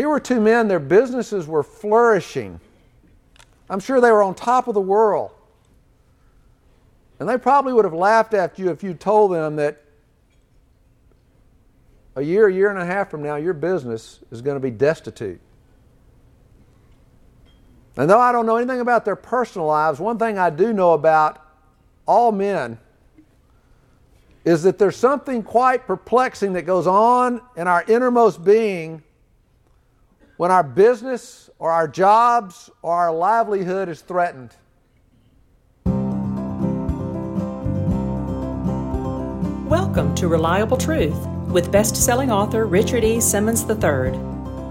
Here 0.00 0.08
were 0.08 0.18
two 0.18 0.40
men, 0.40 0.66
their 0.66 0.80
businesses 0.80 1.46
were 1.46 1.62
flourishing. 1.62 2.58
I'm 3.68 3.80
sure 3.80 4.00
they 4.00 4.10
were 4.10 4.22
on 4.22 4.34
top 4.34 4.66
of 4.66 4.72
the 4.72 4.80
world. 4.80 5.30
And 7.18 7.28
they 7.28 7.36
probably 7.36 7.74
would 7.74 7.84
have 7.84 7.92
laughed 7.92 8.32
at 8.32 8.58
you 8.58 8.70
if 8.70 8.82
you 8.82 8.94
told 8.94 9.30
them 9.30 9.56
that 9.56 9.84
a 12.16 12.22
year, 12.22 12.48
a 12.48 12.52
year 12.52 12.70
and 12.70 12.78
a 12.78 12.86
half 12.86 13.10
from 13.10 13.22
now, 13.22 13.36
your 13.36 13.52
business 13.52 14.20
is 14.30 14.40
going 14.40 14.56
to 14.56 14.60
be 14.60 14.70
destitute. 14.70 15.38
And 17.98 18.08
though 18.08 18.20
I 18.20 18.32
don't 18.32 18.46
know 18.46 18.56
anything 18.56 18.80
about 18.80 19.04
their 19.04 19.16
personal 19.16 19.66
lives, 19.66 20.00
one 20.00 20.18
thing 20.18 20.38
I 20.38 20.48
do 20.48 20.72
know 20.72 20.94
about 20.94 21.46
all 22.06 22.32
men 22.32 22.78
is 24.46 24.62
that 24.62 24.78
there's 24.78 24.96
something 24.96 25.42
quite 25.42 25.86
perplexing 25.86 26.54
that 26.54 26.62
goes 26.62 26.86
on 26.86 27.42
in 27.54 27.68
our 27.68 27.84
innermost 27.86 28.42
being 28.42 29.02
when 30.40 30.50
our 30.50 30.62
business 30.62 31.50
or 31.58 31.70
our 31.70 31.86
jobs 31.86 32.70
or 32.80 32.94
our 32.94 33.12
livelihood 33.12 33.90
is 33.90 34.00
threatened. 34.00 34.56
Welcome 39.68 40.14
to 40.14 40.28
Reliable 40.28 40.78
Truth 40.78 41.26
with 41.48 41.70
best 41.70 41.94
selling 41.94 42.32
author 42.32 42.64
Richard 42.64 43.04
E. 43.04 43.20
Simmons 43.20 43.68
III. 43.68 44.14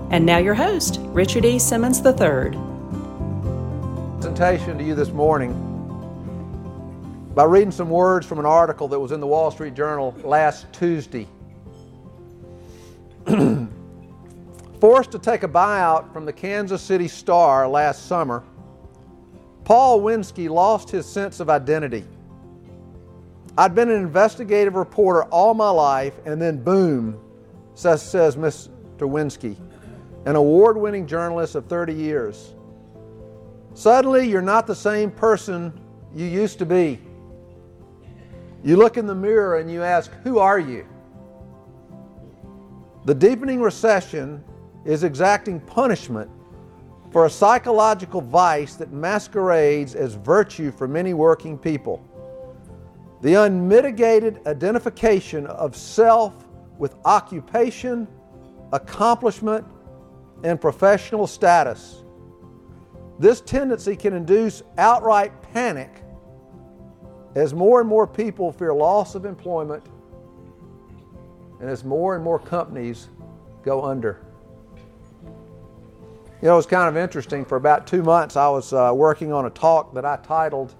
And 0.09 0.25
now 0.25 0.39
your 0.39 0.55
host, 0.55 0.99
Richard 1.03 1.45
E. 1.45 1.59
Simmons 1.59 1.99
III. 2.03 2.57
Presentation 4.15 4.79
to 4.79 4.83
you 4.83 4.95
this 4.95 5.09
morning 5.09 5.53
by 7.35 7.43
reading 7.43 7.69
some 7.69 7.91
words 7.91 8.25
from 8.25 8.39
an 8.39 8.47
article 8.47 8.87
that 8.87 8.99
was 8.99 9.11
in 9.11 9.19
the 9.19 9.27
Wall 9.27 9.51
Street 9.51 9.75
Journal 9.75 10.15
last 10.23 10.65
Tuesday. 10.73 11.27
Forced 14.79 15.11
to 15.11 15.19
take 15.19 15.43
a 15.43 15.47
buyout 15.47 16.13
from 16.13 16.25
the 16.25 16.31
Kansas 16.31 16.81
City 16.81 17.07
Star 17.07 17.67
last 17.67 18.07
summer, 18.07 18.43
Paul 19.65 20.01
Wenske 20.01 20.49
lost 20.49 20.89
his 20.89 21.05
sense 21.05 21.41
of 21.41 21.49
identity. 21.49 22.05
I'd 23.57 23.75
been 23.75 23.89
an 23.89 24.01
investigative 24.01 24.75
reporter 24.75 25.23
all 25.25 25.53
my 25.53 25.69
life, 25.69 26.13
and 26.25 26.41
then 26.41 26.63
boom, 26.63 27.19
says, 27.73 28.01
says 28.01 28.37
Mr. 28.37 28.69
Wenske, 28.99 29.57
an 30.25 30.37
award 30.37 30.77
winning 30.77 31.05
journalist 31.05 31.55
of 31.55 31.65
30 31.65 31.93
years. 31.93 32.53
Suddenly, 33.73 34.29
you're 34.29 34.41
not 34.41 34.65
the 34.65 34.75
same 34.75 35.11
person 35.11 35.77
you 36.15 36.25
used 36.25 36.57
to 36.59 36.65
be. 36.65 36.99
You 38.63 38.77
look 38.77 38.95
in 38.95 39.07
the 39.07 39.15
mirror 39.15 39.57
and 39.57 39.69
you 39.69 39.83
ask, 39.83 40.11
Who 40.23 40.39
are 40.39 40.59
you? 40.59 40.87
The 43.05 43.15
deepening 43.15 43.61
recession 43.61 44.43
is 44.85 45.03
exacting 45.03 45.59
punishment 45.59 46.29
for 47.11 47.25
a 47.25 47.29
psychological 47.29 48.21
vice 48.21 48.75
that 48.75 48.91
masquerades 48.91 49.95
as 49.95 50.13
virtue 50.13 50.71
for 50.71 50.87
many 50.87 51.13
working 51.13 51.57
people. 51.57 52.03
The 53.21 53.33
unmitigated 53.33 54.41
identification 54.45 55.47
of 55.47 55.75
self 55.75 56.45
with 56.77 56.95
occupation, 57.05 58.07
accomplishment, 58.71 59.65
and 60.43 60.61
professional 60.61 61.27
status. 61.27 62.03
This 63.17 63.41
tendency 63.41 63.97
can 63.97 64.13
induce 64.13 64.63
outright 64.77 65.33
panic 65.53 66.03
as 67.35 67.53
more 67.53 67.81
and 67.81 67.89
more 67.89 68.07
people 68.07 68.51
fear 68.51 68.73
loss 68.73 69.15
of 69.15 69.25
employment 69.25 69.83
and 71.59 71.69
as 71.69 71.83
more 71.83 72.15
and 72.15 72.23
more 72.23 72.39
companies 72.39 73.09
go 73.63 73.83
under. 73.83 74.25
You 76.41 76.47
know, 76.47 76.53
it 76.53 76.57
was 76.57 76.65
kind 76.65 76.87
of 76.87 76.95
interesting. 76.95 77.43
For 77.43 77.57
about 77.57 77.85
two 77.85 78.01
months, 78.01 78.35
I 78.35 78.47
was 78.49 78.71
uh, 78.71 78.91
working 78.95 79.33
on 79.33 79.45
a 79.45 79.49
talk 79.49 79.93
that 79.93 80.05
I 80.05 80.17
titled 80.17 80.73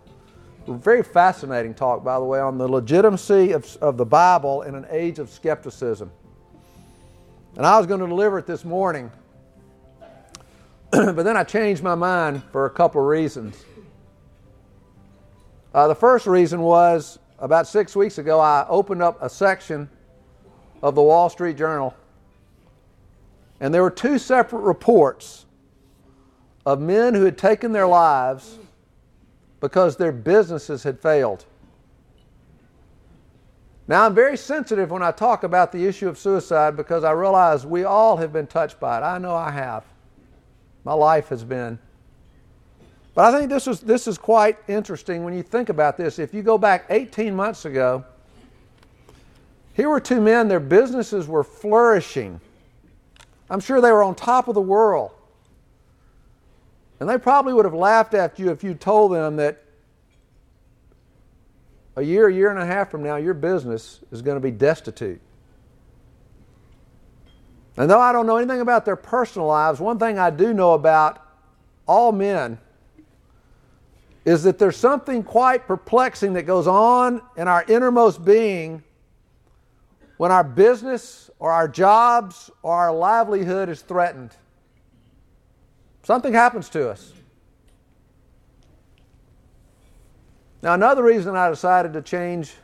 very 0.77 1.03
fascinating 1.03 1.73
talk, 1.73 2.03
by 2.03 2.19
the 2.19 2.25
way, 2.25 2.39
on 2.39 2.57
the 2.57 2.67
legitimacy 2.67 3.51
of, 3.51 3.75
of 3.77 3.97
the 3.97 4.05
Bible 4.05 4.61
in 4.63 4.75
an 4.75 4.85
age 4.89 5.19
of 5.19 5.29
skepticism. 5.29 6.11
And 7.57 7.65
I 7.65 7.77
was 7.77 7.87
going 7.87 7.99
to 7.99 8.07
deliver 8.07 8.37
it 8.39 8.45
this 8.45 8.63
morning, 8.63 9.11
but 10.91 11.23
then 11.23 11.35
I 11.35 11.43
changed 11.43 11.81
my 11.81 11.95
mind 11.95 12.43
for 12.51 12.65
a 12.65 12.69
couple 12.69 13.01
of 13.01 13.07
reasons. 13.07 13.63
Uh, 15.73 15.87
the 15.87 15.95
first 15.95 16.27
reason 16.27 16.61
was 16.61 17.19
about 17.39 17.67
six 17.67 17.95
weeks 17.95 18.17
ago, 18.17 18.39
I 18.39 18.65
opened 18.69 19.01
up 19.01 19.21
a 19.21 19.29
section 19.29 19.89
of 20.81 20.95
the 20.95 21.01
Wall 21.01 21.29
Street 21.29 21.57
Journal, 21.57 21.95
and 23.59 23.73
there 23.73 23.81
were 23.81 23.91
two 23.91 24.17
separate 24.17 24.61
reports 24.61 25.45
of 26.69 26.79
men 26.79 27.15
who 27.15 27.25
had 27.25 27.35
taken 27.35 27.71
their 27.71 27.87
lives 27.87 28.59
because 29.59 29.97
their 29.97 30.11
businesses 30.11 30.83
had 30.83 30.99
failed. 30.99 31.45
Now, 33.87 34.05
I'm 34.05 34.13
very 34.13 34.37
sensitive 34.37 34.91
when 34.91 35.01
I 35.01 35.09
talk 35.09 35.43
about 35.43 35.71
the 35.71 35.83
issue 35.87 36.07
of 36.07 36.19
suicide 36.19 36.77
because 36.77 37.03
I 37.03 37.09
realize 37.09 37.65
we 37.65 37.85
all 37.85 38.17
have 38.17 38.31
been 38.31 38.45
touched 38.45 38.79
by 38.79 38.99
it. 38.99 39.01
I 39.01 39.17
know 39.17 39.33
I 39.33 39.49
have. 39.49 39.83
My 40.83 40.93
life 40.93 41.29
has 41.29 41.43
been. 41.43 41.79
But 43.15 43.33
I 43.33 43.39
think 43.39 43.49
this 43.49 43.65
is, 43.65 43.79
this 43.79 44.07
is 44.07 44.19
quite 44.19 44.59
interesting 44.67 45.23
when 45.23 45.33
you 45.33 45.41
think 45.41 45.69
about 45.69 45.97
this. 45.97 46.19
If 46.19 46.35
you 46.35 46.43
go 46.43 46.59
back 46.59 46.85
18 46.91 47.35
months 47.35 47.65
ago, 47.65 48.05
here 49.73 49.89
were 49.89 49.99
two 49.99 50.21
men, 50.21 50.47
their 50.47 50.59
businesses 50.59 51.27
were 51.27 51.43
flourishing. 51.43 52.39
I'm 53.49 53.59
sure 53.59 53.81
they 53.81 53.91
were 53.91 54.03
on 54.03 54.13
top 54.13 54.47
of 54.47 54.53
the 54.53 54.61
world. 54.61 55.13
And 56.99 57.09
they 57.09 57.17
probably 57.17 57.53
would 57.53 57.65
have 57.65 57.73
laughed 57.73 58.13
at 58.13 58.39
you 58.39 58.51
if 58.51 58.63
you 58.63 58.73
told 58.73 59.13
them 59.13 59.37
that 59.37 59.63
a 61.95 62.01
year, 62.01 62.27
a 62.27 62.33
year 62.33 62.49
and 62.49 62.59
a 62.59 62.65
half 62.65 62.91
from 62.91 63.03
now, 63.03 63.15
your 63.15 63.33
business 63.33 63.99
is 64.11 64.21
going 64.21 64.35
to 64.35 64.41
be 64.41 64.51
destitute. 64.51 65.21
And 67.77 67.89
though 67.89 67.99
I 67.99 68.11
don't 68.11 68.25
know 68.27 68.37
anything 68.37 68.61
about 68.61 68.85
their 68.85 68.97
personal 68.97 69.47
lives, 69.47 69.79
one 69.79 69.99
thing 69.99 70.19
I 70.19 70.29
do 70.29 70.53
know 70.53 70.73
about 70.73 71.25
all 71.87 72.11
men 72.11 72.57
is 74.25 74.43
that 74.43 74.59
there's 74.59 74.77
something 74.77 75.23
quite 75.23 75.65
perplexing 75.65 76.33
that 76.33 76.43
goes 76.43 76.67
on 76.67 77.21
in 77.37 77.47
our 77.47 77.63
innermost 77.67 78.23
being 78.23 78.83
when 80.17 80.31
our 80.31 80.43
business 80.43 81.29
or 81.39 81.51
our 81.51 81.67
jobs 81.67 82.51
or 82.61 82.73
our 82.73 82.93
livelihood 82.93 83.69
is 83.69 83.81
threatened. 83.81 84.35
Something 86.09 86.33
happens 86.33 86.69
to 86.69 86.89
us. 86.89 87.13
Now, 90.63 90.73
another 90.73 91.03
reason 91.03 91.35
I 91.35 91.51
decided 91.51 91.93
to 91.93 92.01
change 92.01 92.55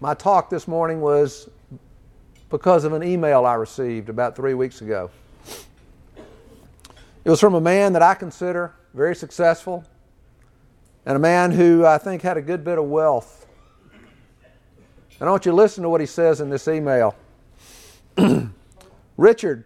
my 0.00 0.14
talk 0.14 0.50
this 0.50 0.66
morning 0.66 1.00
was 1.00 1.48
because 2.50 2.82
of 2.82 2.94
an 2.94 3.04
email 3.04 3.46
I 3.46 3.54
received 3.54 4.08
about 4.08 4.34
three 4.34 4.54
weeks 4.54 4.80
ago. 4.80 5.08
It 7.24 7.30
was 7.30 7.38
from 7.38 7.54
a 7.54 7.60
man 7.60 7.92
that 7.92 8.02
I 8.02 8.14
consider 8.14 8.74
very 8.92 9.14
successful 9.14 9.84
and 11.04 11.14
a 11.14 11.20
man 11.20 11.52
who 11.52 11.86
I 11.86 11.98
think 11.98 12.22
had 12.22 12.36
a 12.36 12.42
good 12.42 12.64
bit 12.64 12.76
of 12.76 12.86
wealth. 12.86 13.46
And 15.20 15.28
I 15.28 15.30
want 15.30 15.46
you 15.46 15.52
to 15.52 15.56
listen 15.56 15.84
to 15.84 15.88
what 15.90 16.00
he 16.00 16.08
says 16.08 16.40
in 16.40 16.50
this 16.50 16.66
email. 16.66 17.14
Richard, 19.16 19.64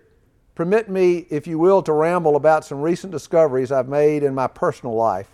Permit 0.54 0.88
me, 0.88 1.26
if 1.30 1.46
you 1.46 1.58
will, 1.58 1.82
to 1.82 1.92
ramble 1.92 2.36
about 2.36 2.64
some 2.64 2.82
recent 2.82 3.12
discoveries 3.12 3.72
I've 3.72 3.88
made 3.88 4.22
in 4.22 4.34
my 4.34 4.46
personal 4.46 4.94
life. 4.94 5.28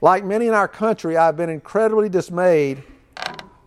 Like 0.00 0.24
many 0.24 0.46
in 0.46 0.54
our 0.54 0.68
country, 0.68 1.16
I've 1.16 1.36
been 1.36 1.50
incredibly 1.50 2.08
dismayed 2.08 2.82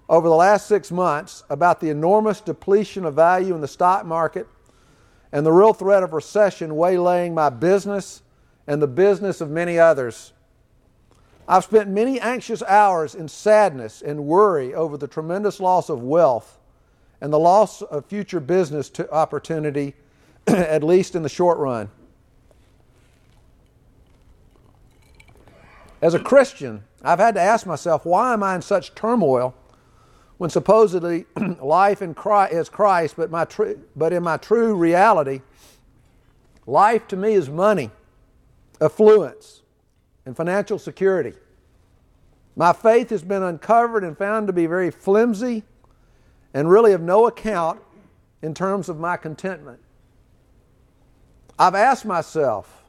over 0.08 0.28
the 0.28 0.36
last 0.36 0.68
six 0.68 0.92
months 0.92 1.44
about 1.50 1.80
the 1.80 1.90
enormous 1.90 2.42
depletion 2.42 3.06
of 3.06 3.16
value 3.16 3.56
in 3.56 3.62
the 3.62 3.68
stock 3.68 4.06
market 4.06 4.48
and 5.32 5.46
the 5.46 5.52
real 5.52 5.74
threat 5.74 6.04
of 6.04 6.14
recession 6.14 6.76
waylaying 6.76 7.34
my 7.34 7.50
business 7.50 8.22
and 8.68 8.82
the 8.82 8.88
business 8.88 9.42
of 9.42 9.50
many 9.50 9.80
others. 9.80 10.34
I've 11.48 11.64
spent 11.64 11.90
many 11.90 12.20
anxious 12.20 12.62
hours 12.62 13.16
in 13.16 13.28
sadness 13.28 14.04
and 14.04 14.26
worry 14.26 14.76
over 14.76 14.98
the 14.98 15.08
tremendous 15.08 15.60
loss 15.60 15.90
of 15.90 16.04
wealth 16.04 16.59
and 17.22 17.34
the 17.34 17.40
loss 17.40 17.82
of 17.82 18.06
future 18.06 18.40
business 18.40 18.92
opportunity 19.12 19.94
at 20.48 20.84
least 20.84 21.16
in 21.16 21.24
the 21.24 21.30
short 21.30 21.58
run. 21.58 21.90
As 26.02 26.14
a 26.14 26.20
Christian, 26.20 26.84
I've 27.04 27.20
had 27.20 27.36
to 27.36 27.42
ask 27.42 27.66
myself, 27.66 28.06
why 28.06 28.34
am 28.34 28.42
I 28.42 28.56
in 28.56 28.62
such 28.62 28.96
turmoil 28.96 29.54
when 30.38 30.50
supposedly 30.50 31.26
life 31.62 32.02
in 32.02 32.14
Christ 32.14 32.54
is 32.54 32.70
Christ, 32.70 33.16
but, 33.18 33.30
my 33.30 33.44
tr- 33.44 33.74
but 33.96 34.14
in 34.14 34.24
my 34.24 34.38
true 34.38 34.74
reality, 34.76 35.42
life 36.66 37.08
to 37.10 37.18
me 37.18 37.34
is 37.34 37.50
money, 37.50 37.92
affluence, 38.80 39.62
and 40.26 40.38
financial 40.38 40.80
security. 40.80 41.34
My 42.56 42.72
faith 42.72 43.10
has 43.10 43.24
been 43.24 43.44
uncovered 43.44 44.06
and 44.06 44.18
found 44.18 44.48
to 44.48 44.54
be 44.54 44.66
very 44.66 44.92
flimsy 44.92 45.64
and 46.54 46.70
really 46.70 46.94
of 46.94 47.02
no 47.02 47.28
account 47.28 47.80
in 48.42 48.54
terms 48.54 48.90
of 48.90 49.00
my 49.00 49.18
contentment. 49.18 49.80
I've 51.58 51.76
asked 51.76 52.06
myself, 52.06 52.84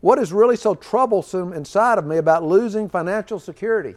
what 0.00 0.18
is 0.18 0.32
really 0.32 0.56
so 0.56 0.74
troublesome 0.74 1.52
inside 1.52 1.98
of 1.98 2.06
me 2.06 2.16
about 2.16 2.44
losing 2.44 2.88
financial 2.88 3.38
security? 3.38 3.96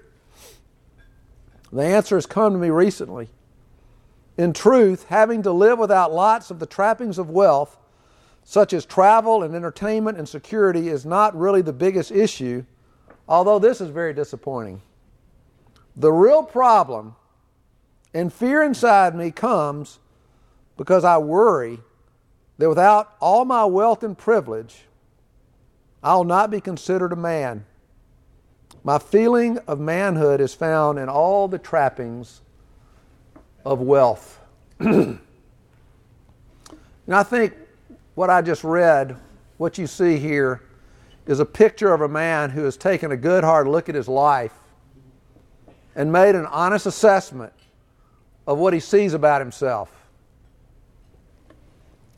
The 1.71 1.83
answer 1.83 2.15
has 2.15 2.25
come 2.25 2.53
to 2.53 2.59
me 2.59 2.69
recently. 2.69 3.29
In 4.37 4.51
truth, 4.51 5.05
having 5.07 5.43
to 5.43 5.51
live 5.51 5.79
without 5.79 6.11
lots 6.11 6.51
of 6.51 6.59
the 6.59 6.65
trappings 6.65 7.17
of 7.17 7.29
wealth, 7.29 7.77
such 8.43 8.73
as 8.73 8.85
travel 8.85 9.43
and 9.43 9.55
entertainment 9.55 10.17
and 10.17 10.27
security, 10.27 10.89
is 10.89 11.05
not 11.05 11.37
really 11.37 11.61
the 11.61 11.71
biggest 11.71 12.11
issue, 12.11 12.65
although 13.27 13.59
this 13.59 13.79
is 13.79 13.89
very 13.89 14.13
disappointing. 14.13 14.81
The 15.95 16.11
real 16.11 16.43
problem 16.43 17.15
and 18.13 18.31
fear 18.31 18.61
inside 18.61 19.15
me 19.15 19.31
comes 19.31 19.99
because 20.77 21.03
I 21.03 21.17
worry 21.17 21.79
that 22.57 22.69
without 22.69 23.15
all 23.19 23.45
my 23.45 23.65
wealth 23.65 24.03
and 24.03 24.17
privilege, 24.17 24.83
I'll 26.03 26.23
not 26.23 26.51
be 26.51 26.59
considered 26.59 27.13
a 27.13 27.15
man. 27.15 27.65
My 28.83 28.97
feeling 28.97 29.57
of 29.59 29.79
manhood 29.79 30.41
is 30.41 30.53
found 30.53 30.97
in 30.97 31.07
all 31.07 31.47
the 31.47 31.59
trappings 31.59 32.41
of 33.63 33.79
wealth. 33.79 34.39
and 34.79 35.19
I 37.07 37.23
think 37.23 37.53
what 38.15 38.29
I 38.29 38.41
just 38.41 38.63
read, 38.63 39.15
what 39.57 39.77
you 39.77 39.87
see 39.87 40.17
here, 40.17 40.63
is 41.27 41.39
a 41.39 41.45
picture 41.45 41.93
of 41.93 42.01
a 42.01 42.09
man 42.09 42.49
who 42.49 42.63
has 42.63 42.75
taken 42.75 43.11
a 43.11 43.17
good 43.17 43.43
hard 43.43 43.67
look 43.67 43.87
at 43.87 43.95
his 43.95 44.07
life 44.07 44.53
and 45.95 46.11
made 46.11 46.35
an 46.35 46.47
honest 46.47 46.87
assessment 46.87 47.53
of 48.51 48.59
what 48.59 48.73
he 48.73 48.79
sees 48.81 49.13
about 49.13 49.41
himself. 49.41 49.89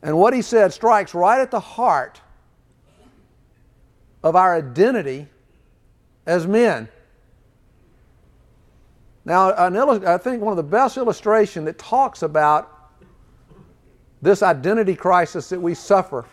And 0.02 0.18
what 0.18 0.34
he 0.34 0.42
said 0.42 0.72
strikes 0.72 1.14
right 1.14 1.40
at 1.40 1.50
the 1.50 1.60
heart 1.60 2.20
of 4.22 4.34
our 4.34 4.56
identity 4.56 5.28
as 6.26 6.46
men. 6.46 6.88
Now, 9.24 9.52
I 9.52 10.18
think 10.18 10.42
one 10.42 10.50
of 10.50 10.56
the 10.56 10.62
best 10.62 10.96
illustration 10.96 11.64
that 11.66 11.78
talks 11.78 12.22
about 12.22 12.70
this 14.20 14.42
identity 14.42 14.96
crisis 14.96 15.48
that 15.50 15.60
we 15.60 15.74
suffer, 15.74 16.26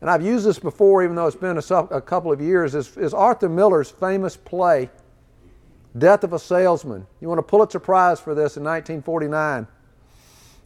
and 0.00 0.10
I've 0.10 0.22
used 0.22 0.44
this 0.44 0.58
before, 0.58 1.02
even 1.02 1.16
though 1.16 1.26
it's 1.26 1.36
been 1.36 1.56
a, 1.56 1.74
a 1.96 2.00
couple 2.00 2.30
of 2.30 2.40
years, 2.40 2.74
is, 2.74 2.96
is 2.98 3.14
Arthur 3.14 3.48
Miller's 3.48 3.90
famous 3.90 4.36
play, 4.36 4.90
Death 5.96 6.24
of 6.24 6.32
a 6.32 6.38
Salesman. 6.38 7.06
You 7.20 7.28
want 7.28 7.40
a 7.40 7.42
Pulitzer 7.42 7.78
Prize 7.78 8.18
for 8.18 8.34
this 8.34 8.56
in 8.56 8.64
1949. 8.64 9.66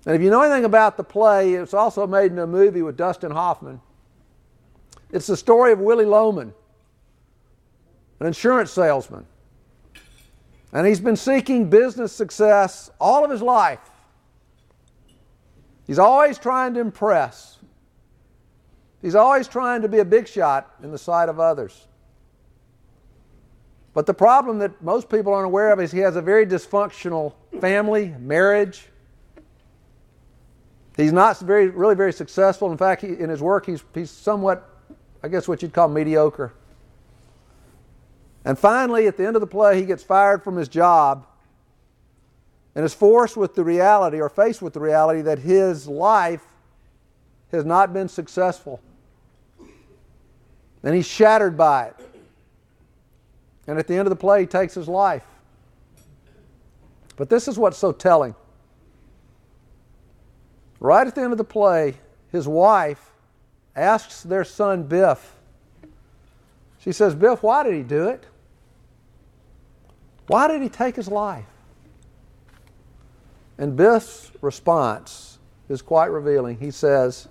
And 0.07 0.15
if 0.15 0.23
you 0.23 0.31
know 0.31 0.43
anything 0.43 0.65
about 0.65 0.97
the 0.97 1.03
play, 1.03 1.55
it's 1.55 1.75
also 1.75 2.07
made 2.07 2.31
into 2.31 2.45
a 2.45 2.47
movie 2.47 2.83
with 2.83 2.97
Dustin 2.97 3.33
Hoffman. 3.33 3.81
It's 5.11 5.27
the 5.27 5.37
story 5.37 5.73
of 5.73 5.81
Willy 5.81 6.05
Loman, 6.05 6.55
an 8.21 8.27
insurance 8.27 8.71
salesman. 8.71 9.27
And 10.73 10.87
he's 10.87 11.01
been 11.01 11.17
seeking 11.17 11.71
business 11.71 12.13
success 12.13 12.91
all 13.01 13.25
of 13.25 13.31
his 13.31 13.43
life. 13.43 13.91
He's 15.87 15.99
always 15.99 16.39
trying 16.39 16.75
to 16.75 16.81
impress. 16.81 17.59
He's 19.03 19.15
always 19.15 19.47
trying 19.49 19.83
to 19.83 19.89
be 19.89 19.99
a 19.99 20.05
big 20.05 20.27
shot 20.27 20.75
in 20.83 20.91
the 20.91 20.99
sight 20.99 21.29
of 21.29 21.39
others. 21.39 21.86
But 23.97 24.05
the 24.05 24.13
problem 24.13 24.59
that 24.59 24.83
most 24.83 25.09
people 25.09 25.33
aren't 25.33 25.47
aware 25.47 25.73
of 25.73 25.81
is 25.81 25.91
he 25.91 26.01
has 26.01 26.17
a 26.17 26.21
very 26.21 26.47
dysfunctional 26.47 27.33
family, 27.63 28.15
marriage. 28.21 28.89
He's 30.99 31.15
not 31.15 31.41
very, 31.41 31.69
really 31.69 31.95
very 31.95 32.13
successful. 32.13 32.71
In 32.71 32.77
fact, 32.77 33.01
he, 33.01 33.09
in 33.09 33.31
his 33.31 33.41
work, 33.41 33.65
he's, 33.65 33.83
he's 33.95 34.11
somewhat, 34.11 34.69
I 35.23 35.29
guess, 35.29 35.49
what 35.49 35.63
you'd 35.63 35.73
call 35.73 35.89
mediocre. 35.89 36.53
And 38.45 38.59
finally, 38.59 39.07
at 39.07 39.17
the 39.17 39.27
end 39.27 39.35
of 39.35 39.41
the 39.41 39.47
play, 39.47 39.81
he 39.81 39.87
gets 39.87 40.03
fired 40.03 40.45
from 40.45 40.57
his 40.57 40.69
job 40.69 41.27
and 42.75 42.85
is 42.85 42.93
forced 42.93 43.39
with 43.39 43.55
the 43.55 43.65
reality 43.65 44.21
or 44.21 44.29
faced 44.29 44.61
with 44.61 44.75
the 44.75 44.81
reality 44.81 45.23
that 45.23 45.39
his 45.39 45.89
life 45.89 46.45
has 47.51 47.65
not 47.65 47.95
been 47.95 48.11
successful. 48.11 48.79
And 50.83 50.95
he's 50.95 51.07
shattered 51.07 51.57
by 51.57 51.87
it. 51.87 52.06
And 53.67 53.79
at 53.79 53.87
the 53.87 53.95
end 53.95 54.07
of 54.07 54.11
the 54.11 54.17
play, 54.17 54.43
he 54.43 54.47
takes 54.47 54.75
his 54.75 54.89
life. 54.89 55.25
But 57.17 57.31
this 57.31 57.49
is 57.49 57.59
what's 57.59 57.79
so 57.79 57.93
telling. 57.93 58.35
Right 60.79 61.07
at 61.07 61.15
the 61.15 61.23
end 61.23 61.33
of 61.33 61.39
the 61.39 61.45
play, 61.45 61.95
his 62.31 62.47
wife 62.47 63.13
asks 63.75 64.23
their 64.23 64.45
son 64.45 64.85
Biff, 64.85 65.37
she 66.87 66.93
says, 66.93 67.17
Biff, 67.17 67.43
why 67.43 67.65
did 67.65 67.75
he 67.75 67.83
do 67.83 68.07
it? 68.07 68.25
Why 70.29 70.47
did 70.47 70.63
he 70.63 70.69
take 70.69 70.95
his 70.95 71.09
life? 71.09 71.45
And 73.59 73.77
Biff's 73.77 74.31
response 74.41 75.39
is 75.69 75.83
quite 75.83 76.07
revealing. 76.07 76.59
He 76.59 76.71
says, 76.71 77.27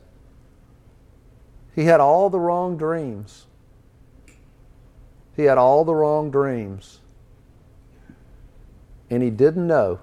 He 1.73 1.85
had 1.85 2.01
all 2.01 2.29
the 2.29 2.39
wrong 2.39 2.77
dreams. 2.77 3.45
He 5.35 5.43
had 5.43 5.57
all 5.57 5.83
the 5.83 5.93
wrong 5.93 6.31
dreams. 6.31 6.99
And 9.09 9.21
he 9.21 9.29
didn't 9.29 9.67
know 9.67 9.99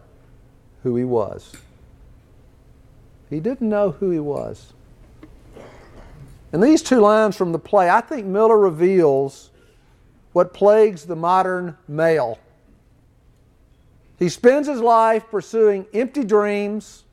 who 0.82 0.96
he 0.96 1.04
was. 1.04 1.52
He 3.30 3.40
didn't 3.40 3.68
know 3.68 3.92
who 3.92 4.10
he 4.10 4.20
was. 4.20 4.74
And 6.52 6.62
these 6.62 6.82
two 6.82 7.00
lines 7.00 7.34
from 7.34 7.52
the 7.52 7.58
play, 7.58 7.88
I 7.88 8.02
think 8.02 8.26
Miller 8.26 8.58
reveals 8.58 9.50
what 10.32 10.52
plagues 10.52 11.04
the 11.04 11.16
modern 11.16 11.76
male. 11.88 12.38
He 14.18 14.28
spends 14.28 14.68
his 14.68 14.80
life 14.80 15.24
pursuing 15.30 15.86
empty 15.94 16.24
dreams, 16.24 17.04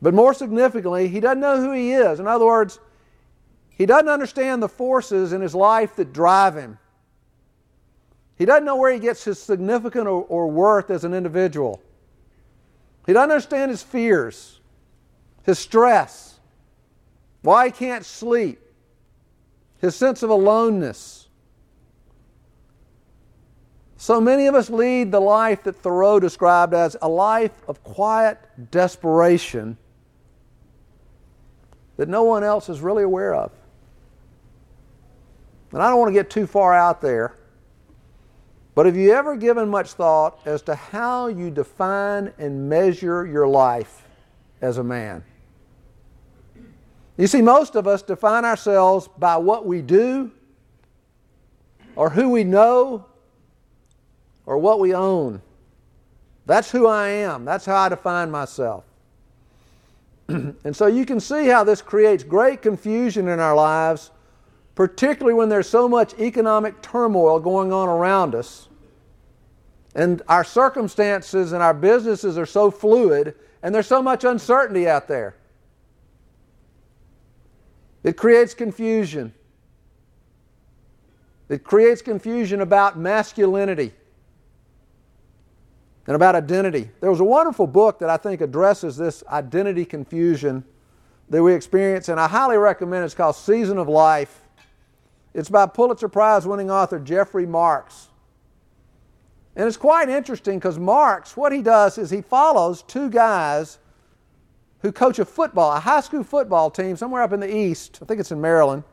but 0.00 0.14
more 0.14 0.34
significantly, 0.34 1.08
he 1.08 1.20
doesn't 1.20 1.40
know 1.40 1.60
who 1.60 1.72
he 1.72 1.92
is. 1.92 2.18
In 2.18 2.26
other 2.26 2.46
words, 2.46 2.80
he 3.76 3.86
doesn't 3.86 4.08
understand 4.08 4.62
the 4.62 4.68
forces 4.68 5.32
in 5.32 5.40
his 5.40 5.54
life 5.54 5.96
that 5.96 6.12
drive 6.12 6.56
him. 6.56 6.78
He 8.36 8.44
doesn't 8.44 8.64
know 8.64 8.76
where 8.76 8.92
he 8.92 8.98
gets 8.98 9.24
his 9.24 9.40
significance 9.40 10.06
or, 10.06 10.24
or 10.24 10.48
worth 10.50 10.90
as 10.90 11.04
an 11.04 11.14
individual. 11.14 11.82
He 13.06 13.12
doesn't 13.12 13.30
understand 13.30 13.70
his 13.70 13.82
fears, 13.82 14.60
his 15.44 15.58
stress, 15.58 16.38
why 17.42 17.66
he 17.66 17.72
can't 17.72 18.04
sleep, 18.04 18.60
his 19.78 19.96
sense 19.96 20.22
of 20.22 20.30
aloneness. 20.30 21.28
So 23.96 24.20
many 24.20 24.46
of 24.46 24.54
us 24.54 24.70
lead 24.70 25.12
the 25.12 25.20
life 25.20 25.62
that 25.64 25.76
Thoreau 25.76 26.18
described 26.18 26.74
as 26.74 26.96
a 27.02 27.08
life 27.08 27.52
of 27.68 27.82
quiet 27.84 28.38
desperation 28.70 29.76
that 31.96 32.08
no 32.08 32.24
one 32.24 32.42
else 32.42 32.68
is 32.68 32.80
really 32.80 33.04
aware 33.04 33.34
of. 33.34 33.52
And 35.72 35.82
I 35.82 35.88
don't 35.88 35.98
want 35.98 36.08
to 36.10 36.12
get 36.12 36.30
too 36.30 36.46
far 36.46 36.74
out 36.74 37.00
there, 37.00 37.34
but 38.74 38.86
have 38.86 38.96
you 38.96 39.12
ever 39.12 39.36
given 39.36 39.68
much 39.68 39.92
thought 39.92 40.40
as 40.46 40.62
to 40.62 40.74
how 40.74 41.26
you 41.26 41.50
define 41.50 42.32
and 42.38 42.68
measure 42.68 43.26
your 43.26 43.46
life 43.46 44.06
as 44.60 44.78
a 44.78 44.84
man? 44.84 45.24
You 47.16 47.26
see, 47.26 47.42
most 47.42 47.74
of 47.74 47.86
us 47.86 48.02
define 48.02 48.44
ourselves 48.44 49.08
by 49.18 49.36
what 49.36 49.66
we 49.66 49.82
do, 49.82 50.30
or 51.94 52.08
who 52.08 52.30
we 52.30 52.44
know, 52.44 53.04
or 54.46 54.56
what 54.56 54.80
we 54.80 54.94
own. 54.94 55.42
That's 56.46 56.70
who 56.70 56.86
I 56.86 57.08
am. 57.08 57.44
That's 57.44 57.66
how 57.66 57.76
I 57.76 57.88
define 57.90 58.30
myself. 58.30 58.84
and 60.28 60.74
so 60.74 60.86
you 60.86 61.04
can 61.04 61.20
see 61.20 61.46
how 61.46 61.64
this 61.64 61.82
creates 61.82 62.24
great 62.24 62.62
confusion 62.62 63.28
in 63.28 63.38
our 63.38 63.54
lives, 63.54 64.10
particularly 64.74 65.34
when 65.34 65.48
there's 65.48 65.68
so 65.68 65.88
much 65.88 66.14
economic 66.18 66.80
turmoil 66.82 67.38
going 67.38 67.72
on 67.72 67.88
around 67.88 68.34
us. 68.34 68.68
And 69.94 70.22
our 70.28 70.44
circumstances 70.44 71.52
and 71.52 71.62
our 71.62 71.74
businesses 71.74 72.38
are 72.38 72.46
so 72.46 72.70
fluid, 72.70 73.34
and 73.62 73.74
there's 73.74 73.86
so 73.86 74.02
much 74.02 74.24
uncertainty 74.24 74.88
out 74.88 75.08
there. 75.08 75.36
It 78.02 78.16
creates 78.16 78.54
confusion. 78.54 79.34
It 81.48 81.62
creates 81.64 82.00
confusion 82.00 82.62
about 82.62 82.98
masculinity 82.98 83.92
and 86.06 86.16
about 86.16 86.34
identity. 86.34 86.90
There 87.00 87.10
was 87.10 87.20
a 87.20 87.24
wonderful 87.24 87.66
book 87.66 87.98
that 87.98 88.08
I 88.08 88.16
think 88.16 88.40
addresses 88.40 88.96
this 88.96 89.22
identity 89.28 89.84
confusion 89.84 90.64
that 91.28 91.42
we 91.42 91.54
experience, 91.54 92.08
and 92.08 92.18
I 92.18 92.26
highly 92.26 92.56
recommend 92.56 93.02
it. 93.02 93.06
It's 93.06 93.14
called 93.14 93.36
Season 93.36 93.78
of 93.78 93.88
Life. 93.88 94.41
It's 95.34 95.48
by 95.48 95.66
Pulitzer 95.66 96.08
Prize 96.08 96.46
winning 96.46 96.70
author 96.70 96.98
Jeffrey 96.98 97.46
Marx. 97.46 98.08
And 99.56 99.66
it's 99.66 99.76
quite 99.76 100.08
interesting 100.08 100.58
because 100.58 100.78
Marx, 100.78 101.36
what 101.36 101.52
he 101.52 101.62
does 101.62 101.98
is 101.98 102.10
he 102.10 102.22
follows 102.22 102.82
two 102.82 103.10
guys 103.10 103.78
who 104.80 104.92
coach 104.92 105.18
a 105.18 105.24
football, 105.24 105.72
a 105.72 105.80
high 105.80 106.00
school 106.00 106.24
football 106.24 106.70
team 106.70 106.96
somewhere 106.96 107.22
up 107.22 107.32
in 107.32 107.40
the 107.40 107.54
east. 107.54 107.98
I 108.02 108.04
think 108.04 108.20
it's 108.20 108.32
in 108.32 108.40
Maryland. 108.40 108.84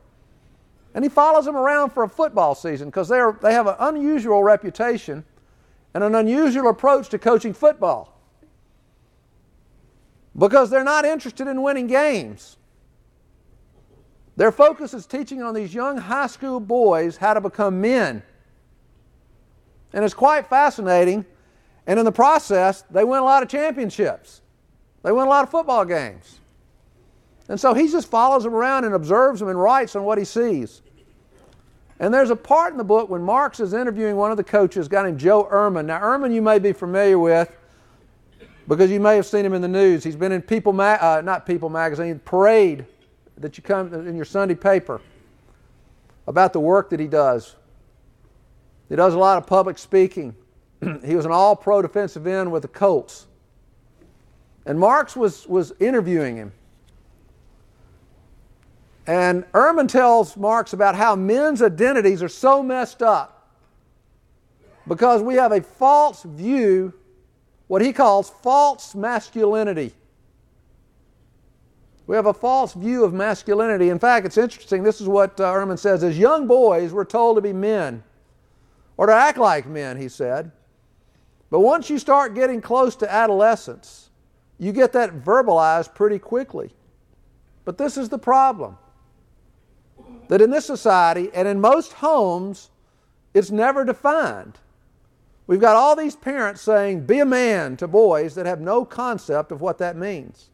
And 0.93 1.03
he 1.03 1.09
follows 1.09 1.45
them 1.45 1.55
around 1.55 1.91
for 1.91 2.03
a 2.03 2.09
football 2.09 2.55
season 2.55 2.89
because 2.89 3.07
they 3.07 3.21
they 3.41 3.53
have 3.53 3.67
an 3.67 3.75
unusual 3.79 4.43
reputation 4.43 5.23
and 5.93 6.03
an 6.03 6.15
unusual 6.15 6.69
approach 6.69 7.09
to 7.09 7.19
coaching 7.19 7.53
football. 7.53 8.19
Because 10.37 10.69
they're 10.69 10.83
not 10.83 11.05
interested 11.05 11.47
in 11.47 11.61
winning 11.61 11.87
games. 11.87 12.57
Their 14.39 14.53
focus 14.53 14.93
is 14.93 15.05
teaching 15.05 15.43
on 15.43 15.53
these 15.53 15.73
young 15.73 15.97
high 15.97 16.27
school 16.27 16.61
boys 16.61 17.17
how 17.17 17.33
to 17.33 17.41
become 17.41 17.81
men. 17.81 18.23
And 19.91 20.05
it's 20.05 20.13
quite 20.13 20.47
fascinating. 20.47 21.25
And 21.85 21.99
in 21.99 22.05
the 22.05 22.13
process, 22.13 22.85
they 22.89 23.03
win 23.03 23.19
a 23.19 23.25
lot 23.25 23.43
of 23.43 23.49
championships. 23.49 24.39
They 25.03 25.11
win 25.11 25.27
a 25.27 25.29
lot 25.29 25.43
of 25.43 25.51
football 25.51 25.83
games. 25.83 26.39
And 27.49 27.59
so 27.59 27.73
he 27.73 27.89
just 27.89 28.07
follows 28.09 28.45
them 28.45 28.55
around 28.55 28.85
and 28.85 28.95
observes 28.95 29.41
them 29.41 29.49
and 29.49 29.61
writes 29.61 29.93
on 29.97 30.05
what 30.05 30.17
he 30.17 30.23
sees. 30.23 30.83
And 31.99 32.13
there's 32.13 32.29
a 32.29 32.35
part 32.37 32.71
in 32.71 32.77
the 32.77 32.83
book 32.85 33.09
when 33.09 33.21
Marx 33.21 33.59
is 33.59 33.73
interviewing 33.73 34.15
one 34.15 34.31
of 34.31 34.37
the 34.37 34.43
coaches, 34.45 34.87
a 34.87 34.89
guy 34.89 35.03
named 35.03 35.19
Joe 35.19 35.49
Ehrmann. 35.51 35.85
Now, 35.85 35.99
Ehrmann 35.99 36.33
you 36.33 36.41
may 36.41 36.59
be 36.59 36.71
familiar 36.71 37.19
with 37.19 37.53
because 38.69 38.89
you 38.89 39.01
may 39.01 39.17
have 39.17 39.25
seen 39.25 39.45
him 39.45 39.51
in 39.51 39.61
the 39.61 39.67
news. 39.67 40.01
He's 40.01 40.15
been 40.15 40.31
in 40.31 40.41
People, 40.41 40.71
Ma- 40.71 40.97
uh, 41.01 41.21
not 41.25 41.45
People 41.45 41.67
magazine, 41.67 42.21
Parade 42.23 42.85
that 43.39 43.57
you 43.57 43.63
come 43.63 43.93
in 43.93 44.15
your 44.15 44.25
Sunday 44.25 44.55
paper 44.55 45.01
about 46.27 46.53
the 46.53 46.59
work 46.59 46.89
that 46.91 46.99
he 46.99 47.07
does. 47.07 47.55
He 48.89 48.95
does 48.95 49.13
a 49.13 49.17
lot 49.17 49.37
of 49.37 49.47
public 49.47 49.77
speaking. 49.77 50.35
he 51.05 51.15
was 51.15 51.25
an 51.25 51.31
all 51.31 51.55
pro 51.55 51.81
defensive 51.81 52.27
end 52.27 52.51
with 52.51 52.63
the 52.63 52.67
Colts. 52.67 53.27
And 54.65 54.79
Marx 54.79 55.15
was, 55.15 55.47
was 55.47 55.73
interviewing 55.79 56.35
him. 56.35 56.51
And 59.07 59.43
Ehrmann 59.53 59.87
tells 59.87 60.37
Marx 60.37 60.73
about 60.73 60.95
how 60.95 61.15
men's 61.15 61.63
identities 61.63 62.21
are 62.21 62.29
so 62.29 62.61
messed 62.61 63.01
up 63.01 63.47
because 64.87 65.23
we 65.23 65.35
have 65.35 65.51
a 65.51 65.61
false 65.61 66.23
view, 66.23 66.93
what 67.67 67.81
he 67.81 67.91
calls 67.91 68.29
false 68.43 68.93
masculinity. 68.93 69.93
We 72.09 72.15
have 72.15 72.25
a 72.25 72.33
false 72.33 72.73
view 72.73 73.03
of 73.03 73.13
masculinity. 73.13 73.89
In 73.89 73.99
fact, 73.99 74.25
it's 74.25 74.39
interesting. 74.39 74.81
This 74.81 74.99
is 74.99 75.07
what 75.07 75.39
uh, 75.39 75.53
Ehrmann 75.53 75.77
says: 75.77 76.03
as 76.03 76.17
young 76.17 76.47
boys, 76.47 76.91
we're 76.91 77.05
told 77.05 77.37
to 77.37 77.41
be 77.41 77.53
men 77.53 78.03
or 78.97 79.05
to 79.05 79.13
act 79.13 79.37
like 79.37 79.67
men. 79.67 79.95
He 79.95 80.09
said, 80.09 80.51
but 81.51 81.59
once 81.59 81.87
you 81.87 81.99
start 81.99 82.33
getting 82.33 82.61
close 82.61 82.95
to 82.95 83.13
adolescence, 83.13 84.09
you 84.57 84.71
get 84.71 84.91
that 84.93 85.23
verbalized 85.23 85.93
pretty 85.93 86.17
quickly. 86.17 86.71
But 87.63 87.77
this 87.77 87.95
is 87.95 88.09
the 88.09 88.17
problem 88.17 88.79
that 90.29 90.41
in 90.41 90.49
this 90.49 90.65
society 90.65 91.29
and 91.35 91.47
in 91.47 91.61
most 91.61 91.93
homes, 91.93 92.71
it's 93.35 93.51
never 93.51 93.85
defined. 93.85 94.57
We've 95.45 95.61
got 95.61 95.75
all 95.75 95.95
these 95.95 96.15
parents 96.15 96.61
saying, 96.61 97.05
be 97.05 97.19
a 97.19 97.25
man 97.25 97.77
to 97.77 97.87
boys 97.87 98.33
that 98.33 98.47
have 98.47 98.61
no 98.61 98.83
concept 98.83 99.51
of 99.51 99.61
what 99.61 99.77
that 99.77 99.95
means. 99.95 100.49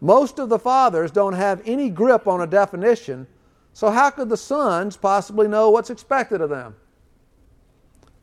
Most 0.00 0.38
of 0.38 0.48
the 0.48 0.58
fathers 0.58 1.10
don't 1.10 1.32
have 1.32 1.62
any 1.64 1.88
grip 1.88 2.26
on 2.28 2.40
a 2.42 2.46
definition, 2.46 3.26
so 3.72 3.90
how 3.90 4.10
could 4.10 4.28
the 4.28 4.36
sons 4.36 4.96
possibly 4.96 5.48
know 5.48 5.70
what's 5.70 5.90
expected 5.90 6.40
of 6.40 6.50
them? 6.50 6.76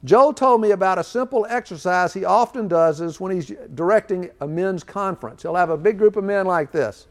Joe 0.04 0.34
told 0.34 0.60
me 0.60 0.72
about 0.72 1.00
a 1.00 1.04
simple 1.04 1.46
exercise 1.50 2.14
he 2.14 2.26
often 2.26 2.68
does 2.68 3.00
is 3.00 3.20
when 3.20 3.32
he's 3.32 3.52
directing 3.74 4.30
a 4.42 4.48
men's 4.48 4.84
conference. 4.84 5.44
He'll 5.44 5.56
have 5.56 5.70
a 5.70 5.78
big 5.78 5.98
group 5.98 6.18
of 6.18 6.26
men 6.26 6.46
like 6.46 6.72
this. 6.72 7.08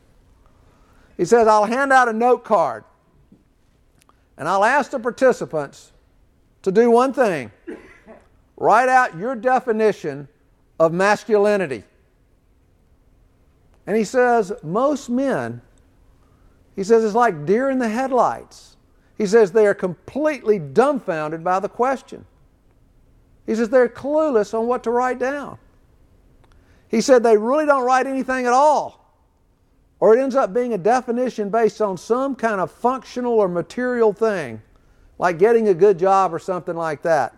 He 1.16 1.24
says, 1.24 1.48
I'll 1.48 1.64
hand 1.64 1.92
out 1.92 2.08
a 2.08 2.12
note 2.12 2.44
card 2.44 2.84
and 4.36 4.48
I'll 4.48 4.64
ask 4.64 4.90
the 4.90 4.98
participants 4.98 5.92
to 6.62 6.72
do 6.72 6.90
one 6.90 7.12
thing 7.12 7.50
write 8.56 8.88
out 8.88 9.16
your 9.16 9.34
definition 9.34 10.28
of 10.78 10.92
masculinity. 10.92 11.84
And 13.86 13.96
he 13.96 14.04
says, 14.04 14.52
most 14.62 15.08
men, 15.10 15.60
he 16.76 16.84
says, 16.84 17.04
it's 17.04 17.14
like 17.14 17.44
deer 17.44 17.70
in 17.70 17.78
the 17.78 17.88
headlights. 17.88 18.76
He 19.18 19.26
says 19.26 19.52
they 19.52 19.66
are 19.66 19.74
completely 19.74 20.58
dumbfounded 20.58 21.44
by 21.44 21.60
the 21.60 21.68
question. 21.68 22.24
He 23.46 23.54
says 23.54 23.68
they're 23.68 23.88
clueless 23.88 24.56
on 24.58 24.66
what 24.66 24.84
to 24.84 24.90
write 24.90 25.18
down. 25.18 25.58
He 26.88 27.00
said 27.00 27.22
they 27.22 27.36
really 27.36 27.66
don't 27.66 27.84
write 27.84 28.06
anything 28.06 28.46
at 28.46 28.52
all. 28.52 29.16
Or 30.00 30.16
it 30.16 30.20
ends 30.20 30.34
up 30.34 30.52
being 30.52 30.72
a 30.72 30.78
definition 30.78 31.50
based 31.50 31.80
on 31.80 31.96
some 31.96 32.34
kind 32.34 32.60
of 32.60 32.70
functional 32.70 33.34
or 33.34 33.48
material 33.48 34.12
thing, 34.12 34.60
like 35.18 35.38
getting 35.38 35.68
a 35.68 35.74
good 35.74 35.98
job 35.98 36.34
or 36.34 36.38
something 36.38 36.74
like 36.74 37.02
that. 37.02 37.36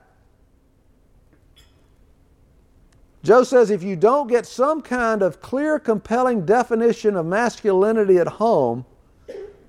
Joe 3.25 3.43
says 3.43 3.71
if 3.71 3.83
you 3.83 3.97
don't 3.97 4.29
get 4.29 4.45
some 4.45 4.83
kind 4.83 5.23
of 5.23 5.41
clear, 5.41 5.79
compelling 5.79 6.45
definition 6.45 7.17
of 7.17 7.25
masculinity 7.25 8.19
at 8.19 8.29
home, 8.29 8.85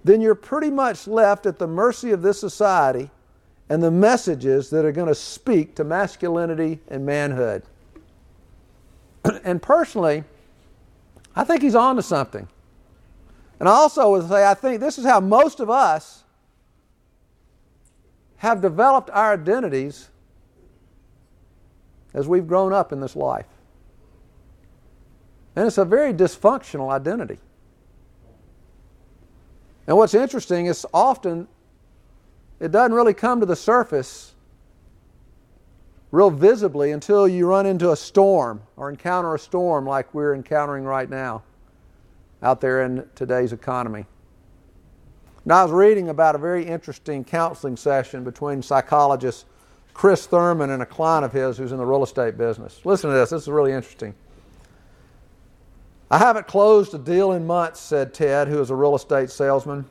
then 0.03 0.19
you're 0.19 0.35
pretty 0.35 0.69
much 0.69 1.07
left 1.07 1.45
at 1.45 1.57
the 1.57 1.65
mercy 1.65 2.11
of 2.11 2.21
this 2.21 2.37
society 2.37 3.09
and 3.69 3.81
the 3.81 3.89
messages 3.89 4.69
that 4.71 4.83
are 4.83 4.91
going 4.91 5.07
to 5.07 5.15
speak 5.15 5.73
to 5.75 5.85
masculinity 5.85 6.81
and 6.89 7.05
manhood. 7.05 7.63
and 9.45 9.61
personally, 9.61 10.25
I 11.33 11.45
think 11.45 11.61
he's 11.61 11.75
on 11.75 11.95
to 11.95 12.03
something. 12.03 12.49
And 13.61 13.69
I 13.69 13.71
also 13.71 14.11
would 14.11 14.27
say, 14.27 14.45
I 14.45 14.53
think 14.53 14.81
this 14.81 14.97
is 14.97 15.05
how 15.05 15.21
most 15.21 15.61
of 15.61 15.69
us 15.69 16.25
have 18.35 18.61
developed 18.61 19.09
our 19.11 19.31
identities 19.31 20.09
as 22.15 22.27
we've 22.27 22.47
grown 22.47 22.73
up 22.73 22.91
in 22.91 22.99
this 22.99 23.15
life. 23.15 23.45
And 25.55 25.67
it's 25.67 25.77
a 25.77 25.85
very 25.85 26.13
dysfunctional 26.13 26.89
identity. 26.89 27.37
And 29.85 29.95
what's 29.97 30.15
interesting 30.15 30.65
is 30.65 30.85
often 30.93 31.47
it 32.59 32.71
doesn't 32.71 32.93
really 32.93 33.13
come 33.13 33.41
to 33.41 33.45
the 33.45 33.55
surface 33.55 34.33
real 36.11 36.31
visibly 36.31 36.91
until 36.91 37.27
you 37.27 37.45
run 37.45 37.65
into 37.65 37.91
a 37.91 37.95
storm 37.95 38.61
or 38.77 38.89
encounter 38.89 39.35
a 39.35 39.39
storm 39.39 39.85
like 39.85 40.13
we're 40.13 40.33
encountering 40.33 40.85
right 40.85 41.09
now 41.09 41.43
out 42.41 42.61
there 42.61 42.83
in 42.83 43.07
today's 43.15 43.51
economy. 43.51 44.05
Now, 45.43 45.57
I 45.57 45.63
was 45.63 45.71
reading 45.71 46.09
about 46.09 46.33
a 46.33 46.37
very 46.37 46.65
interesting 46.65 47.23
counseling 47.23 47.77
session 47.77 48.23
between 48.23 48.63
psychologist 48.63 49.45
Chris 49.95 50.27
Thurman 50.27 50.69
and 50.71 50.83
a 50.83 50.85
client 50.85 51.23
of 51.23 51.31
his 51.31 51.57
who's 51.57 51.71
in 51.71 51.77
the 51.77 51.85
real 51.85 52.03
estate 52.03 52.37
business. 52.37 52.81
Listen 52.83 53.09
to 53.09 53.15
this, 53.15 53.29
this 53.29 53.43
is 53.43 53.47
really 53.47 53.71
interesting. 53.71 54.13
I 56.11 56.17
haven't 56.17 56.47
closed 56.47 56.93
a 56.93 56.99
deal 56.99 57.31
in 57.31 57.47
months, 57.47 57.79
said 57.79 58.13
Ted, 58.13 58.49
who 58.49 58.61
is 58.61 58.69
a 58.69 58.75
real 58.75 58.93
estate 58.93 59.31
salesman. 59.31 59.85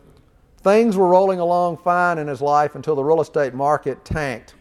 Things 0.59 0.97
were 0.97 1.09
rolling 1.09 1.41
along 1.41 1.79
fine 1.79 2.19
in 2.19 2.29
his 2.29 2.43
life 2.43 2.75
until 2.75 2.95
the 2.95 3.03
real 3.03 3.23
estate 3.23 3.55
market 3.55 4.05
tanked. 4.05 4.55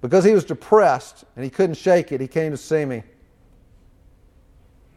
Because 0.00 0.24
he 0.24 0.32
was 0.32 0.44
depressed 0.44 1.24
and 1.34 1.44
he 1.44 1.50
couldn't 1.50 1.74
shake 1.74 2.12
it, 2.12 2.20
he 2.20 2.28
came 2.28 2.52
to 2.52 2.56
see 2.56 2.84
me. 2.84 3.02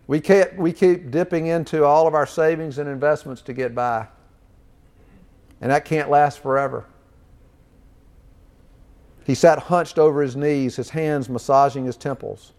We, 0.05 0.21
keep, 0.21 0.55
we 0.57 0.73
keep 0.73 1.09
dipping 1.09 1.47
into 1.47 1.83
all 1.85 2.07
of 2.07 2.13
our 2.13 2.27
savings 2.27 2.77
and 2.77 2.87
investments 2.87 3.41
to 3.43 3.53
get 3.53 3.73
by. 3.73 4.07
And 5.59 5.71
that 5.71 5.85
can't 5.85 6.09
last 6.09 6.39
forever. 6.39 6.85
He 9.29 9.36
sat 9.36 9.59
hunched 9.59 10.00
over 10.00 10.24
his 10.24 10.36
knees, 10.36 10.75
his 10.75 10.89
hands 10.89 11.29
massaging 11.29 11.86
his 11.86 11.95
temples. 11.95 12.53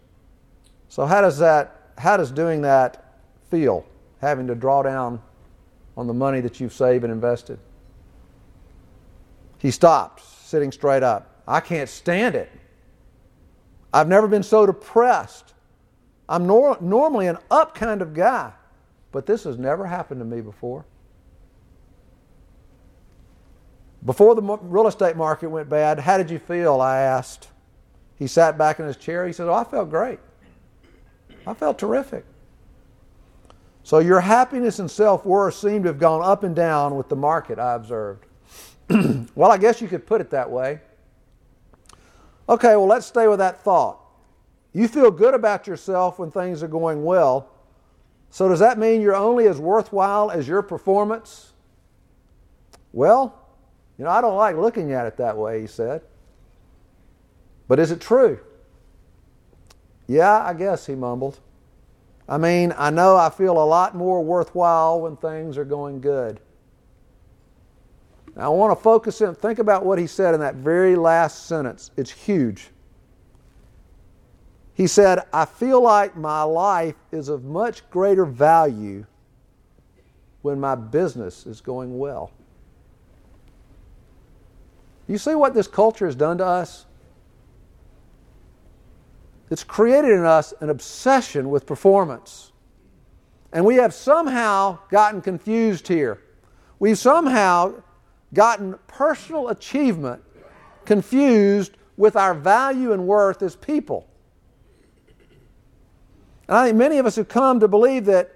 So 0.87 1.05
how 1.05 1.19
does 1.19 1.37
that 1.39 1.91
how 1.97 2.15
does 2.15 2.31
doing 2.31 2.61
that 2.61 3.19
feel? 3.49 3.85
Having 4.21 4.47
to 4.47 4.55
draw 4.55 4.81
down 4.81 5.21
on 5.97 6.07
the 6.07 6.13
money 6.13 6.39
that 6.39 6.61
you've 6.61 6.71
saved 6.71 7.03
and 7.03 7.11
invested. 7.11 7.59
He 9.57 9.69
stopped, 9.69 10.23
sitting 10.23 10.71
straight 10.71 11.03
up. 11.03 11.43
I 11.45 11.59
can't 11.59 11.89
stand 11.89 12.35
it. 12.35 12.49
I've 13.93 14.07
never 14.07 14.29
been 14.29 14.41
so 14.41 14.65
depressed. 14.65 15.53
I'm 16.29 16.47
nor- 16.47 16.77
normally 16.79 17.27
an 17.27 17.37
up 17.51 17.75
kind 17.75 18.01
of 18.01 18.13
guy, 18.13 18.53
but 19.11 19.25
this 19.25 19.43
has 19.43 19.57
never 19.57 19.85
happened 19.85 20.21
to 20.21 20.25
me 20.25 20.39
before. 20.39 20.85
Before 24.05 24.33
the 24.33 24.41
real 24.41 24.87
estate 24.87 25.15
market 25.15 25.49
went 25.49 25.69
bad, 25.69 25.99
how 25.99 26.17
did 26.17 26.29
you 26.29 26.39
feel? 26.39 26.81
I 26.81 26.99
asked. 26.99 27.49
He 28.15 28.27
sat 28.27 28.57
back 28.57 28.79
in 28.79 28.85
his 28.85 28.97
chair. 28.97 29.27
He 29.27 29.33
said, 29.33 29.47
Oh, 29.47 29.53
I 29.53 29.63
felt 29.63 29.89
great. 29.89 30.19
I 31.45 31.53
felt 31.53 31.77
terrific. 31.77 32.25
So 33.83 33.99
your 33.99 34.19
happiness 34.19 34.79
and 34.79 34.89
self 34.89 35.25
worth 35.25 35.55
seem 35.55 35.83
to 35.83 35.89
have 35.89 35.99
gone 35.99 36.23
up 36.23 36.43
and 36.43 36.55
down 36.55 36.95
with 36.95 37.09
the 37.09 37.15
market, 37.15 37.59
I 37.59 37.73
observed. 37.73 38.25
well, 39.35 39.51
I 39.51 39.57
guess 39.57 39.81
you 39.81 39.87
could 39.87 40.05
put 40.05 40.21
it 40.21 40.29
that 40.31 40.49
way. 40.49 40.81
Okay, 42.47 42.75
well, 42.75 42.87
let's 42.87 43.05
stay 43.05 43.27
with 43.27 43.39
that 43.39 43.63
thought. 43.63 43.99
You 44.73 44.87
feel 44.87 45.11
good 45.11 45.33
about 45.33 45.67
yourself 45.67 46.19
when 46.19 46.31
things 46.31 46.63
are 46.63 46.67
going 46.67 47.03
well. 47.03 47.49
So, 48.29 48.47
does 48.47 48.59
that 48.59 48.77
mean 48.77 49.01
you're 49.01 49.15
only 49.15 49.47
as 49.47 49.59
worthwhile 49.59 50.31
as 50.31 50.47
your 50.47 50.61
performance? 50.61 51.51
Well, 52.93 53.40
you 54.01 54.05
know, 54.05 54.11
I 54.13 54.19
don't 54.19 54.35
like 54.35 54.55
looking 54.55 54.93
at 54.93 55.05
it 55.05 55.17
that 55.17 55.37
way, 55.37 55.61
he 55.61 55.67
said. 55.67 56.01
But 57.67 57.77
is 57.77 57.91
it 57.91 58.01
true? 58.01 58.39
Yeah, 60.07 60.41
I 60.41 60.55
guess, 60.55 60.87
he 60.87 60.95
mumbled. 60.95 61.39
I 62.27 62.39
mean, 62.39 62.73
I 62.79 62.89
know 62.89 63.15
I 63.15 63.29
feel 63.29 63.61
a 63.61 63.63
lot 63.63 63.95
more 63.95 64.23
worthwhile 64.23 65.01
when 65.01 65.17
things 65.17 65.55
are 65.55 65.65
going 65.65 66.01
good. 66.01 66.39
Now, 68.35 68.45
I 68.45 68.47
want 68.47 68.75
to 68.75 68.83
focus 68.83 69.21
in, 69.21 69.35
think 69.35 69.59
about 69.59 69.85
what 69.85 69.99
he 69.99 70.07
said 70.07 70.33
in 70.33 70.39
that 70.39 70.55
very 70.55 70.95
last 70.95 71.45
sentence. 71.45 71.91
It's 71.95 72.09
huge. 72.09 72.69
He 74.73 74.87
said, 74.87 75.19
I 75.31 75.45
feel 75.45 75.79
like 75.79 76.17
my 76.17 76.41
life 76.41 76.95
is 77.11 77.29
of 77.29 77.43
much 77.43 77.87
greater 77.91 78.25
value 78.25 79.05
when 80.41 80.59
my 80.59 80.73
business 80.73 81.45
is 81.45 81.61
going 81.61 81.99
well. 81.99 82.31
You 85.11 85.17
see 85.17 85.35
what 85.35 85.53
this 85.53 85.67
culture 85.67 86.05
has 86.05 86.15
done 86.15 86.37
to 86.37 86.45
us? 86.45 86.85
It's 89.49 89.61
created 89.61 90.11
in 90.11 90.23
us 90.23 90.53
an 90.61 90.69
obsession 90.69 91.49
with 91.49 91.65
performance. 91.65 92.53
And 93.51 93.65
we 93.65 93.75
have 93.75 93.93
somehow 93.93 94.79
gotten 94.89 95.19
confused 95.19 95.89
here. 95.89 96.21
We've 96.79 96.97
somehow 96.97 97.83
gotten 98.33 98.79
personal 98.87 99.49
achievement 99.49 100.23
confused 100.85 101.75
with 101.97 102.15
our 102.15 102.33
value 102.33 102.93
and 102.93 103.05
worth 103.05 103.41
as 103.41 103.57
people. 103.57 104.07
And 106.47 106.57
I 106.57 106.67
think 106.67 106.77
many 106.77 106.99
of 106.99 107.05
us 107.05 107.17
have 107.17 107.27
come 107.27 107.59
to 107.59 107.67
believe 107.67 108.05
that 108.05 108.33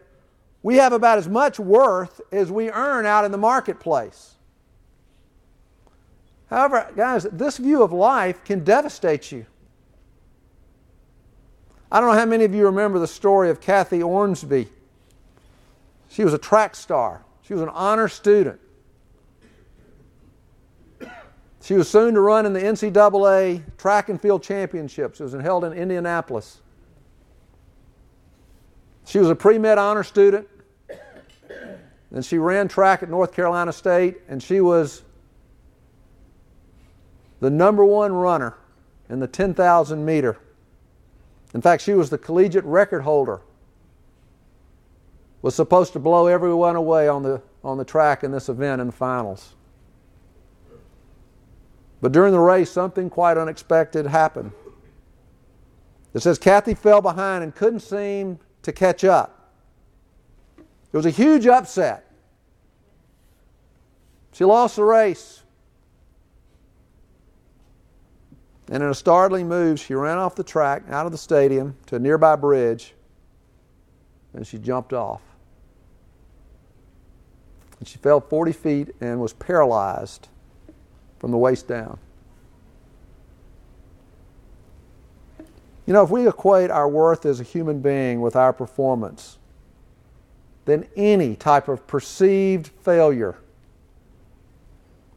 we 0.62 0.76
have 0.76 0.92
about 0.92 1.20
as 1.20 1.30
much 1.30 1.58
worth 1.58 2.20
as 2.34 2.52
we 2.52 2.70
earn 2.70 3.06
out 3.06 3.24
in 3.24 3.32
the 3.32 3.38
marketplace. 3.38 4.35
However, 6.56 6.90
guys, 6.96 7.24
this 7.34 7.58
view 7.58 7.84
of 7.84 7.92
life 7.92 8.42
can 8.46 8.64
devastate 8.64 9.30
you. 9.30 9.46
I 11.92 12.00
don't 12.00 12.10
know 12.10 12.18
how 12.18 12.26
many 12.26 12.46
of 12.46 12.56
you 12.56 12.64
remember 12.64 12.98
the 12.98 13.08
story 13.08 13.50
of 13.50 13.60
Kathy 13.60 14.02
Ormsby. 14.02 14.70
She 16.08 16.24
was 16.24 16.34
a 16.34 16.38
track 16.38 16.74
star, 16.74 17.26
she 17.42 17.54
was 17.54 17.62
an 17.62 17.68
honor 17.68 18.08
student. 18.08 18.62
She 21.62 21.74
was 21.74 21.90
soon 21.90 22.14
to 22.14 22.22
run 22.22 22.46
in 22.46 22.54
the 22.54 22.62
NCAA 22.62 23.62
track 23.78 24.08
and 24.08 24.22
field 24.22 24.42
championships. 24.42 25.20
It 25.20 25.24
was 25.24 25.34
held 25.34 25.66
in 25.66 25.74
Indianapolis. 25.74 26.62
She 29.06 29.20
was 29.20 29.30
a 29.30 29.36
pre 29.36 29.58
med 29.58 29.78
honor 29.78 30.04
student. 30.04 30.48
And 32.12 32.24
she 32.24 32.38
ran 32.38 32.70
track 32.70 33.04
at 33.04 33.10
North 33.10 33.34
Carolina 33.34 33.74
State, 33.74 34.22
and 34.30 34.42
she 34.42 34.62
was 34.62 35.04
the 37.40 37.50
number 37.50 37.84
one 37.86 38.14
runner 38.14 38.58
in 39.10 39.20
the 39.20 39.28
10,000 39.28 40.04
meter. 40.04 40.38
In 41.54 41.62
fact, 41.62 41.84
she 41.84 41.94
was 41.94 42.10
the 42.10 42.18
collegiate 42.18 42.66
record 42.66 43.02
holder. 43.02 43.42
Was 45.42 45.56
supposed 45.56 45.94
to 45.94 46.00
blow 46.00 46.28
everyone 46.28 46.76
away 46.76 47.08
on 47.08 47.24
the, 47.24 47.42
on 47.64 47.78
the 47.78 47.86
track 47.86 48.24
in 48.24 48.32
this 48.32 48.50
event 48.50 48.82
in 48.82 48.88
the 48.88 48.94
finals. 48.94 49.54
But 52.02 52.12
during 52.12 52.34
the 52.34 52.40
race, 52.40 52.70
something 52.70 53.10
quite 53.10 53.38
unexpected 53.38 54.08
happened. 54.08 54.52
It 56.14 56.22
says 56.22 56.38
Kathy 56.38 56.74
fell 56.74 57.02
behind 57.02 57.44
and 57.44 57.54
couldn't 57.54 57.82
seem 57.82 58.40
to 58.64 58.72
catch 58.72 59.04
up. 59.04 59.52
It 60.58 60.98
was 60.98 61.06
a 61.06 61.12
huge 61.12 61.46
upset. 61.46 62.10
She 64.32 64.46
lost 64.46 64.76
the 64.76 64.84
race. 64.84 65.44
And 68.70 68.82
in 68.82 68.90
a 68.90 68.96
startling 68.96 69.48
move, 69.48 69.80
she 69.80 69.94
ran 69.94 70.18
off 70.18 70.36
the 70.36 70.44
track, 70.44 70.84
out 70.90 71.06
of 71.06 71.12
the 71.12 71.18
stadium, 71.18 71.78
to 71.88 71.98
a 71.98 72.00
nearby 72.00 72.36
bridge, 72.36 72.94
and 74.34 74.46
she 74.46 74.58
jumped 74.58 74.92
off. 74.92 75.22
And 77.80 77.88
she 77.88 77.98
fell 78.00 78.20
40 78.20 78.52
feet 78.54 78.96
and 79.02 79.22
was 79.22 79.34
paralyzed 79.34 80.30
from 81.20 81.32
the 81.32 81.38
waist 81.38 81.68
down. 81.68 82.00
You 85.86 85.94
know, 85.94 86.04
if 86.04 86.10
we 86.10 86.28
equate 86.28 86.72
our 86.72 86.90
worth 86.90 87.26
as 87.26 87.40
a 87.40 87.44
human 87.44 87.80
being 87.80 88.20
with 88.20 88.36
our 88.36 88.52
performance, 88.52 89.38
then 90.66 90.88
any 90.96 91.36
type 91.36 91.68
of 91.68 91.86
perceived 91.86 92.68
failure 92.82 93.38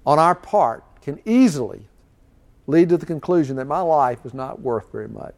on 0.05 0.19
our 0.19 0.35
part 0.35 0.85
can 1.01 1.19
easily 1.25 1.88
lead 2.69 2.89
to 2.91 2.97
the 2.97 3.07
conclusion 3.07 3.57
that 3.57 3.65
my 3.65 3.81
life 3.81 4.25
is 4.25 4.33
not 4.33 4.61
worth 4.61 4.93
very 4.93 5.09
much. 5.09 5.35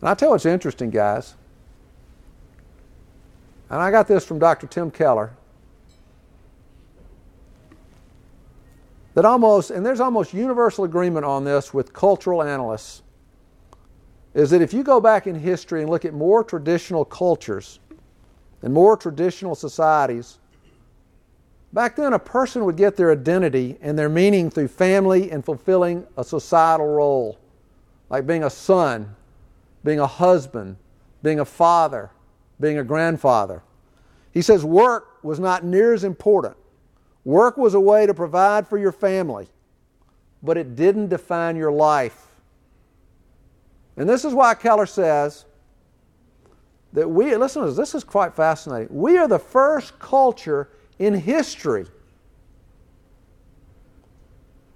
And 0.00 0.08
I 0.08 0.14
tell 0.14 0.28
you 0.28 0.32
what's 0.32 0.46
interesting, 0.46 0.90
guys. 0.90 1.34
And 3.70 3.80
I 3.80 3.92
got 3.92 4.08
this 4.08 4.24
from 4.24 4.40
Dr. 4.40 4.66
Tim 4.66 4.90
Keller. 4.90 5.30
that 9.18 9.24
almost, 9.24 9.72
and 9.72 9.84
there's 9.84 9.98
almost 9.98 10.32
universal 10.32 10.84
agreement 10.84 11.26
on 11.26 11.42
this 11.42 11.74
with 11.74 11.92
cultural 11.92 12.40
analysts, 12.40 13.02
is 14.32 14.48
that 14.50 14.62
if 14.62 14.72
you 14.72 14.84
go 14.84 15.00
back 15.00 15.26
in 15.26 15.34
history 15.34 15.80
and 15.80 15.90
look 15.90 16.04
at 16.04 16.14
more 16.14 16.44
traditional 16.44 17.04
cultures 17.04 17.80
and 18.62 18.72
more 18.72 18.96
traditional 18.96 19.56
societies, 19.56 20.38
back 21.72 21.96
then 21.96 22.12
a 22.12 22.18
person 22.18 22.64
would 22.64 22.76
get 22.76 22.96
their 22.96 23.12
identity 23.12 23.78
and 23.80 23.98
their 23.98 24.08
meaning 24.08 24.50
through 24.50 24.68
family 24.68 25.30
and 25.30 25.44
fulfilling 25.44 26.06
a 26.16 26.24
societal 26.24 26.86
role, 26.86 27.38
like 28.10 28.26
being 28.26 28.44
a 28.44 28.50
son, 28.50 29.14
being 29.84 30.00
a 30.00 30.06
husband, 30.06 30.76
being 31.22 31.40
a 31.40 31.44
father, 31.44 32.10
being 32.60 32.78
a 32.78 32.84
grandfather. 32.84 33.62
He 34.32 34.42
says 34.42 34.64
work 34.64 35.22
was 35.22 35.40
not 35.40 35.64
near 35.64 35.92
as 35.92 36.04
important 36.04 36.56
Work 37.28 37.58
was 37.58 37.74
a 37.74 37.80
way 37.80 38.06
to 38.06 38.14
provide 38.14 38.66
for 38.66 38.78
your 38.78 38.90
family, 38.90 39.48
but 40.42 40.56
it 40.56 40.76
didn't 40.76 41.08
define 41.08 41.56
your 41.56 41.70
life. 41.70 42.26
And 43.98 44.08
this 44.08 44.24
is 44.24 44.32
why 44.32 44.54
Keller 44.54 44.86
says 44.86 45.44
that 46.94 47.06
we, 47.06 47.36
listen 47.36 47.60
to 47.60 47.68
this, 47.68 47.76
this 47.76 47.94
is 47.94 48.02
quite 48.02 48.34
fascinating. 48.34 48.88
We 48.90 49.18
are 49.18 49.28
the 49.28 49.38
first 49.38 49.98
culture 49.98 50.70
in 50.98 51.14
history. 51.14 51.86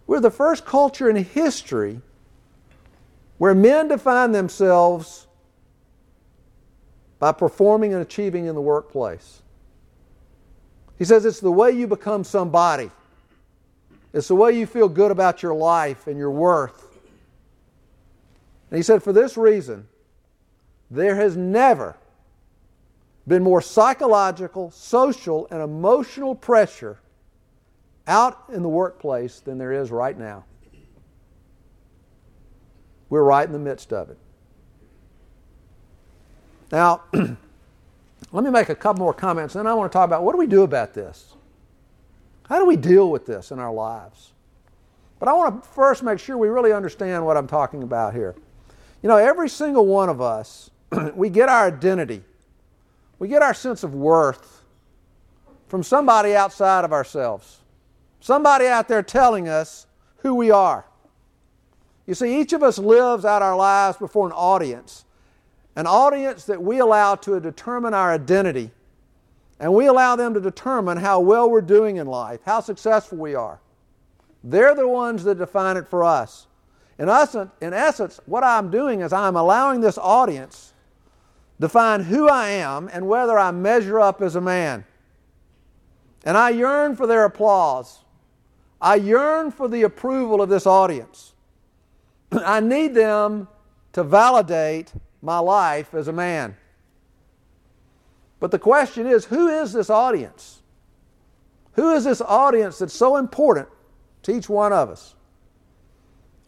We're 0.07 0.21
the 0.21 0.31
first 0.31 0.65
culture 0.65 1.09
in 1.09 1.17
history 1.17 2.01
where 3.39 3.55
men 3.55 3.89
define 3.89 4.33
themselves 4.33 5.27
by 7.19 7.33
performing 7.33 7.93
and 7.93 8.03
achieving 8.03 8.47
in 8.47 8.55
the 8.55 8.61
workplace. 8.61 9.43
He 10.99 11.05
says 11.05 11.25
it's 11.25 11.41
the 11.41 11.51
way 11.51 11.71
you 11.71 11.87
become 11.87 12.25
somebody. 12.25 12.91
It's 14.13 14.29
the 14.29 14.35
way 14.35 14.53
you 14.53 14.67
feel 14.67 14.89
good 14.89 15.11
about 15.11 15.43
your 15.43 15.55
life 15.55 16.07
and 16.07 16.19
your 16.19 16.31
worth. 16.31 16.99
And 18.71 18.77
he 18.77 18.83
said, 18.83 19.03
for 19.03 19.13
this 19.13 19.37
reason, 19.37 19.89
there 20.91 21.17
has 21.17 21.37
never 21.37 21.97
been 23.27 23.43
more 23.43 23.61
psychological, 23.61 24.71
social, 24.71 25.47
and 25.51 25.63
emotional 25.63 26.35
pressure 26.35 26.99
out 28.07 28.45
in 28.53 28.63
the 28.63 28.69
workplace 28.69 29.41
than 29.41 29.59
there 29.59 29.73
is 29.73 29.91
right 29.91 30.19
now. 30.19 30.45
We're 33.09 33.23
right 33.23 33.47
in 33.47 33.53
the 33.53 33.59
midst 33.59 33.93
of 33.93 34.11
it. 34.11 34.19
Now, 36.73 37.03
Let 38.33 38.45
me 38.45 38.51
make 38.51 38.71
a 38.71 38.75
couple 38.75 39.01
more 39.01 39.13
comments, 39.13 39.55
and 39.55 39.67
then 39.67 39.71
I 39.71 39.75
want 39.75 39.93
to 39.93 39.97
talk 39.97 40.07
about 40.07 40.23
what 40.23 40.33
do 40.33 40.39
we 40.39 40.47
do 40.47 40.63
about 40.63 40.95
this? 40.95 41.35
How 42.45 42.59
do 42.59 42.67
we 42.67 42.77
deal 42.77 43.11
with 43.11 43.27
this 43.27 43.51
in 43.51 43.59
our 43.59 43.73
lives? 43.73 44.33
But 45.19 45.29
I 45.29 45.35
want 45.35 45.63
to 45.63 45.69
first 45.69 46.03
make 46.03 46.19
sure 46.19 46.37
we 46.37 46.49
really 46.49 46.73
understand 46.73 47.25
what 47.25 47.37
I'm 47.37 47.47
talking 47.47 47.83
about 47.83 48.15
here. 48.15 48.35
You 49.03 49.09
know, 49.09 49.17
every 49.17 49.49
single 49.49 49.87
one 49.87 50.09
of 50.09 50.21
us, 50.21 50.71
we 51.15 51.29
get 51.29 51.49
our 51.49 51.67
identity, 51.67 52.23
we 53.23 53.29
get 53.29 53.41
our 53.41 53.55
sense 53.55 53.85
of 53.85 53.95
worth 53.95 54.65
from 55.69 55.85
somebody 55.85 56.35
outside 56.35 56.85
of 56.85 56.93
ourselves. 56.93 57.61
Somebody 58.19 58.67
out 58.67 58.89
there 58.89 59.01
telling 59.01 59.47
us 59.47 59.87
who 60.17 60.35
we 60.35 60.51
are. 60.51 60.85
You 62.05 62.15
see, 62.15 62.41
each 62.41 62.53
of 62.53 62.65
us 62.65 62.79
lives 62.79 63.25
out 63.25 63.41
our 63.41 63.55
lives 63.55 63.97
before 63.97 64.27
an 64.27 64.33
audience 64.33 65.05
an 65.77 65.87
audience 65.87 66.47
that 66.47 66.61
we 66.61 66.81
allow 66.81 67.15
to 67.15 67.39
determine 67.39 67.95
our 67.95 68.13
identity, 68.13 68.73
and 69.61 69.73
we 69.73 69.87
allow 69.87 70.17
them 70.17 70.35
to 70.35 70.41
determine 70.41 70.99
how 70.99 71.21
well 71.21 71.49
we're 71.49 71.61
doing 71.61 71.99
in 71.99 72.09
life, 72.09 72.41
how 72.45 72.59
successful 72.59 73.19
we 73.19 73.37
are. 73.37 73.61
They're 74.43 74.75
the 74.75 74.89
ones 74.89 75.23
that 75.25 75.39
define 75.39 75.77
it 75.77 75.87
for 75.87 76.03
us. 76.03 76.49
In 76.99 77.09
essence, 77.09 77.53
in 77.61 77.73
essence, 77.73 78.19
what 78.27 78.43
I'm 78.43 78.69
doing 78.69 79.01
is 79.01 79.13
I'm 79.13 79.37
allowing 79.37 79.81
this 79.81 79.97
audience 79.97 80.72
define 81.63 82.03
who 82.03 82.29
I 82.29 82.49
am 82.49 82.91
and 82.93 83.07
whether 83.07 83.39
I 83.39 83.53
measure 83.53 84.01
up 84.01 84.21
as 84.21 84.35
a 84.35 84.41
man. 84.41 84.85
And 86.25 86.37
I 86.37 86.51
yearn 86.51 86.97
for 86.97 87.07
their 87.07 87.25
applause. 87.25 88.01
I 88.81 88.97
yearn 88.97 89.53
for 89.53 89.69
the 89.69 89.83
approval 89.85 90.43
of 90.43 90.49
this 90.49 90.67
audience. 90.67 91.35
I 92.33 92.59
need 92.59 92.95
them 92.95 93.47
to 93.93 94.03
validate 94.03 94.93
my 95.23 95.39
life 95.39 95.95
as 95.95 96.09
a 96.09 96.13
man. 96.13 96.57
But 98.41 98.51
the 98.51 98.59
question 98.59 99.07
is 99.07 99.25
who 99.25 99.47
is 99.47 99.73
this 99.73 99.89
audience? 99.89 100.63
Who 101.75 101.93
is 101.93 102.03
this 102.03 102.21
audience 102.21 102.79
that's 102.79 102.93
so 102.93 103.17
important 103.17 103.69
to 104.25 104.37
each 104.37 104.49
one 104.49 104.73
of 104.73 104.91
us? 104.91 105.15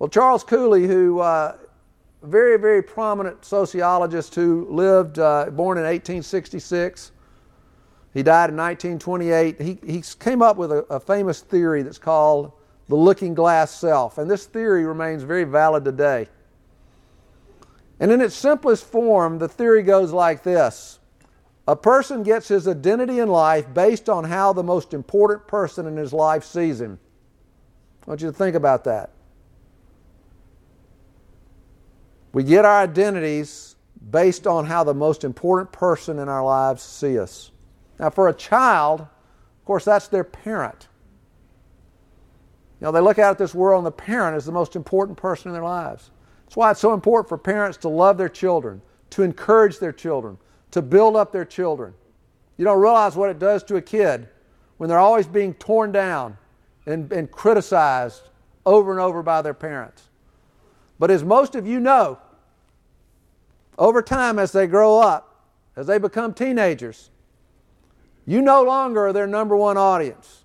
Well, 0.01 0.09
Charles 0.09 0.43
Cooley, 0.43 0.89
who 0.89 1.21
uh, 1.21 1.57
very, 2.25 2.59
very 2.59 2.83
prominent 2.83 3.45
sociologist 3.45 4.35
who 4.35 4.67
lived, 4.71 5.19
uh, 5.19 5.51
born 5.51 5.79
in 5.79 5.85
1866, 5.85 7.13
he 8.13 8.23
died 8.23 8.51
in 8.51 8.57
1928. 8.57 9.61
He, 9.61 9.79
he 9.85 10.03
came 10.19 10.41
up 10.41 10.57
with 10.57 10.73
a, 10.73 10.79
a 10.91 11.01
famous 11.01 11.41
theory 11.41 11.83
that's 11.83 11.99
called 11.99 12.53
the 12.89 12.95
looking 12.95 13.35
glass 13.35 13.71
self, 13.71 14.19
and 14.19 14.31
this 14.31 14.47
theory 14.47 14.85
remains 14.85 15.23
very 15.23 15.45
valid 15.45 15.85
today. 15.85 16.29
And 18.01 18.13
in 18.13 18.21
its 18.21 18.35
simplest 18.35 18.85
form, 18.85 19.39
the 19.39 19.49
theory 19.49 19.83
goes 19.83 20.13
like 20.13 20.43
this 20.43 20.99
A 21.67 21.77
person 21.77 22.23
gets 22.23 22.49
his 22.49 22.69
identity 22.69 23.19
in 23.19 23.29
life 23.29 23.73
based 23.73 24.09
on 24.09 24.25
how 24.25 24.53
the 24.53 24.63
most 24.63 24.95
important 24.95 25.47
person 25.49 25.87
in 25.87 25.97
his 25.97 26.13
life 26.13 26.45
sees 26.45 26.81
him. 26.81 26.99
I 28.07 28.11
want 28.11 28.21
you 28.21 28.29
to 28.29 28.33
think 28.37 28.55
about 28.55 28.85
that. 28.85 29.11
We 32.35 32.43
get 32.43 32.65
our 32.65 32.83
identities 32.83 33.77
based 34.11 34.47
on 34.49 34.67
how 34.67 34.83
the 34.83 34.93
most 34.93 35.23
important 35.23 35.71
person 35.71 36.19
in 36.19 36.29
our 36.29 36.45
lives 36.45 36.83
see 36.83 37.17
us. 37.19 37.53
Now, 37.99 38.11
for 38.11 38.29
a 38.29 38.35
child, 38.35 39.01
of 39.03 39.65
course, 39.65 39.85
that's 39.85 40.09
their 40.09 40.25
parent. 40.25 40.89
You 42.81 42.87
know, 42.87 42.93
they 42.93 43.01
look 43.01 43.21
out 43.21 43.31
at 43.31 43.39
this 43.39 43.55
world 43.55 43.79
and 43.79 43.87
the 43.87 43.93
parent 43.93 44.37
is 44.37 44.45
the 44.45 44.53
most 44.53 44.75
important 44.75 45.17
person 45.17 45.49
in 45.49 45.53
their 45.55 45.63
lives. 45.63 46.11
That's 46.45 46.57
why 46.57 46.73
it's 46.73 46.81
so 46.81 46.93
important 46.93 47.29
for 47.29 47.39
parents 47.39 47.79
to 47.79 47.89
love 47.89 48.19
their 48.19 48.29
children, 48.29 48.83
to 49.11 49.23
encourage 49.23 49.79
their 49.79 49.93
children, 49.93 50.37
to 50.73 50.83
build 50.83 51.15
up 51.15 51.31
their 51.31 51.45
children. 51.45 51.95
You 52.57 52.65
don't 52.65 52.81
realize 52.81 53.15
what 53.15 53.31
it 53.31 53.39
does 53.39 53.63
to 53.65 53.77
a 53.77 53.83
kid 53.83 54.29
when 54.79 54.89
they're 54.89 54.99
always 54.99 55.29
being 55.29 55.55
torn 55.55 55.93
down 55.93 56.37
and, 56.85 57.11
and 57.13 57.31
criticized 57.31 58.29
over 58.67 58.91
and 58.91 59.01
over 59.01 59.23
by 59.23 59.41
their 59.41 59.55
parents. 59.55 60.09
But 60.99 61.11
as 61.11 61.25
most 61.25 61.55
of 61.55 61.67
you 61.67 61.81
know, 61.81 62.19
over 63.79 64.03
time 64.03 64.39
as 64.39 64.53
they 64.53 64.67
grow 64.67 65.01
up, 65.01 65.47
as 65.77 65.87
they 65.87 65.99
become 65.99 66.33
teenagers, 66.33 67.11
you 68.27 68.41
no 68.41 68.63
longer 68.63 69.09
are 69.09 69.13
their 69.13 69.27
number 69.27 69.57
one 69.57 69.77
audience. 69.77 70.45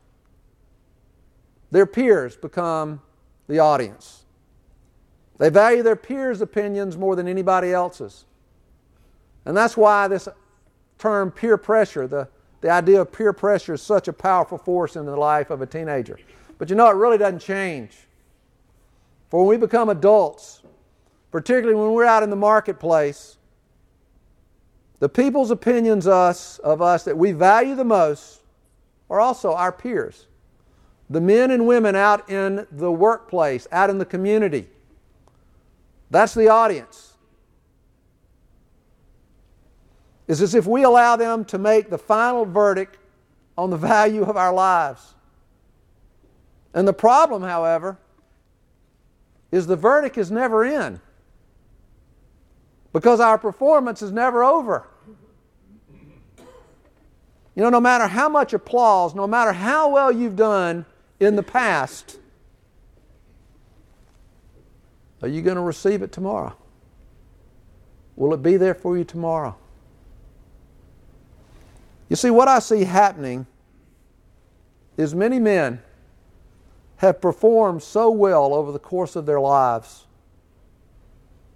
Their 1.71 1.85
peers 1.85 2.35
become 2.35 3.01
the 3.47 3.59
audience. 3.59 4.25
They 5.37 5.49
value 5.49 5.83
their 5.83 5.95
peers' 5.95 6.41
opinions 6.41 6.97
more 6.97 7.15
than 7.15 7.27
anybody 7.27 7.71
else's. 7.71 8.25
And 9.45 9.55
that's 9.55 9.77
why 9.77 10.07
this 10.07 10.27
term 10.97 11.31
peer 11.31 11.57
pressure, 11.57 12.07
the, 12.07 12.27
the 12.61 12.69
idea 12.69 13.01
of 13.01 13.11
peer 13.11 13.31
pressure, 13.31 13.75
is 13.75 13.81
such 13.81 14.07
a 14.07 14.13
powerful 14.13 14.57
force 14.57 14.95
in 14.95 15.05
the 15.05 15.15
life 15.15 15.49
of 15.49 15.61
a 15.61 15.65
teenager. 15.65 16.19
But 16.57 16.69
you 16.69 16.75
know, 16.75 16.89
it 16.89 16.95
really 16.95 17.17
doesn't 17.17 17.39
change. 17.39 17.91
For 19.29 19.39
when 19.39 19.47
we 19.47 19.57
become 19.57 19.89
adults, 19.89 20.58
particularly 21.31 21.79
when 21.79 21.91
we're 21.91 22.05
out 22.05 22.23
in 22.23 22.29
the 22.29 22.35
marketplace, 22.35 23.37
the 24.99 25.09
people's 25.09 25.51
opinions 25.51 26.07
us, 26.07 26.59
of 26.59 26.81
us 26.81 27.03
that 27.03 27.17
we 27.17 27.31
value 27.31 27.75
the 27.75 27.85
most 27.85 28.41
are 29.09 29.19
also 29.19 29.53
our 29.53 29.71
peers. 29.71 30.27
The 31.09 31.21
men 31.21 31.51
and 31.51 31.65
women 31.65 31.95
out 31.95 32.29
in 32.29 32.67
the 32.71 32.91
workplace, 32.91 33.67
out 33.71 33.89
in 33.89 33.97
the 33.97 34.05
community. 34.05 34.67
That's 36.11 36.33
the 36.33 36.49
audience. 36.49 37.13
It's 40.27 40.41
as 40.41 40.53
if 40.53 40.67
we 40.67 40.83
allow 40.83 41.15
them 41.15 41.45
to 41.45 41.57
make 41.57 41.89
the 41.89 41.97
final 41.97 42.45
verdict 42.45 42.97
on 43.57 43.69
the 43.69 43.77
value 43.93 44.23
of 44.23 44.37
our 44.37 44.53
lives. 44.53 45.15
And 46.73 46.87
the 46.87 46.93
problem, 46.93 47.41
however, 47.41 47.97
is 49.51 49.65
the 49.65 49.75
verdict 49.75 50.17
is 50.17 50.29
never 50.29 50.63
in 50.63 51.01
because 52.93 53.19
our 53.19 53.38
performance 53.38 54.02
is 54.02 54.12
never 54.12 54.43
over. 54.43 54.88
You 57.56 57.63
know, 57.63 57.69
no 57.69 57.82
matter 57.82 58.08
how 58.08 58.30
much 58.30 58.54
applause, 58.54 59.13
no 59.13 59.28
matter 59.28 59.52
how 59.52 59.89
well 59.89 60.12
you've 60.12 60.36
done 60.36 60.86
in 61.19 61.36
the 61.36 61.43
past, 61.43 62.17
are 65.21 65.28
you 65.28 65.41
going 65.41 65.58
to 65.58 65.62
receive 65.62 66.02
it 66.02 66.12
tomorrow? 66.12 66.56
Will 68.15 68.34
it 68.34 68.41
be 68.41 68.58
there 68.58 68.73
for 68.73 68.97
you 68.97 69.04
tomorrow? 69.04 69.56
You 72.08 72.15
see, 72.15 72.30
what 72.30 72.47
I 72.47 72.60
see 72.60 72.84
happening 72.84 73.45
is 74.97 75.13
many 75.13 75.39
men 75.39 75.82
have 76.97 77.21
performed 77.21 77.82
so 77.82 78.10
well 78.10 78.54
over 78.54 78.71
the 78.71 78.80
course 78.80 79.15
of 79.15 79.25
their 79.25 79.39
lives, 79.39 80.06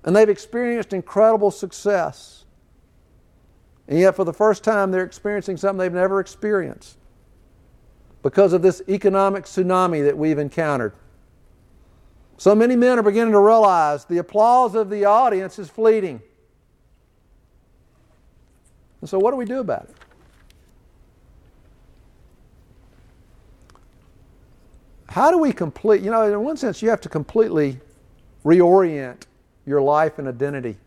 and 0.04 0.16
they've 0.16 0.30
experienced 0.30 0.94
incredible 0.94 1.52
success. 1.52 2.46
And 3.88 4.00
yet, 4.00 4.16
for 4.16 4.24
the 4.24 4.34
first 4.34 4.64
time, 4.64 4.92
they're 4.92 5.04
experiencing 5.04 5.58
something 5.58 5.78
they've 5.78 5.94
never 5.94 6.20
experienced 6.20 6.98
because 8.22 8.54
of 8.54 8.62
this 8.62 8.82
economic 8.88 9.44
tsunami 9.44 10.04
that 10.06 10.18
we've 10.18 10.40
encountered. 10.40 10.94
So 12.38 12.56
many 12.56 12.76
men 12.76 12.98
are 12.98 13.04
beginning 13.04 13.34
to 13.34 13.40
realize 13.40 14.06
the 14.06 14.18
applause 14.18 14.76
of 14.76 14.90
the 14.90 15.06
audience 15.06 15.60
is 15.60 15.70
fleeting. 15.70 16.22
And 19.02 19.10
so, 19.10 19.20
what 19.20 19.32
do 19.32 19.38
we 19.38 19.46
do 19.46 19.60
about 19.60 19.84
it? 19.84 19.96
How 25.10 25.30
do 25.30 25.38
we 25.38 25.54
complete, 25.54 26.02
you 26.02 26.10
know, 26.10 26.24
in 26.24 26.44
one 26.44 26.58
sense, 26.58 26.82
you 26.82 26.90
have 26.90 27.02
to 27.02 27.10
completely 27.10 27.80
reorient 28.44 29.26
your 29.66 29.82
life 29.82 30.20
and 30.20 30.28
identity. 30.28 30.78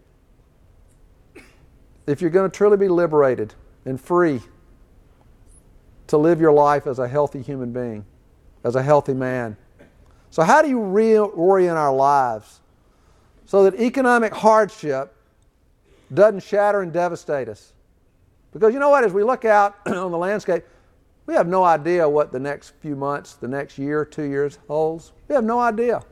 If 2.07 2.21
you're 2.21 2.31
going 2.31 2.51
to 2.51 2.57
truly 2.57 2.77
be 2.77 2.89
liberated 2.89 3.55
and 3.85 4.01
free 4.01 4.41
to 6.09 6.17
live 6.17 6.41
your 6.41 6.53
life 6.53 6.87
as 6.87 6.99
a 6.99 7.09
healthy 7.09 7.43
human 7.43 7.73
being, 7.73 8.05
as 8.65 8.77
a 8.77 8.83
healthy 8.83 9.15
man. 9.15 9.57
So, 10.31 10.43
how 10.43 10.63
do 10.63 10.69
you 10.69 10.79
reorient 10.79 11.77
our 11.77 11.95
lives 11.95 12.61
so 13.45 13.65
that 13.65 13.81
economic 13.81 14.35
hardship 14.35 15.15
doesn't 16.13 16.43
shatter 16.43 16.83
and 16.83 16.93
devastate 16.93 17.49
us? 17.49 17.73
Because 18.53 18.73
you 18.73 18.81
know 18.81 18.91
what, 18.91 19.05
as 19.05 19.13
we 19.13 19.23
look 19.23 19.45
out 19.45 19.77
on 19.87 20.11
the 20.11 20.19
landscape, 20.19 20.65
we 21.27 21.35
have 21.35 21.49
no 21.49 21.65
idea 21.65 22.09
what 22.09 22.31
the 22.31 22.39
next 22.39 22.75
few 22.81 22.95
months, 22.95 23.35
the 23.35 23.49
next 23.49 23.79
year, 23.79 24.05
two 24.05 24.25
years 24.25 24.59
holds. 24.69 25.13
We 25.29 25.35
have 25.35 25.45
no 25.45 25.59
idea. 25.59 26.03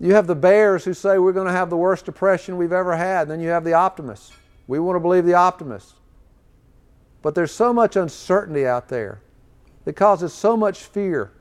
You 0.00 0.14
have 0.14 0.26
the 0.26 0.34
bears 0.34 0.84
who 0.84 0.94
say 0.94 1.18
we're 1.18 1.32
going 1.32 1.46
to 1.46 1.52
have 1.52 1.70
the 1.70 1.76
worst 1.76 2.04
depression 2.04 2.56
we've 2.56 2.72
ever 2.72 2.96
had. 2.96 3.22
And 3.22 3.30
then 3.32 3.40
you 3.40 3.48
have 3.48 3.64
the 3.64 3.72
optimists. 3.72 4.32
We 4.66 4.78
want 4.78 4.96
to 4.96 5.00
believe 5.00 5.24
the 5.24 5.34
optimists. 5.34 5.94
But 7.20 7.34
there's 7.34 7.50
so 7.50 7.72
much 7.72 7.96
uncertainty 7.96 8.64
out 8.66 8.88
there 8.88 9.20
that 9.84 9.94
causes 9.94 10.32
so 10.32 10.56
much 10.56 10.80
fear. 10.80 11.32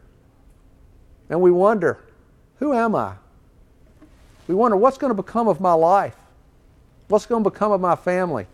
And 1.30 1.40
we 1.42 1.52
wonder, 1.52 2.04
who 2.58 2.74
am 2.74 2.96
I? 2.96 3.14
We 4.48 4.56
wonder, 4.56 4.78
what's 4.78 4.98
going 4.98 5.12
to 5.12 5.22
become 5.22 5.48
of 5.48 5.62
my 5.62 5.74
life? 5.74 6.16
What's 7.10 7.26
going 7.26 7.44
to 7.44 7.50
become 7.50 7.72
of 7.72 7.82
my 7.82 7.96
family? 7.96 8.48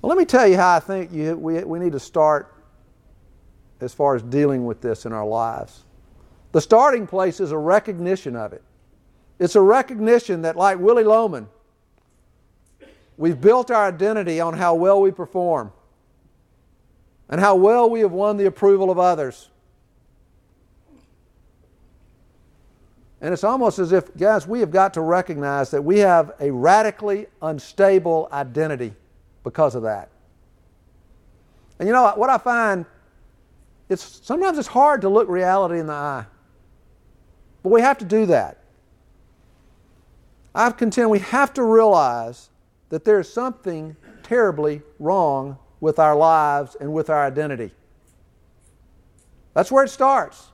Well, 0.00 0.08
let 0.08 0.18
me 0.18 0.24
tell 0.24 0.46
you 0.46 0.56
how 0.56 0.76
I 0.76 0.80
think 0.80 1.12
you, 1.12 1.36
we, 1.36 1.62
we 1.64 1.78
need 1.78 1.92
to 1.92 2.00
start 2.00 2.54
as 3.80 3.92
far 3.92 4.14
as 4.14 4.22
dealing 4.22 4.66
with 4.66 4.80
this 4.80 5.06
in 5.06 5.12
our 5.12 5.26
lives. 5.26 5.82
The 6.52 6.60
starting 6.60 7.06
place 7.06 7.40
is 7.40 7.50
a 7.50 7.58
recognition 7.58 8.36
of 8.36 8.52
it. 8.52 8.62
It's 9.38 9.56
a 9.56 9.60
recognition 9.60 10.42
that, 10.42 10.56
like 10.56 10.78
Willy 10.78 11.04
Loman, 11.04 11.48
we've 13.16 13.40
built 13.40 13.70
our 13.70 13.88
identity 13.88 14.40
on 14.40 14.54
how 14.54 14.74
well 14.74 15.00
we 15.00 15.10
perform 15.10 15.72
and 17.28 17.40
how 17.40 17.56
well 17.56 17.88
we 17.88 18.00
have 18.00 18.12
won 18.12 18.36
the 18.36 18.46
approval 18.46 18.90
of 18.90 18.98
others. 18.98 19.48
And 23.22 23.32
it's 23.32 23.44
almost 23.44 23.78
as 23.78 23.92
if, 23.92 24.14
guys, 24.16 24.46
we 24.46 24.60
have 24.60 24.70
got 24.70 24.94
to 24.94 25.00
recognize 25.00 25.70
that 25.70 25.82
we 25.82 26.00
have 26.00 26.32
a 26.40 26.50
radically 26.50 27.26
unstable 27.40 28.28
identity 28.32 28.94
because 29.44 29.74
of 29.74 29.84
that. 29.84 30.10
And 31.78 31.88
you 31.88 31.92
know 31.92 32.12
what 32.16 32.30
I 32.30 32.38
find 32.38 32.84
it's 33.88 34.20
sometimes 34.22 34.58
it's 34.58 34.68
hard 34.68 35.02
to 35.02 35.08
look 35.08 35.28
reality 35.28 35.78
in 35.78 35.86
the 35.86 35.92
eye. 35.92 36.24
But 37.62 37.70
we 37.70 37.80
have 37.80 37.98
to 37.98 38.04
do 38.04 38.26
that. 38.26 38.58
I've 40.54 40.76
contend 40.76 41.10
we 41.10 41.20
have 41.20 41.54
to 41.54 41.62
realize 41.62 42.50
that 42.90 43.04
there's 43.04 43.32
something 43.32 43.96
terribly 44.22 44.82
wrong 44.98 45.58
with 45.80 45.98
our 45.98 46.14
lives 46.14 46.76
and 46.80 46.92
with 46.92 47.08
our 47.08 47.24
identity. 47.24 47.72
That's 49.54 49.72
where 49.72 49.84
it 49.84 49.88
starts. 49.88 50.50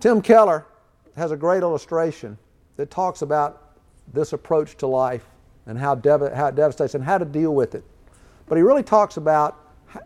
Tim 0.00 0.22
Keller 0.22 0.66
has 1.16 1.32
a 1.32 1.36
great 1.36 1.62
illustration 1.62 2.38
that 2.76 2.90
talks 2.90 3.22
about 3.22 3.74
this 4.12 4.32
approach 4.32 4.76
to 4.76 4.86
life 4.86 5.26
and 5.66 5.78
how, 5.78 5.94
dev- 5.94 6.32
how 6.32 6.46
it 6.46 6.54
devastates 6.54 6.94
and 6.94 7.02
how 7.02 7.18
to 7.18 7.24
deal 7.24 7.54
with 7.54 7.74
it. 7.74 7.84
But 8.46 8.56
he 8.56 8.62
really 8.62 8.82
talks 8.82 9.16
about 9.16 9.56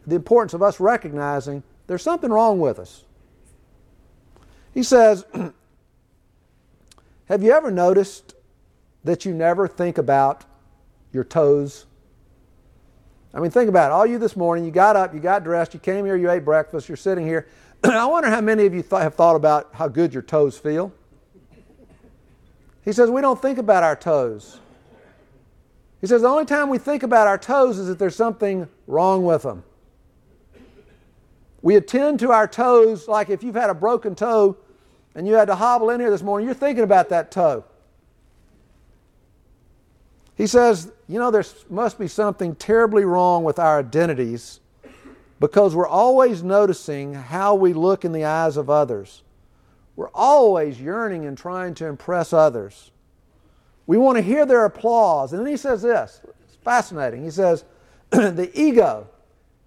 the 0.07 0.17
importance 0.17 0.55
of 0.55 0.63
us 0.63 0.81
recognizing 0.81 1.63
there's 1.87 2.03
something 2.03 2.31
wrong 2.31 2.59
with 2.59 2.79
us. 2.79 3.05
He 4.75 4.83
says, 4.83 5.25
Have 7.27 7.43
you 7.43 7.53
ever 7.53 7.71
noticed 7.71 8.35
that 9.05 9.25
you 9.25 9.35
never 9.35 9.69
think 9.69 9.99
about 9.99 10.45
your 11.13 11.25
toes? 11.25 11.87
I 13.35 13.41
mean, 13.41 13.51
think 13.51 13.69
about 13.69 13.91
it. 13.91 13.95
All 13.95 14.07
you 14.07 14.19
this 14.19 14.37
morning, 14.37 14.65
you 14.65 14.71
got 14.71 14.97
up, 14.97 15.15
you 15.15 15.21
got 15.21 15.45
dressed, 15.45 15.73
you 15.73 15.81
came 15.81 16.05
here, 16.05 16.17
you 16.17 16.31
ate 16.31 16.45
breakfast, 16.45 16.89
you're 16.89 16.97
sitting 16.97 17.27
here. 17.27 17.49
I 17.85 18.05
wonder 18.07 18.29
how 18.29 18.41
many 18.41 18.67
of 18.67 18.75
you 18.75 18.83
th- 18.83 19.03
have 19.03 19.15
thought 19.15 19.37
about 19.37 19.71
how 19.73 19.89
good 19.89 20.13
your 20.13 20.23
toes 20.23 20.59
feel. 20.59 20.93
He 22.85 22.93
says, 22.93 23.11
We 23.11 23.21
don't 23.21 23.41
think 23.41 23.59
about 23.59 23.83
our 23.83 23.97
toes. 23.97 24.61
He 26.01 26.07
says, 26.07 26.23
The 26.23 26.29
only 26.29 26.45
time 26.45 26.69
we 26.69 26.79
think 26.79 27.03
about 27.03 27.27
our 27.27 27.39
toes 27.39 27.79
is 27.79 27.89
if 27.89 27.99
there's 27.99 28.17
something 28.17 28.69
wrong 28.87 29.25
with 29.25 29.43
them. 29.43 29.65
We 31.63 31.77
attend 31.77 32.19
to 32.21 32.33
our 32.33 32.49
toes 32.49 33.07
like 33.07 33.31
if 33.31 33.43
you've 33.43 33.55
had 33.55 33.71
a 33.71 33.75
broken 33.75 34.15
toe 34.15 34.57
and 35.15 35.27
you 35.27 35.35
had 35.35 35.47
to 35.47 35.55
hobble 35.55 35.91
in 35.91 36.01
here 36.01 36.11
this 36.11 36.23
morning, 36.23 36.47
you're 36.47 36.55
thinking 36.55 36.85
about 36.85 37.09
that 37.11 37.31
toe. 37.31 37.65
He 40.35 40.47
says, 40.49 40.91
you 41.07 41.19
know, 41.19 41.31
there 41.31 41.45
must 41.71 41.99
be 41.99 42.09
something 42.09 42.57
terribly 42.57 43.05
wrong 43.05 43.45
with 43.45 43.59
our 43.59 43.79
identities 43.79 44.61
because 45.39 45.75
we're 45.75 45.89
always 45.89 46.43
noticing 46.43 47.15
how 47.15 47.55
we 47.55 47.73
look 47.73 48.05
in 48.05 48.13
the 48.13 48.25
eyes 48.25 48.57
of 48.57 48.69
others. 48.69 49.23
We're 49.95 50.11
always 50.11 50.81
yearning 50.81 51.27
and 51.27 51.37
trying 51.37 51.75
to 51.75 51.87
impress 51.87 52.33
others. 52.33 52.91
We 53.87 53.99
want 53.99 54.17
to 54.17 54.23
hear 54.23 54.47
their 54.47 54.65
applause. 54.65 55.33
And 55.33 55.41
then 55.41 55.51
he 55.51 55.57
says 55.57 55.83
this 55.83 56.23
it's 56.45 56.57
fascinating. 56.57 57.23
He 57.23 57.31
says, 57.31 57.65
the 58.11 58.51
ego 58.55 59.09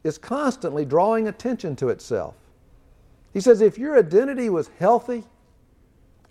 is 0.05 0.19
constantly 0.19 0.85
drawing 0.85 1.27
attention 1.27 1.75
to 1.75 1.89
itself. 1.89 2.35
He 3.33 3.41
says, 3.41 3.59
if 3.59 3.79
your 3.79 3.97
identity 3.97 4.51
was 4.51 4.69
healthy, 4.77 5.23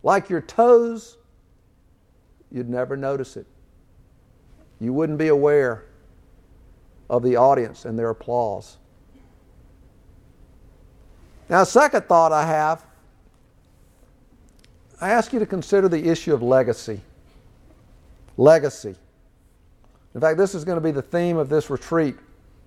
like 0.04 0.30
your 0.30 0.40
toes, 0.40 1.18
you'd 2.52 2.68
never 2.68 2.96
notice 2.96 3.36
it. 3.36 3.46
You 4.80 4.92
wouldn't 4.92 5.18
be 5.18 5.26
aware 5.26 5.86
of 7.10 7.24
the 7.24 7.34
audience 7.34 7.84
and 7.84 7.98
their 7.98 8.10
applause. 8.10 8.76
Now, 11.48 11.64
second 11.64 12.06
thought 12.06 12.30
I 12.30 12.46
have 12.46 12.84
I 15.00 15.10
ask 15.10 15.32
you 15.32 15.40
to 15.40 15.46
consider 15.46 15.88
the 15.88 16.08
issue 16.08 16.32
of 16.32 16.42
legacy. 16.42 17.00
Legacy. 18.36 18.94
In 20.14 20.20
fact, 20.20 20.38
this 20.38 20.54
is 20.54 20.64
going 20.64 20.76
to 20.76 20.80
be 20.80 20.92
the 20.92 21.02
theme 21.02 21.36
of 21.36 21.48
this 21.48 21.68
retreat 21.68 22.14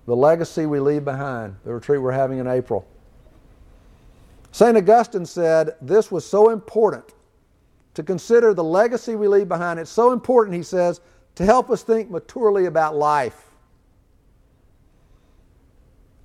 the 0.08 0.16
legacy 0.16 0.64
we 0.64 0.80
leave 0.80 1.04
behind, 1.04 1.54
the 1.66 1.74
retreat 1.74 2.00
we're 2.00 2.10
having 2.10 2.38
in 2.38 2.46
April. 2.46 2.88
St. 4.52 4.74
Augustine 4.74 5.26
said 5.26 5.76
this 5.82 6.10
was 6.10 6.24
so 6.24 6.48
important 6.48 7.04
to 7.92 8.02
consider 8.02 8.54
the 8.54 8.64
legacy 8.64 9.16
we 9.16 9.28
leave 9.28 9.48
behind. 9.48 9.78
It's 9.78 9.90
so 9.90 10.12
important, 10.12 10.56
he 10.56 10.62
says, 10.62 11.02
to 11.34 11.44
help 11.44 11.68
us 11.68 11.82
think 11.82 12.10
maturely 12.10 12.64
about 12.64 12.96
life. 12.96 13.50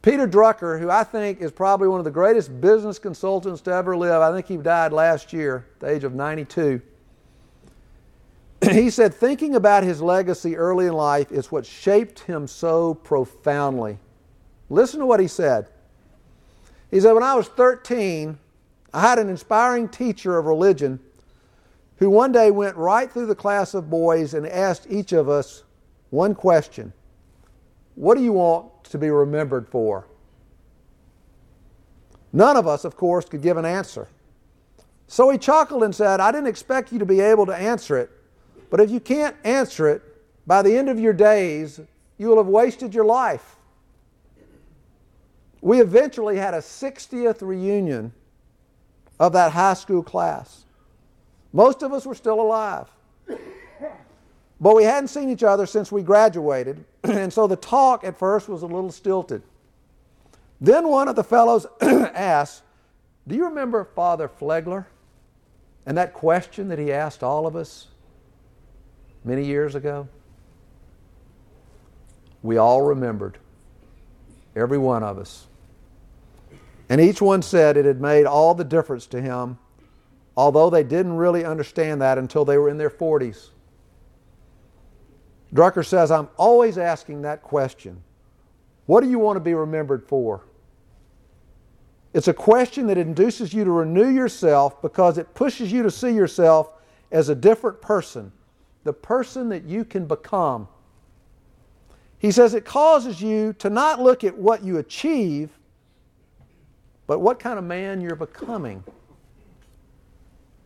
Peter 0.01 0.29
Drucker, 0.29 0.79
who 0.79 0.89
I 0.89 1.03
think 1.03 1.41
is 1.41 1.51
probably 1.51 1.89
one 1.89 1.99
of 1.99 2.05
the 2.05 2.11
greatest 2.11 2.61
business 2.61 2.97
consultants 2.97 3.59
to 3.63 3.73
ever 3.73 3.97
live, 3.97 4.21
I 4.21 4.31
think 4.31 4.47
he 4.47 4.55
died 4.55 4.93
last 4.93 5.33
year 5.33 5.67
at 5.73 5.79
the 5.81 5.89
age 5.89 6.05
of 6.05 6.13
92. 6.13 6.81
he 8.71 8.89
said, 8.89 9.13
thinking 9.13 9.55
about 9.55 9.83
his 9.83 10.01
legacy 10.01 10.55
early 10.55 10.87
in 10.87 10.93
life 10.93 11.31
is 11.31 11.51
what 11.51 11.65
shaped 11.65 12.19
him 12.19 12.47
so 12.47 12.93
profoundly. 12.93 13.97
Listen 14.69 14.99
to 14.99 15.05
what 15.05 15.19
he 15.19 15.27
said. 15.27 15.67
He 16.89 16.99
said, 16.99 17.13
When 17.13 17.23
I 17.23 17.35
was 17.35 17.47
13, 17.47 18.37
I 18.93 19.01
had 19.01 19.19
an 19.19 19.29
inspiring 19.29 19.89
teacher 19.89 20.37
of 20.37 20.45
religion 20.45 20.99
who 21.97 22.09
one 22.09 22.31
day 22.31 22.51
went 22.51 22.75
right 22.77 23.11
through 23.11 23.25
the 23.25 23.35
class 23.35 23.73
of 23.73 23.89
boys 23.89 24.33
and 24.33 24.47
asked 24.47 24.87
each 24.89 25.11
of 25.11 25.29
us 25.29 25.63
one 26.09 26.35
question 26.35 26.93
What 27.95 28.15
do 28.15 28.23
you 28.23 28.33
want 28.33 28.83
to 28.85 28.97
be 28.97 29.09
remembered 29.09 29.67
for? 29.67 30.07
None 32.31 32.57
of 32.57 32.67
us, 32.67 32.85
of 32.85 32.95
course, 32.95 33.25
could 33.25 33.41
give 33.41 33.57
an 33.57 33.65
answer. 33.65 34.07
So 35.07 35.29
he 35.29 35.37
chuckled 35.37 35.83
and 35.83 35.93
said, 35.93 36.19
I 36.19 36.31
didn't 36.31 36.47
expect 36.47 36.91
you 36.91 36.99
to 36.99 37.05
be 37.05 37.19
able 37.19 37.45
to 37.45 37.55
answer 37.55 37.97
it, 37.97 38.09
but 38.73 38.81
if 38.81 38.89
you 38.89 38.99
can't 38.99 39.35
answer 39.43 39.87
it, 39.87 40.01
by 40.47 40.63
the 40.63 40.75
end 40.75 40.89
of 40.89 40.99
your 40.99 41.13
days, 41.13 41.79
you 42.17 42.27
will 42.27 42.37
have 42.37 42.47
wasted 42.47 42.91
your 42.91 43.05
life. 43.05 43.57
We 45.61 45.79
eventually 45.79 46.37
had 46.37 46.55
a 46.55 46.57
60th 46.57 47.43
reunion 47.43 48.11
of 49.19 49.33
that 49.33 49.51
high 49.51 49.75
school 49.75 50.01
class. 50.01 50.65
Most 51.51 51.83
of 51.83 51.93
us 51.93 52.07
were 52.07 52.15
still 52.15 52.41
alive. 52.41 52.87
But 54.59 54.75
we 54.75 54.85
hadn't 54.85 55.09
seen 55.09 55.29
each 55.29 55.43
other 55.43 55.67
since 55.67 55.91
we 55.91 56.01
graduated, 56.01 56.83
and 57.03 57.31
so 57.31 57.45
the 57.45 57.55
talk 57.55 58.03
at 58.03 58.17
first 58.17 58.49
was 58.49 58.63
a 58.63 58.65
little 58.65 58.91
stilted. 58.91 59.43
Then 60.59 60.87
one 60.87 61.07
of 61.07 61.15
the 61.15 61.23
fellows 61.23 61.67
asked, 61.81 62.63
Do 63.27 63.35
you 63.35 63.45
remember 63.45 63.83
Father 63.83 64.27
Pfliegler? 64.27 64.87
And 65.85 65.95
that 65.95 66.13
question 66.13 66.69
that 66.69 66.79
he 66.79 66.91
asked 66.91 67.21
all 67.21 67.45
of 67.45 67.55
us? 67.55 67.89
Many 69.23 69.45
years 69.45 69.75
ago? 69.75 70.07
We 72.41 72.57
all 72.57 72.81
remembered, 72.81 73.37
every 74.55 74.77
one 74.77 75.03
of 75.03 75.17
us. 75.17 75.47
And 76.89 76.99
each 76.99 77.21
one 77.21 77.41
said 77.41 77.77
it 77.77 77.85
had 77.85 78.01
made 78.01 78.25
all 78.25 78.53
the 78.53 78.65
difference 78.65 79.07
to 79.07 79.21
him, 79.21 79.57
although 80.35 80.69
they 80.69 80.83
didn't 80.83 81.13
really 81.13 81.45
understand 81.45 82.01
that 82.01 82.17
until 82.17 82.43
they 82.43 82.57
were 82.57 82.69
in 82.69 82.77
their 82.77 82.89
40s. 82.89 83.49
Drucker 85.53 85.85
says, 85.85 86.11
I'm 86.11 86.29
always 86.37 86.77
asking 86.77 87.21
that 87.21 87.41
question 87.41 88.03
What 88.85 89.01
do 89.01 89.09
you 89.09 89.19
want 89.19 89.37
to 89.37 89.39
be 89.39 89.53
remembered 89.53 90.07
for? 90.07 90.43
It's 92.13 92.27
a 92.27 92.33
question 92.33 92.87
that 92.87 92.97
induces 92.97 93.53
you 93.53 93.63
to 93.63 93.71
renew 93.71 94.09
yourself 94.09 94.81
because 94.81 95.17
it 95.17 95.33
pushes 95.33 95.71
you 95.71 95.81
to 95.83 95.89
see 95.89 96.11
yourself 96.11 96.73
as 97.11 97.29
a 97.29 97.35
different 97.35 97.81
person 97.81 98.31
the 98.83 98.93
person 98.93 99.49
that 99.49 99.63
you 99.63 99.85
can 99.85 100.05
become. 100.05 100.67
He 102.19 102.31
says 102.31 102.53
it 102.53 102.65
causes 102.65 103.21
you 103.21 103.53
to 103.59 103.69
not 103.69 104.01
look 104.01 104.23
at 104.23 104.37
what 104.37 104.63
you 104.63 104.77
achieve, 104.77 105.49
but 107.07 107.19
what 107.19 107.39
kind 107.39 107.59
of 107.59 107.65
man 107.65 108.01
you're 108.01 108.15
becoming. 108.15 108.83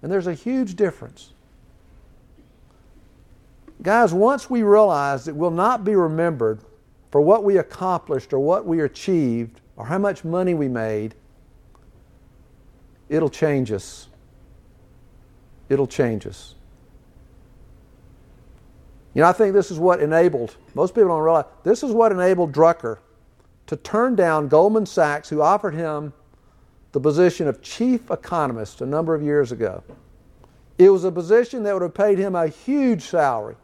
And 0.02 0.12
there's 0.12 0.28
a 0.28 0.34
huge 0.34 0.76
difference. 0.76 1.34
Guys, 3.82 4.14
once 4.14 4.50
we 4.50 4.64
realize 4.64 5.26
that 5.26 5.36
we'll 5.36 5.52
not 5.52 5.84
be 5.84 5.96
remembered 5.96 6.60
for 7.12 7.22
what 7.22 7.44
we 7.44 7.58
accomplished 7.58 8.34
or 8.34 8.40
what 8.40 8.66
we 8.66 8.82
achieved 8.82 9.62
or 9.76 9.86
how 9.86 9.98
much 9.98 10.24
money 10.24 10.54
we 10.54 10.68
made, 10.68 11.16
it'll 13.10 13.30
change 13.30 13.72
us. 13.72 14.10
It'll 15.70 15.88
change 15.88 16.26
us. 16.26 16.56
You 19.18 19.24
know, 19.24 19.30
I 19.30 19.34
think 19.34 19.56
this 19.56 19.72
is 19.72 19.80
what 19.80 20.00
enabled, 20.00 20.56
most 20.76 20.94
people 20.94 21.08
don't 21.08 21.24
realize, 21.24 21.46
this 21.64 21.82
is 21.82 21.92
what 21.92 22.12
enabled 22.12 22.52
Drucker 22.52 23.00
to 23.66 23.76
turn 23.76 24.16
down 24.16 24.48
Goldman 24.48 24.86
Sachs, 24.86 25.28
who 25.28 25.42
offered 25.42 25.74
him 25.74 26.14
the 26.92 27.00
position 27.00 27.48
of 27.48 27.64
chief 27.64 28.12
economist 28.12 28.80
a 28.82 28.86
number 28.86 29.16
of 29.16 29.24
years 29.24 29.52
ago. 29.52 29.84
It 30.78 30.92
was 30.92 31.04
a 31.04 31.12
position 31.12 31.64
that 31.64 31.74
would 31.74 31.82
have 31.82 31.96
paid 31.96 32.20
him 32.20 32.36
a 32.36 32.48
huge 32.48 33.02
salary 33.02 33.56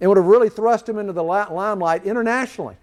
and 0.00 0.08
would 0.08 0.16
have 0.16 0.26
really 0.26 0.48
thrust 0.48 0.88
him 0.88 0.96
into 0.96 1.12
the 1.12 1.24
limelight 1.24 2.04
internationally. 2.04 2.76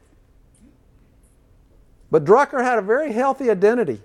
But 2.11 2.25
Drucker 2.25 2.61
had 2.61 2.77
a 2.77 2.81
very 2.81 3.13
healthy 3.13 3.49
identity. 3.49 4.01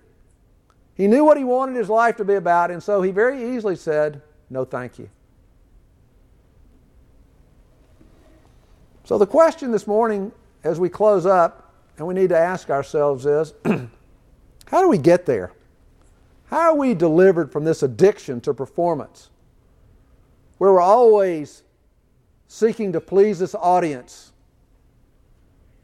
He 0.94 1.08
knew 1.08 1.24
what 1.24 1.36
he 1.36 1.42
wanted 1.42 1.74
his 1.74 1.88
life 1.88 2.18
to 2.18 2.24
be 2.24 2.34
about, 2.34 2.70
and 2.70 2.80
so 2.80 3.02
he 3.02 3.10
very 3.10 3.56
easily 3.56 3.74
said, 3.74 4.22
No, 4.48 4.64
thank 4.64 5.00
you. 5.00 5.08
So, 9.04 9.18
the 9.18 9.26
question 9.26 9.72
this 9.72 9.86
morning 9.86 10.32
as 10.64 10.78
we 10.78 10.88
close 10.88 11.26
up 11.26 11.72
and 11.98 12.06
we 12.06 12.14
need 12.14 12.28
to 12.28 12.38
ask 12.38 12.70
ourselves 12.70 13.26
is 13.26 13.52
how 13.64 14.80
do 14.80 14.88
we 14.88 14.98
get 14.98 15.26
there? 15.26 15.52
How 16.46 16.72
are 16.72 16.76
we 16.76 16.94
delivered 16.94 17.50
from 17.50 17.64
this 17.64 17.82
addiction 17.82 18.40
to 18.42 18.54
performance? 18.54 19.30
Where 20.58 20.72
we're 20.72 20.80
always 20.80 21.62
seeking 22.46 22.92
to 22.92 23.00
please 23.00 23.38
this 23.38 23.54
audience 23.54 24.32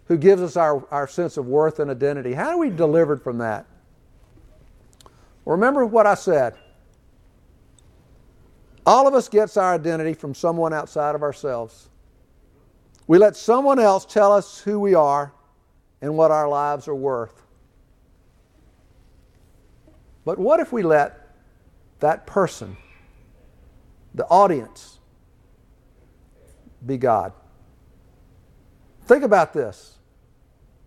who 0.07 0.17
gives 0.17 0.43
us 0.43 0.57
our, 0.57 0.87
our 0.91 1.09
sense 1.09 1.37
of 1.37 1.47
worth 1.47 1.81
and 1.81 1.91
identity. 1.91 2.33
How 2.33 2.51
are 2.51 2.59
we 2.59 2.71
delivered 2.71 3.23
from 3.23 3.39
that? 3.39 3.67
Remember 5.45 5.85
what 5.85 6.07
I 6.07 6.15
said. 6.15 6.55
All 8.87 9.07
of 9.07 9.15
us 9.15 9.29
gets 9.29 9.57
our 9.57 9.75
identity 9.75 10.15
from 10.15 10.35
someone 10.35 10.73
outside 10.73 11.15
of 11.15 11.23
ourselves. 11.23 11.89
We 13.09 13.17
let 13.17 13.37
someone 13.37 13.79
else 13.79 14.05
tell 14.05 14.33
us 14.33 14.61
who 14.61 14.79
we 14.79 14.95
are 14.95 15.33
and 16.03 16.17
what 16.17 16.31
our 16.31 16.47
lives 16.47 16.87
are 16.87 16.95
worth. 16.95 17.43
But 20.27 20.39
what 20.39 20.61
if 20.61 20.73
we 20.73 20.83
let 20.83 21.35
that 22.01 22.27
person, 22.27 22.77
the 24.15 24.27
audience, 24.27 24.99
be 26.85 26.99
God? 26.99 27.33
Think 29.07 29.25
about 29.25 29.55
this. 29.55 29.97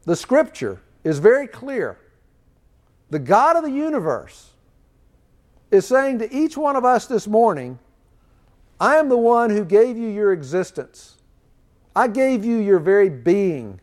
The 0.06 0.16
scripture 0.16 0.80
is 1.04 1.18
very 1.18 1.48
clear. 1.48 1.98
The 3.10 3.20
God 3.20 3.56
of 3.56 3.64
the 3.64 3.72
universe 3.72 4.52
is 5.72 5.88
saying 5.88 6.20
to 6.20 6.32
each 6.32 6.56
one 6.56 6.76
of 6.76 6.86
us 6.86 7.08
this 7.08 7.26
morning, 7.26 7.80
I 8.80 8.98
am 8.98 9.10
the 9.10 9.18
one 9.18 9.50
who 9.50 9.66
gave 9.66 9.98
you 9.98 10.08
your 10.08 10.32
existence. 10.32 11.18
I 11.96 12.08
gave 12.08 12.46
you 12.46 12.58
your 12.58 12.80
very 12.80 13.10
being. 13.10 13.80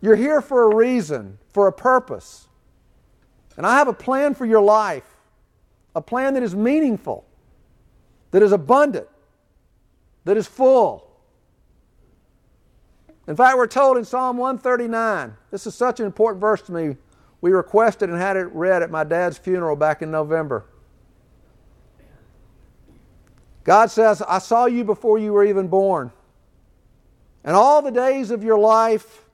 You're 0.00 0.16
here 0.16 0.40
for 0.40 0.70
a 0.70 0.74
reason, 0.74 1.38
for 1.52 1.66
a 1.66 1.72
purpose. 1.72 2.48
And 3.56 3.66
I 3.66 3.78
have 3.78 3.88
a 3.88 3.92
plan 3.92 4.34
for 4.34 4.44
your 4.44 4.60
life, 4.60 5.16
a 5.94 6.02
plan 6.02 6.34
that 6.34 6.42
is 6.42 6.54
meaningful, 6.54 7.24
that 8.30 8.42
is 8.42 8.52
abundant, 8.52 9.08
that 10.24 10.36
is 10.36 10.46
full. 10.46 11.10
In 13.26 13.34
fact, 13.34 13.56
we're 13.56 13.66
told 13.66 13.96
in 13.96 14.04
Psalm 14.04 14.36
139, 14.36 15.34
this 15.50 15.66
is 15.66 15.74
such 15.74 15.98
an 15.98 16.06
important 16.06 16.40
verse 16.40 16.62
to 16.62 16.72
me. 16.72 16.96
We 17.40 17.52
requested 17.52 18.10
and 18.10 18.18
had 18.18 18.36
it 18.36 18.46
read 18.52 18.82
at 18.82 18.90
my 18.90 19.04
dad's 19.04 19.38
funeral 19.38 19.74
back 19.74 20.02
in 20.02 20.10
November. 20.10 20.66
God 23.64 23.90
says, 23.90 24.22
I 24.22 24.38
saw 24.38 24.66
you 24.66 24.84
before 24.84 25.18
you 25.18 25.32
were 25.32 25.44
even 25.44 25.66
born. 25.66 26.12
And 27.46 27.54
all 27.54 27.80
the 27.80 27.92
days 27.92 28.32
of 28.32 28.42
your 28.42 28.58
life 28.58 29.24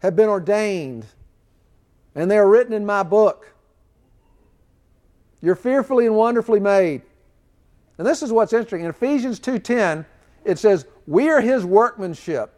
have 0.00 0.16
been 0.16 0.28
ordained, 0.28 1.06
and 2.14 2.28
they 2.28 2.36
are 2.36 2.48
written 2.48 2.72
in 2.72 2.84
my 2.84 3.04
book. 3.04 3.54
You're 5.40 5.54
fearfully 5.54 6.06
and 6.06 6.16
wonderfully 6.16 6.58
made. 6.58 7.02
And 7.98 8.06
this 8.06 8.22
is 8.22 8.32
what's 8.32 8.52
interesting. 8.52 8.80
In 8.80 8.90
Ephesians 8.90 9.38
2:10, 9.38 10.04
it 10.44 10.58
says, 10.58 10.86
"We 11.06 11.30
are 11.30 11.40
his 11.40 11.64
workmanship." 11.64 12.52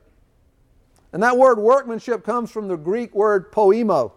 And 1.12 1.23
that 1.23 1.37
word 1.37 1.59
workmanship 1.59 2.25
comes 2.25 2.51
from 2.51 2.69
the 2.69 2.77
Greek 2.77 3.14
word 3.14 3.53
poiema, 3.53 4.11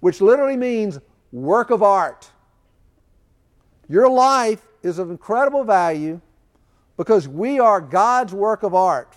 which 0.00 0.20
literally 0.20 0.56
means 0.56 0.98
work 1.32 1.70
of 1.70 1.82
art. 1.82 2.30
Your 3.88 4.08
life 4.08 4.66
is 4.82 4.98
of 4.98 5.10
incredible 5.10 5.64
value 5.64 6.20
because 6.96 7.28
we 7.28 7.58
are 7.58 7.80
God's 7.80 8.32
work 8.32 8.62
of 8.62 8.74
art. 8.74 9.16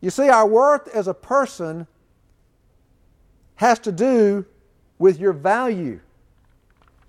You 0.00 0.10
see, 0.10 0.28
our 0.28 0.46
worth 0.46 0.88
as 0.88 1.08
a 1.08 1.14
person 1.14 1.86
has 3.56 3.78
to 3.80 3.92
do 3.92 4.46
with 4.98 5.18
your 5.18 5.32
value, 5.32 6.00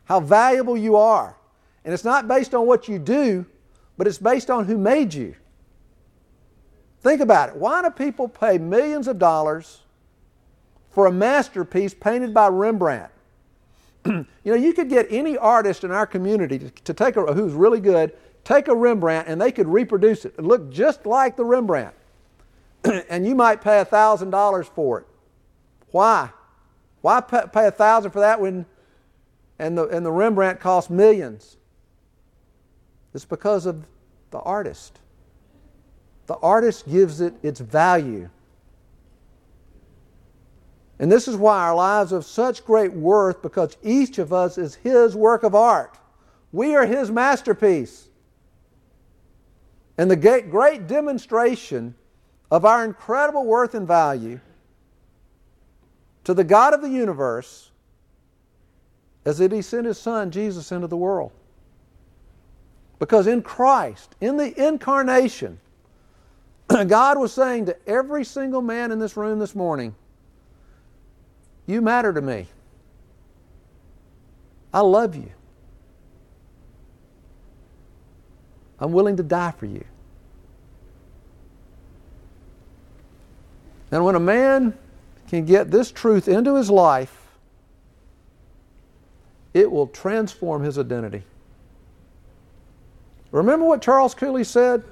how 0.05 0.19
valuable 0.19 0.77
you 0.77 0.95
are. 0.97 1.37
And 1.85 1.93
it's 1.93 2.03
not 2.03 2.27
based 2.27 2.53
on 2.53 2.67
what 2.67 2.87
you 2.87 2.99
do, 2.99 3.45
but 3.97 4.07
it's 4.07 4.17
based 4.17 4.49
on 4.49 4.65
who 4.65 4.77
made 4.77 5.13
you. 5.13 5.35
Think 7.01 7.21
about 7.21 7.49
it. 7.49 7.55
Why 7.55 7.81
do 7.81 7.89
people 7.89 8.27
pay 8.27 8.57
millions 8.57 9.07
of 9.07 9.17
dollars 9.17 9.81
for 10.91 11.07
a 11.07 11.11
masterpiece 11.11 11.93
painted 11.93 12.33
by 12.33 12.47
Rembrandt? 12.47 13.11
you 14.05 14.25
know, 14.45 14.55
you 14.55 14.73
could 14.73 14.89
get 14.89 15.07
any 15.09 15.37
artist 15.37 15.83
in 15.83 15.91
our 15.91 16.05
community 16.05 16.59
to, 16.59 16.69
to 16.69 16.93
take 16.93 17.15
a, 17.15 17.33
who's 17.33 17.53
really 17.53 17.79
good, 17.79 18.13
take 18.43 18.67
a 18.67 18.75
Rembrandt, 18.75 19.27
and 19.27 19.41
they 19.41 19.51
could 19.51 19.67
reproduce 19.67 20.25
it. 20.25 20.35
It 20.37 20.43
look 20.43 20.71
just 20.71 21.05
like 21.05 21.35
the 21.35 21.45
Rembrandt. 21.45 21.93
and 23.09 23.25
you 23.25 23.35
might 23.35 23.61
pay 23.61 23.83
$1,000 23.83 24.65
for 24.69 24.99
it. 24.99 25.07
Why? 25.91 26.29
Why 27.01 27.21
pay 27.21 27.65
a 27.65 27.71
1000 27.71 28.11
for 28.11 28.19
that 28.19 28.39
when 28.39 28.65
and 29.59 29.77
the, 29.77 29.87
and 29.87 30.05
the 30.05 30.11
Rembrandt 30.11 30.59
cost 30.59 30.89
millions? 30.89 31.57
It's 33.13 33.25
because 33.25 33.65
of 33.65 33.85
the 34.31 34.39
artist. 34.39 34.99
The 36.27 36.35
artist 36.35 36.89
gives 36.89 37.21
it 37.21 37.33
its 37.43 37.59
value. 37.59 38.29
And 40.99 41.11
this 41.11 41.27
is 41.27 41.35
why 41.35 41.57
our 41.57 41.75
lives 41.75 42.13
are 42.13 42.17
of 42.17 42.25
such 42.25 42.63
great 42.63 42.93
worth 42.93 43.41
because 43.41 43.75
each 43.83 44.19
of 44.19 44.31
us 44.31 44.57
is 44.57 44.75
His 44.75 45.15
work 45.15 45.43
of 45.43 45.55
art. 45.55 45.97
We 46.51 46.75
are 46.75 46.85
His 46.85 47.09
masterpiece. 47.09 48.07
And 50.01 50.09
the 50.09 50.15
great 50.15 50.87
demonstration 50.87 51.93
of 52.49 52.65
our 52.65 52.83
incredible 52.83 53.45
worth 53.45 53.75
and 53.75 53.87
value 53.87 54.39
to 56.23 56.33
the 56.33 56.43
God 56.43 56.73
of 56.73 56.81
the 56.81 56.89
universe 56.89 57.69
is 59.25 59.37
that 59.37 59.51
He 59.51 59.61
sent 59.61 59.85
His 59.85 59.99
Son, 59.99 60.31
Jesus, 60.31 60.71
into 60.71 60.87
the 60.87 60.97
world. 60.97 61.31
Because 62.97 63.27
in 63.27 63.43
Christ, 63.43 64.15
in 64.19 64.37
the 64.37 64.67
incarnation, 64.67 65.59
God 66.87 67.19
was 67.19 67.31
saying 67.31 67.67
to 67.67 67.77
every 67.87 68.25
single 68.25 68.63
man 68.63 68.91
in 68.91 68.97
this 68.97 69.15
room 69.15 69.37
this 69.37 69.53
morning, 69.53 69.93
You 71.67 71.79
matter 71.79 72.11
to 72.11 72.21
me. 72.23 72.47
I 74.73 74.79
love 74.79 75.15
you. 75.15 75.31
I'm 78.79 78.93
willing 78.93 79.17
to 79.17 79.23
die 79.23 79.51
for 79.51 79.67
you. 79.67 79.85
And 83.91 84.03
when 84.05 84.15
a 84.15 84.19
man 84.19 84.77
can 85.27 85.45
get 85.45 85.69
this 85.69 85.91
truth 85.91 86.27
into 86.27 86.55
his 86.55 86.69
life, 86.69 87.17
it 89.53 89.69
will 89.69 89.87
transform 89.87 90.63
his 90.63 90.79
identity. 90.79 91.23
Remember 93.31 93.65
what 93.65 93.81
Charles 93.81 94.13
Cooley 94.13 94.43
said 94.43 94.83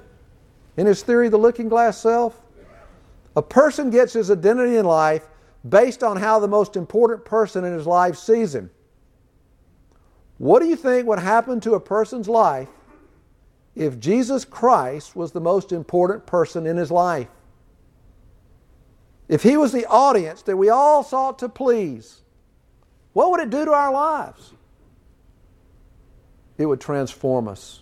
in 0.76 0.86
his 0.86 1.02
theory, 1.02 1.26
of 1.26 1.32
The 1.32 1.38
Looking 1.38 1.68
Glass 1.68 1.98
Self? 1.98 2.40
A 3.36 3.42
person 3.42 3.90
gets 3.90 4.12
his 4.12 4.30
identity 4.30 4.76
in 4.76 4.84
life 4.84 5.28
based 5.68 6.02
on 6.02 6.16
how 6.16 6.38
the 6.38 6.48
most 6.48 6.76
important 6.76 7.24
person 7.24 7.64
in 7.64 7.72
his 7.72 7.86
life 7.86 8.16
sees 8.16 8.54
him. 8.54 8.70
What 10.38 10.60
do 10.60 10.68
you 10.68 10.76
think 10.76 11.06
would 11.06 11.18
happen 11.18 11.60
to 11.60 11.74
a 11.74 11.80
person's 11.80 12.28
life 12.28 12.68
if 13.76 14.00
Jesus 14.00 14.44
Christ 14.44 15.14
was 15.14 15.32
the 15.32 15.40
most 15.40 15.70
important 15.70 16.26
person 16.26 16.66
in 16.66 16.76
his 16.76 16.90
life? 16.90 17.28
If 19.30 19.44
He 19.44 19.56
was 19.56 19.70
the 19.70 19.86
audience 19.86 20.42
that 20.42 20.56
we 20.56 20.70
all 20.70 21.04
sought 21.04 21.38
to 21.38 21.48
please, 21.48 22.20
what 23.12 23.30
would 23.30 23.38
it 23.38 23.48
do 23.48 23.64
to 23.64 23.72
our 23.72 23.92
lives? 23.92 24.52
It 26.58 26.66
would 26.66 26.80
transform 26.80 27.46
us, 27.46 27.80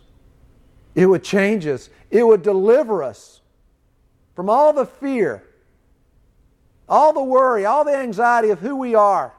it 0.94 1.06
would 1.06 1.24
change 1.24 1.66
us, 1.66 1.88
it 2.10 2.22
would 2.22 2.42
deliver 2.42 3.02
us 3.02 3.40
from 4.36 4.50
all 4.50 4.74
the 4.74 4.84
fear, 4.84 5.42
all 6.86 7.14
the 7.14 7.24
worry, 7.24 7.64
all 7.64 7.82
the 7.82 7.96
anxiety 7.96 8.50
of 8.50 8.60
who 8.60 8.76
we 8.76 8.94
are. 8.94 9.32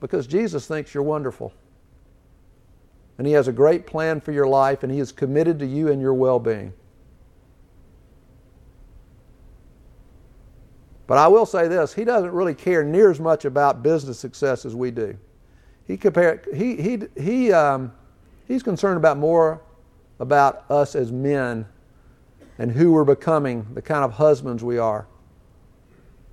Because 0.00 0.26
Jesus 0.26 0.66
thinks 0.66 0.92
you're 0.92 1.04
wonderful. 1.04 1.52
And 3.18 3.26
He 3.26 3.34
has 3.34 3.46
a 3.46 3.52
great 3.52 3.86
plan 3.86 4.20
for 4.20 4.32
your 4.32 4.48
life, 4.48 4.82
and 4.82 4.90
He 4.90 4.98
is 4.98 5.12
committed 5.12 5.60
to 5.60 5.66
you 5.66 5.92
and 5.92 6.00
your 6.00 6.14
well 6.14 6.40
being. 6.40 6.72
But 11.10 11.18
I 11.18 11.26
will 11.26 11.44
say 11.44 11.66
this 11.66 11.92
he 11.92 12.04
doesn't 12.04 12.30
really 12.30 12.54
care 12.54 12.84
near 12.84 13.10
as 13.10 13.18
much 13.18 13.44
about 13.44 13.82
business 13.82 14.16
success 14.16 14.64
as 14.64 14.76
we 14.76 14.92
do. 14.92 15.18
He, 15.84 15.96
compare, 15.96 16.40
he, 16.54 16.76
he, 16.76 17.02
he, 17.20 17.52
um, 17.52 17.92
he's 18.46 18.62
concerned 18.62 18.96
about 18.96 19.18
more 19.18 19.60
about 20.20 20.70
us 20.70 20.94
as 20.94 21.10
men 21.10 21.66
and 22.58 22.70
who 22.70 22.92
we're 22.92 23.02
becoming, 23.02 23.66
the 23.74 23.82
kind 23.82 24.04
of 24.04 24.12
husbands 24.12 24.62
we 24.62 24.78
are, 24.78 25.08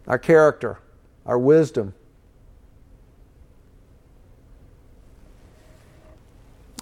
our 0.06 0.20
character, 0.20 0.78
our 1.26 1.40
wisdom. 1.40 1.96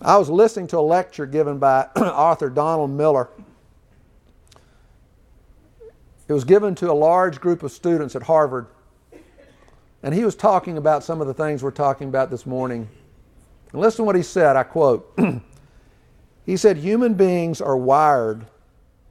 I 0.01 0.17
was 0.17 0.29
listening 0.29 0.67
to 0.67 0.79
a 0.79 0.81
lecture 0.81 1.25
given 1.25 1.59
by 1.59 1.83
author 1.95 2.49
Donald 2.49 2.91
Miller 2.91 3.29
It 6.27 6.33
was 6.33 6.43
given 6.43 6.73
to 6.75 6.91
a 6.91 6.93
large 6.93 7.39
group 7.39 7.61
of 7.63 7.71
students 7.71 8.15
at 8.15 8.23
Harvard. 8.23 8.67
And 10.01 10.13
he 10.13 10.23
was 10.23 10.35
talking 10.35 10.77
about 10.77 11.03
some 11.03 11.21
of 11.21 11.27
the 11.27 11.33
things 11.33 11.63
we're 11.63 11.71
talking 11.71 12.07
about 12.07 12.29
this 12.29 12.45
morning. 12.45 12.87
And 13.71 13.81
listen 13.81 13.97
to 13.97 14.03
what 14.03 14.15
he 14.15 14.23
said. 14.23 14.55
I 14.55 14.63
quote 14.63 15.17
He 16.45 16.57
said, 16.57 16.77
Human 16.77 17.15
beings 17.15 17.61
are 17.61 17.77
wired 17.77 18.45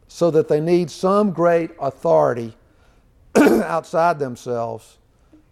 so 0.07 0.31
that 0.31 0.49
they 0.49 0.61
need 0.61 0.91
some 0.91 1.33
great 1.33 1.71
authority 1.81 2.57
outside 3.37 4.19
themselves 4.19 4.99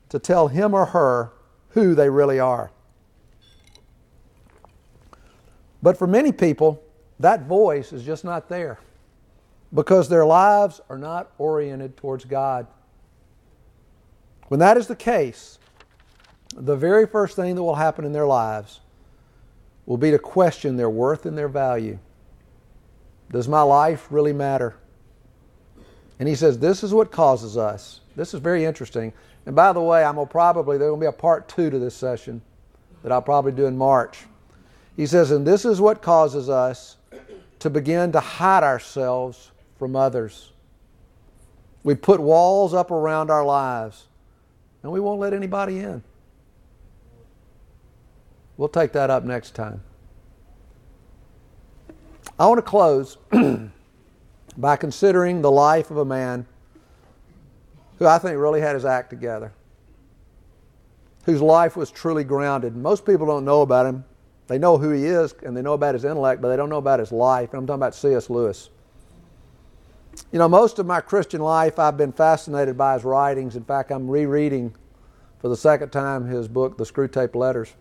to 0.08 0.18
tell 0.18 0.48
him 0.48 0.74
or 0.74 0.86
her 0.86 1.32
who 1.70 1.94
they 1.94 2.08
really 2.08 2.38
are. 2.38 2.70
But 5.82 5.96
for 5.96 6.06
many 6.06 6.30
people, 6.30 6.82
that 7.18 7.46
voice 7.46 7.92
is 7.92 8.04
just 8.04 8.24
not 8.24 8.48
there 8.48 8.78
because 9.74 10.08
their 10.08 10.26
lives 10.26 10.80
are 10.88 10.98
not 10.98 11.32
oriented 11.38 11.96
towards 11.96 12.24
God. 12.24 12.66
When 14.48 14.60
that 14.60 14.76
is 14.76 14.86
the 14.86 14.96
case, 14.96 15.58
the 16.54 16.76
very 16.76 17.06
first 17.06 17.36
thing 17.36 17.54
that 17.54 17.62
will 17.62 17.74
happen 17.74 18.04
in 18.04 18.12
their 18.12 18.26
lives 18.26 18.80
will 19.86 19.96
be 19.96 20.10
to 20.10 20.18
question 20.18 20.76
their 20.76 20.90
worth 20.90 21.24
and 21.24 21.36
their 21.36 21.48
value. 21.48 21.98
Does 23.30 23.48
my 23.48 23.62
life 23.62 24.06
really 24.10 24.34
matter? 24.34 24.76
And 26.18 26.28
he 26.28 26.34
says, 26.34 26.58
This 26.58 26.84
is 26.84 26.92
what 26.92 27.10
causes 27.10 27.56
us. 27.56 28.00
This 28.14 28.34
is 28.34 28.40
very 28.40 28.64
interesting. 28.64 29.12
And 29.46 29.56
by 29.56 29.72
the 29.72 29.80
way, 29.80 30.04
I'm 30.04 30.16
gonna 30.16 30.26
probably, 30.26 30.76
there 30.78 30.90
will 30.90 30.98
be 30.98 31.06
a 31.06 31.12
part 31.12 31.48
two 31.48 31.70
to 31.70 31.78
this 31.78 31.94
session 31.94 32.42
that 33.02 33.10
I'll 33.10 33.22
probably 33.22 33.52
do 33.52 33.66
in 33.66 33.76
March. 33.76 34.24
He 34.96 35.06
says, 35.06 35.30
And 35.30 35.46
this 35.46 35.64
is 35.64 35.80
what 35.80 36.02
causes 36.02 36.50
us 36.50 36.96
to 37.60 37.70
begin 37.70 38.12
to 38.12 38.20
hide 38.20 38.62
ourselves 38.62 39.50
from 39.82 39.96
others. 39.96 40.52
We 41.82 41.96
put 41.96 42.20
walls 42.20 42.72
up 42.72 42.92
around 42.92 43.32
our 43.32 43.44
lives 43.44 44.06
and 44.84 44.92
we 44.92 45.00
won't 45.00 45.18
let 45.18 45.34
anybody 45.34 45.80
in. 45.80 46.04
We'll 48.56 48.68
take 48.68 48.92
that 48.92 49.10
up 49.10 49.24
next 49.24 49.56
time. 49.56 49.82
I 52.38 52.46
want 52.46 52.58
to 52.58 52.62
close 52.62 53.18
by 54.56 54.76
considering 54.76 55.42
the 55.42 55.50
life 55.50 55.90
of 55.90 55.96
a 55.96 56.04
man 56.04 56.46
who 57.98 58.06
I 58.06 58.18
think 58.18 58.38
really 58.38 58.60
had 58.60 58.76
his 58.76 58.84
act 58.84 59.10
together, 59.10 59.52
whose 61.24 61.42
life 61.42 61.76
was 61.76 61.90
truly 61.90 62.22
grounded. 62.22 62.76
Most 62.76 63.04
people 63.04 63.26
don't 63.26 63.44
know 63.44 63.62
about 63.62 63.86
him. 63.86 64.04
They 64.46 64.58
know 64.58 64.78
who 64.78 64.90
he 64.90 65.06
is 65.06 65.34
and 65.42 65.56
they 65.56 65.62
know 65.62 65.72
about 65.72 65.94
his 65.94 66.04
intellect, 66.04 66.40
but 66.40 66.50
they 66.50 66.56
don't 66.56 66.68
know 66.68 66.78
about 66.78 67.00
his 67.00 67.10
life. 67.10 67.50
And 67.52 67.58
I'm 67.58 67.66
talking 67.66 67.80
about 67.80 67.96
C.S. 67.96 68.30
Lewis. 68.30 68.70
You 70.32 70.38
know, 70.38 70.48
most 70.48 70.78
of 70.78 70.86
my 70.86 71.02
Christian 71.02 71.42
life 71.42 71.78
I've 71.78 71.98
been 71.98 72.12
fascinated 72.12 72.78
by 72.78 72.94
his 72.94 73.04
writings. 73.04 73.54
In 73.54 73.64
fact, 73.64 73.90
I'm 73.90 74.08
rereading 74.08 74.74
for 75.40 75.48
the 75.48 75.56
second 75.56 75.90
time 75.90 76.24
his 76.24 76.48
book, 76.48 76.78
The 76.78 76.84
Screwtape 76.84 77.34
Letters. 77.34 77.74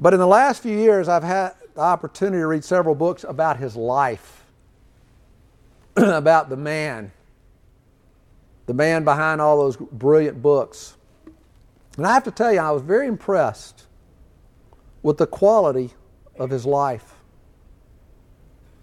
But 0.00 0.14
in 0.14 0.20
the 0.20 0.26
last 0.26 0.62
few 0.62 0.78
years, 0.78 1.08
I've 1.08 1.24
had 1.24 1.54
the 1.74 1.80
opportunity 1.80 2.38
to 2.38 2.46
read 2.46 2.62
several 2.62 2.94
books 2.94 3.24
about 3.24 3.56
his 3.56 3.74
life, 3.74 4.44
about 5.96 6.48
the 6.48 6.56
man, 6.56 7.10
the 8.66 8.74
man 8.74 9.02
behind 9.02 9.40
all 9.40 9.58
those 9.58 9.76
brilliant 9.76 10.40
books. 10.40 10.96
And 11.96 12.06
I 12.06 12.14
have 12.14 12.24
to 12.24 12.30
tell 12.30 12.52
you, 12.52 12.60
I 12.60 12.70
was 12.70 12.82
very 12.82 13.08
impressed 13.08 13.86
with 15.02 15.18
the 15.18 15.26
quality 15.26 15.90
of 16.38 16.50
his 16.50 16.64
life. 16.64 17.14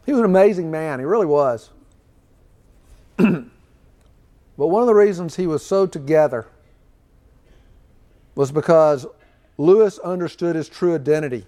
He 0.05 0.11
was 0.11 0.19
an 0.19 0.25
amazing 0.25 0.69
man, 0.69 0.99
he 0.99 1.05
really 1.05 1.25
was. 1.25 1.71
but 3.17 3.47
one 4.57 4.81
of 4.81 4.87
the 4.87 4.93
reasons 4.93 5.35
he 5.35 5.47
was 5.47 5.65
so 5.65 5.87
together 5.87 6.47
was 8.35 8.51
because 8.51 9.07
Lewis 9.57 9.97
understood 9.99 10.55
his 10.55 10.69
true 10.69 10.93
identity. 10.93 11.45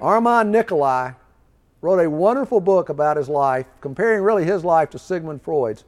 Armand 0.00 0.54
Nicholi 0.54 1.16
wrote 1.80 1.98
a 1.98 2.10
wonderful 2.10 2.60
book 2.60 2.90
about 2.90 3.16
his 3.16 3.28
life, 3.28 3.66
comparing 3.80 4.22
really 4.22 4.44
his 4.44 4.64
life 4.64 4.90
to 4.90 4.98
Sigmund 4.98 5.42
Freud's. 5.42 5.84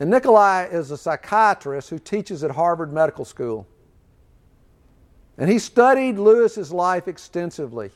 And 0.00 0.12
Nicholi 0.12 0.72
is 0.72 0.90
a 0.90 0.98
psychiatrist 0.98 1.90
who 1.90 1.98
teaches 1.98 2.42
at 2.42 2.50
Harvard 2.52 2.92
Medical 2.92 3.24
School. 3.24 3.66
And 5.36 5.48
he 5.48 5.58
studied 5.58 6.18
Lewis's 6.18 6.72
life 6.72 7.06
extensively. 7.06 7.90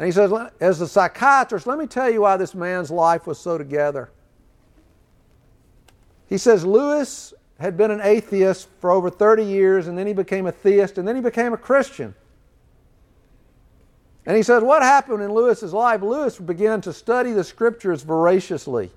And 0.00 0.06
he 0.06 0.12
says, 0.12 0.32
as 0.60 0.80
a 0.80 0.88
psychiatrist, 0.88 1.66
let 1.66 1.78
me 1.78 1.86
tell 1.86 2.08
you 2.08 2.22
why 2.22 2.38
this 2.38 2.54
man's 2.54 2.90
life 2.90 3.26
was 3.26 3.38
so 3.38 3.58
together. 3.58 4.08
He 6.26 6.38
says, 6.38 6.64
Lewis 6.64 7.34
had 7.58 7.76
been 7.76 7.90
an 7.90 8.00
atheist 8.00 8.70
for 8.78 8.90
over 8.90 9.10
30 9.10 9.44
years, 9.44 9.88
and 9.88 9.98
then 9.98 10.06
he 10.06 10.14
became 10.14 10.46
a 10.46 10.52
theist, 10.52 10.96
and 10.96 11.06
then 11.06 11.16
he 11.16 11.20
became 11.20 11.52
a 11.52 11.58
Christian. 11.58 12.14
And 14.24 14.38
he 14.38 14.42
says, 14.42 14.62
What 14.62 14.82
happened 14.82 15.22
in 15.22 15.34
Lewis's 15.34 15.74
life? 15.74 16.00
Lewis 16.00 16.38
began 16.38 16.80
to 16.80 16.94
study 16.94 17.32
the 17.32 17.44
scriptures 17.44 18.02
voraciously. 18.02 18.90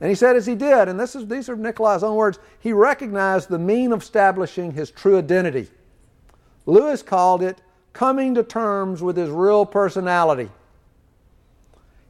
And 0.00 0.08
he 0.08 0.14
said, 0.14 0.36
as 0.36 0.46
he 0.46 0.54
did, 0.54 0.88
and 0.88 1.00
this 1.00 1.16
is, 1.16 1.26
these 1.26 1.48
are 1.48 1.56
Nicholi's 1.56 2.04
own 2.04 2.14
words, 2.14 2.38
he 2.60 2.72
recognized 2.72 3.48
the 3.48 3.58
mean 3.58 3.90
of 3.90 4.02
establishing 4.02 4.70
his 4.70 4.92
true 4.92 5.18
identity. 5.18 5.66
Lewis 6.64 7.02
called 7.02 7.42
it 7.42 7.60
coming 7.94 8.34
to 8.34 8.42
terms 8.42 9.00
with 9.00 9.16
his 9.16 9.30
real 9.30 9.64
personality. 9.64 10.50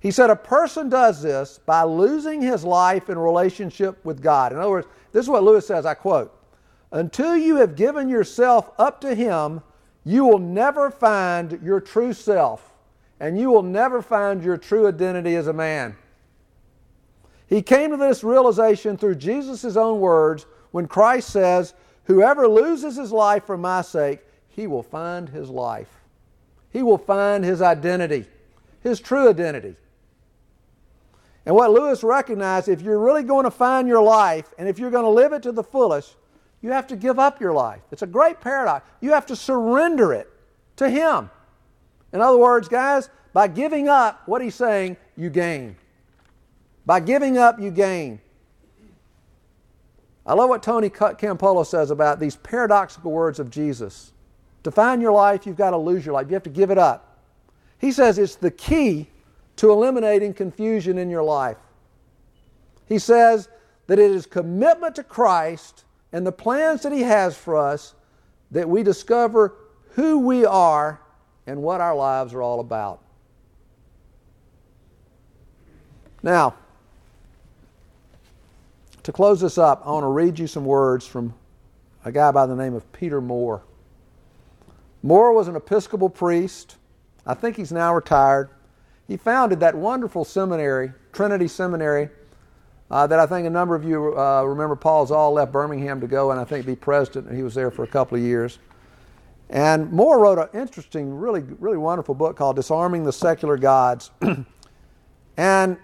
He 0.00 0.10
said 0.10 0.28
a 0.28 0.36
person 0.36 0.88
does 0.88 1.22
this 1.22 1.60
by 1.64 1.84
losing 1.84 2.42
his 2.42 2.64
life 2.64 3.08
in 3.08 3.18
relationship 3.18 4.04
with 4.04 4.20
God. 4.20 4.52
In 4.52 4.58
other 4.58 4.70
words, 4.70 4.88
this 5.12 5.24
is 5.24 5.30
what 5.30 5.44
Lewis 5.44 5.66
says, 5.66 5.86
I 5.86 5.94
quote, 5.94 6.36
until 6.94 7.36
you 7.36 7.56
have 7.56 7.74
given 7.74 8.08
yourself 8.08 8.70
up 8.78 9.00
to 9.00 9.14
Him, 9.14 9.62
you 10.04 10.24
will 10.24 10.38
never 10.38 10.90
find 10.90 11.58
your 11.62 11.80
true 11.80 12.12
self, 12.12 12.72
and 13.18 13.38
you 13.38 13.50
will 13.50 13.62
never 13.62 14.00
find 14.00 14.44
your 14.44 14.56
true 14.56 14.86
identity 14.86 15.34
as 15.34 15.48
a 15.48 15.52
man. 15.52 15.96
He 17.48 17.62
came 17.62 17.90
to 17.90 17.96
this 17.96 18.22
realization 18.22 18.96
through 18.96 19.16
Jesus' 19.16 19.76
own 19.76 19.98
words 20.00 20.46
when 20.70 20.86
Christ 20.86 21.30
says, 21.30 21.74
Whoever 22.04 22.46
loses 22.46 22.96
his 22.96 23.10
life 23.10 23.44
for 23.44 23.56
my 23.56 23.82
sake, 23.82 24.20
he 24.54 24.66
will 24.66 24.82
find 24.82 25.28
his 25.28 25.50
life. 25.50 25.90
He 26.70 26.82
will 26.82 26.98
find 26.98 27.44
his 27.44 27.60
identity, 27.60 28.26
his 28.82 29.00
true 29.00 29.28
identity. 29.28 29.74
And 31.44 31.54
what 31.54 31.72
Lewis 31.72 32.02
recognized 32.02 32.68
if 32.68 32.80
you're 32.80 32.98
really 32.98 33.22
going 33.22 33.44
to 33.44 33.50
find 33.50 33.88
your 33.88 34.02
life 34.02 34.54
and 34.56 34.68
if 34.68 34.78
you're 34.78 34.90
going 34.90 35.04
to 35.04 35.10
live 35.10 35.32
it 35.32 35.42
to 35.42 35.52
the 35.52 35.64
fullest, 35.64 36.16
you 36.62 36.70
have 36.70 36.86
to 36.86 36.96
give 36.96 37.18
up 37.18 37.40
your 37.40 37.52
life. 37.52 37.82
It's 37.90 38.02
a 38.02 38.06
great 38.06 38.40
paradox. 38.40 38.88
You 39.00 39.12
have 39.12 39.26
to 39.26 39.36
surrender 39.36 40.12
it 40.12 40.30
to 40.76 40.88
Him. 40.88 41.28
In 42.12 42.20
other 42.20 42.38
words, 42.38 42.68
guys, 42.68 43.10
by 43.32 43.48
giving 43.48 43.88
up 43.88 44.22
what 44.26 44.40
He's 44.40 44.54
saying, 44.54 44.96
you 45.16 45.30
gain. 45.30 45.76
By 46.86 47.00
giving 47.00 47.36
up, 47.36 47.60
you 47.60 47.70
gain. 47.70 48.20
I 50.24 50.32
love 50.32 50.48
what 50.48 50.62
Tony 50.62 50.88
Campolo 50.88 51.66
says 51.66 51.90
about 51.90 52.18
these 52.18 52.36
paradoxical 52.36 53.10
words 53.10 53.38
of 53.38 53.50
Jesus. 53.50 54.13
To 54.64 54.70
find 54.70 55.00
your 55.00 55.12
life, 55.12 55.46
you've 55.46 55.56
got 55.56 55.70
to 55.70 55.76
lose 55.76 56.04
your 56.04 56.14
life. 56.14 56.26
You 56.28 56.34
have 56.34 56.42
to 56.42 56.50
give 56.50 56.70
it 56.70 56.78
up. 56.78 57.18
He 57.78 57.92
says 57.92 58.18
it's 58.18 58.34
the 58.34 58.50
key 58.50 59.08
to 59.56 59.70
eliminating 59.70 60.34
confusion 60.34 60.98
in 60.98 61.10
your 61.10 61.22
life. 61.22 61.58
He 62.86 62.98
says 62.98 63.48
that 63.86 63.98
it 63.98 64.10
is 64.10 64.26
commitment 64.26 64.96
to 64.96 65.04
Christ 65.04 65.84
and 66.12 66.26
the 66.26 66.32
plans 66.32 66.82
that 66.82 66.92
He 66.92 67.02
has 67.02 67.36
for 67.36 67.56
us 67.56 67.94
that 68.50 68.68
we 68.68 68.82
discover 68.82 69.54
who 69.90 70.18
we 70.18 70.44
are 70.44 71.00
and 71.46 71.62
what 71.62 71.80
our 71.80 71.94
lives 71.94 72.32
are 72.32 72.42
all 72.42 72.60
about. 72.60 73.02
Now, 76.22 76.54
to 79.02 79.12
close 79.12 79.42
this 79.42 79.58
up, 79.58 79.82
I 79.84 79.90
want 79.90 80.04
to 80.04 80.08
read 80.08 80.38
you 80.38 80.46
some 80.46 80.64
words 80.64 81.06
from 81.06 81.34
a 82.04 82.10
guy 82.10 82.30
by 82.30 82.46
the 82.46 82.56
name 82.56 82.74
of 82.74 82.90
Peter 82.92 83.20
Moore. 83.20 83.62
Moore 85.04 85.34
was 85.34 85.48
an 85.48 85.54
Episcopal 85.54 86.08
priest. 86.08 86.76
I 87.26 87.34
think 87.34 87.56
he's 87.56 87.70
now 87.70 87.94
retired. 87.94 88.48
He 89.06 89.18
founded 89.18 89.60
that 89.60 89.74
wonderful 89.74 90.24
seminary, 90.24 90.92
Trinity 91.12 91.46
Seminary, 91.46 92.08
uh, 92.90 93.06
that 93.08 93.20
I 93.20 93.26
think 93.26 93.46
a 93.46 93.50
number 93.50 93.74
of 93.74 93.84
you 93.84 94.18
uh, 94.18 94.42
remember 94.44 94.74
Paul 94.74 95.04
Zahl 95.04 95.34
left 95.34 95.52
Birmingham 95.52 96.00
to 96.00 96.06
go 96.06 96.30
and 96.30 96.40
I 96.40 96.44
think 96.44 96.64
be 96.64 96.74
president. 96.74 97.26
and 97.26 97.36
He 97.36 97.42
was 97.42 97.54
there 97.54 97.70
for 97.70 97.82
a 97.82 97.86
couple 97.86 98.16
of 98.16 98.24
years. 98.24 98.58
And 99.50 99.92
Moore 99.92 100.20
wrote 100.20 100.38
an 100.38 100.48
interesting, 100.58 101.14
really, 101.14 101.42
really 101.58 101.76
wonderful 101.76 102.14
book 102.14 102.34
called 102.34 102.56
Disarming 102.56 103.04
the 103.04 103.12
Secular 103.12 103.58
Gods. 103.58 104.10
and 105.36 105.76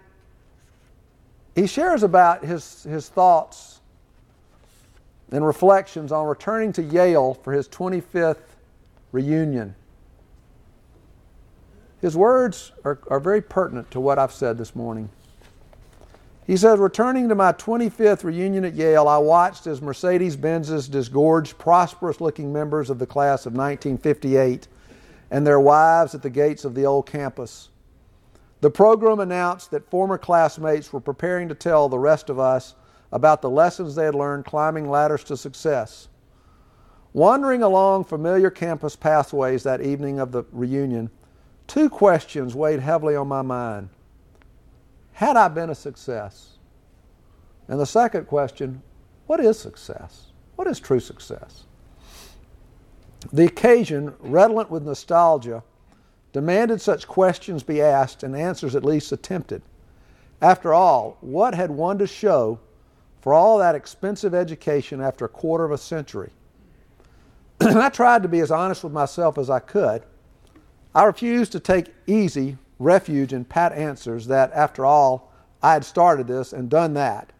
he 1.54 1.66
shares 1.66 2.02
about 2.02 2.42
his, 2.42 2.84
his 2.84 3.10
thoughts 3.10 3.80
and 5.30 5.44
reflections 5.44 6.10
on 6.10 6.26
returning 6.26 6.72
to 6.72 6.82
Yale 6.82 7.34
for 7.34 7.52
his 7.52 7.68
25th 7.68 8.38
reunion. 9.12 9.74
His 12.00 12.16
words 12.16 12.72
are, 12.84 12.98
are 13.08 13.20
very 13.20 13.42
pertinent 13.42 13.90
to 13.90 14.00
what 14.00 14.18
I've 14.18 14.32
said 14.32 14.56
this 14.56 14.74
morning. 14.74 15.10
He 16.46 16.56
says, 16.56 16.78
Returning 16.78 17.28
to 17.28 17.34
my 17.34 17.52
25th 17.52 18.24
reunion 18.24 18.64
at 18.64 18.74
Yale, 18.74 19.06
I 19.06 19.18
watched 19.18 19.66
as 19.66 19.80
Mercedes 19.80 20.36
Benz's 20.36 20.88
disgorged, 20.88 21.58
prosperous 21.58 22.20
looking 22.20 22.52
members 22.52 22.90
of 22.90 22.98
the 22.98 23.06
class 23.06 23.46
of 23.46 23.52
1958 23.52 24.66
and 25.30 25.46
their 25.46 25.60
wives 25.60 26.14
at 26.14 26.22
the 26.22 26.30
gates 26.30 26.64
of 26.64 26.74
the 26.74 26.84
old 26.86 27.06
campus. 27.06 27.68
The 28.62 28.70
program 28.70 29.20
announced 29.20 29.70
that 29.70 29.88
former 29.88 30.18
classmates 30.18 30.92
were 30.92 31.00
preparing 31.00 31.48
to 31.48 31.54
tell 31.54 31.88
the 31.88 31.98
rest 31.98 32.28
of 32.28 32.38
us 32.38 32.74
about 33.12 33.42
the 33.42 33.50
lessons 33.50 33.94
they 33.94 34.04
had 34.04 34.14
learned 34.14 34.44
climbing 34.44 34.90
ladders 34.90 35.24
to 35.24 35.36
success. 35.36 36.08
Wandering 37.12 37.62
along 37.62 38.04
familiar 38.04 38.50
campus 38.50 38.94
pathways 38.94 39.64
that 39.64 39.80
evening 39.80 40.20
of 40.20 40.30
the 40.30 40.44
reunion, 40.52 41.10
two 41.66 41.90
questions 41.90 42.54
weighed 42.54 42.80
heavily 42.80 43.16
on 43.16 43.26
my 43.26 43.42
mind. 43.42 43.88
Had 45.12 45.36
I 45.36 45.48
been 45.48 45.70
a 45.70 45.74
success? 45.74 46.58
And 47.66 47.80
the 47.80 47.86
second 47.86 48.26
question, 48.26 48.82
what 49.26 49.40
is 49.40 49.58
success? 49.58 50.26
What 50.56 50.68
is 50.68 50.78
true 50.78 51.00
success? 51.00 51.64
The 53.32 53.46
occasion, 53.46 54.14
redolent 54.20 54.70
with 54.70 54.84
nostalgia, 54.84 55.62
demanded 56.32 56.80
such 56.80 57.08
questions 57.08 57.62
be 57.62 57.82
asked 57.82 58.22
and 58.22 58.36
answers 58.36 58.74
at 58.76 58.84
least 58.84 59.12
attempted. 59.12 59.62
After 60.40 60.72
all, 60.72 61.18
what 61.20 61.54
had 61.54 61.70
one 61.70 61.98
to 61.98 62.06
show 62.06 62.60
for 63.20 63.34
all 63.34 63.58
that 63.58 63.74
expensive 63.74 64.34
education 64.34 65.00
after 65.00 65.24
a 65.24 65.28
quarter 65.28 65.64
of 65.64 65.72
a 65.72 65.78
century? 65.78 66.30
I 67.76 67.90
tried 67.90 68.22
to 68.22 68.28
be 68.28 68.40
as 68.40 68.50
honest 68.50 68.82
with 68.82 68.92
myself 68.92 69.36
as 69.36 69.50
I 69.50 69.58
could. 69.58 70.02
I 70.94 71.04
refused 71.04 71.52
to 71.52 71.60
take 71.60 71.92
easy 72.06 72.56
refuge 72.78 73.34
in 73.34 73.44
pat 73.44 73.72
answers 73.72 74.26
that, 74.28 74.50
after 74.54 74.86
all, 74.86 75.30
I 75.62 75.74
had 75.74 75.84
started 75.84 76.26
this 76.26 76.54
and 76.54 76.70
done 76.70 76.94
that. 76.94 77.32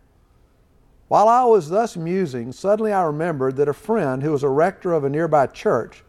While 1.09 1.27
I 1.27 1.45
was 1.45 1.71
thus 1.71 1.97
musing, 1.97 2.53
suddenly 2.53 2.93
I 2.93 3.03
remembered 3.03 3.57
that 3.57 3.69
a 3.69 3.73
friend 3.73 4.23
who 4.23 4.33
was 4.33 4.43
a 4.43 4.49
rector 4.49 4.93
of 4.93 5.05
a 5.05 5.09
nearby 5.09 5.47
church 5.47 6.05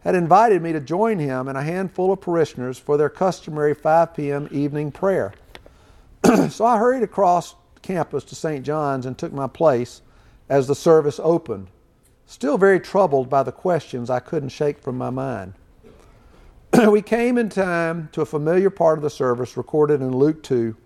had 0.00 0.14
invited 0.14 0.60
me 0.60 0.72
to 0.72 0.80
join 0.80 1.18
him 1.18 1.48
and 1.48 1.56
a 1.56 1.62
handful 1.62 2.12
of 2.12 2.20
parishioners 2.20 2.78
for 2.78 2.98
their 2.98 3.08
customary 3.08 3.74
5 3.74 4.14
p.m. 4.14 4.48
evening 4.50 4.92
prayer. 4.92 5.32
so 6.50 6.66
I 6.66 6.76
hurried 6.76 7.02
across 7.02 7.54
campus 7.80 8.22
to 8.24 8.34
St. 8.34 8.64
John's 8.64 9.06
and 9.06 9.16
took 9.16 9.32
my 9.32 9.46
place 9.46 10.02
as 10.48 10.66
the 10.66 10.74
service 10.74 11.18
opened 11.22 11.68
still 12.30 12.56
very 12.56 12.78
troubled 12.78 13.28
by 13.28 13.42
the 13.42 13.50
questions 13.50 14.08
I 14.08 14.20
couldn't 14.20 14.50
shake 14.50 14.78
from 14.78 14.96
my 14.96 15.10
mind. 15.10 15.52
we 16.88 17.02
came 17.02 17.36
in 17.36 17.48
time 17.48 18.08
to 18.12 18.20
a 18.20 18.26
familiar 18.26 18.70
part 18.70 18.96
of 18.98 19.02
the 19.02 19.10
service 19.10 19.56
recorded 19.56 20.00
in 20.00 20.16
Luke 20.16 20.40
2, 20.44 20.76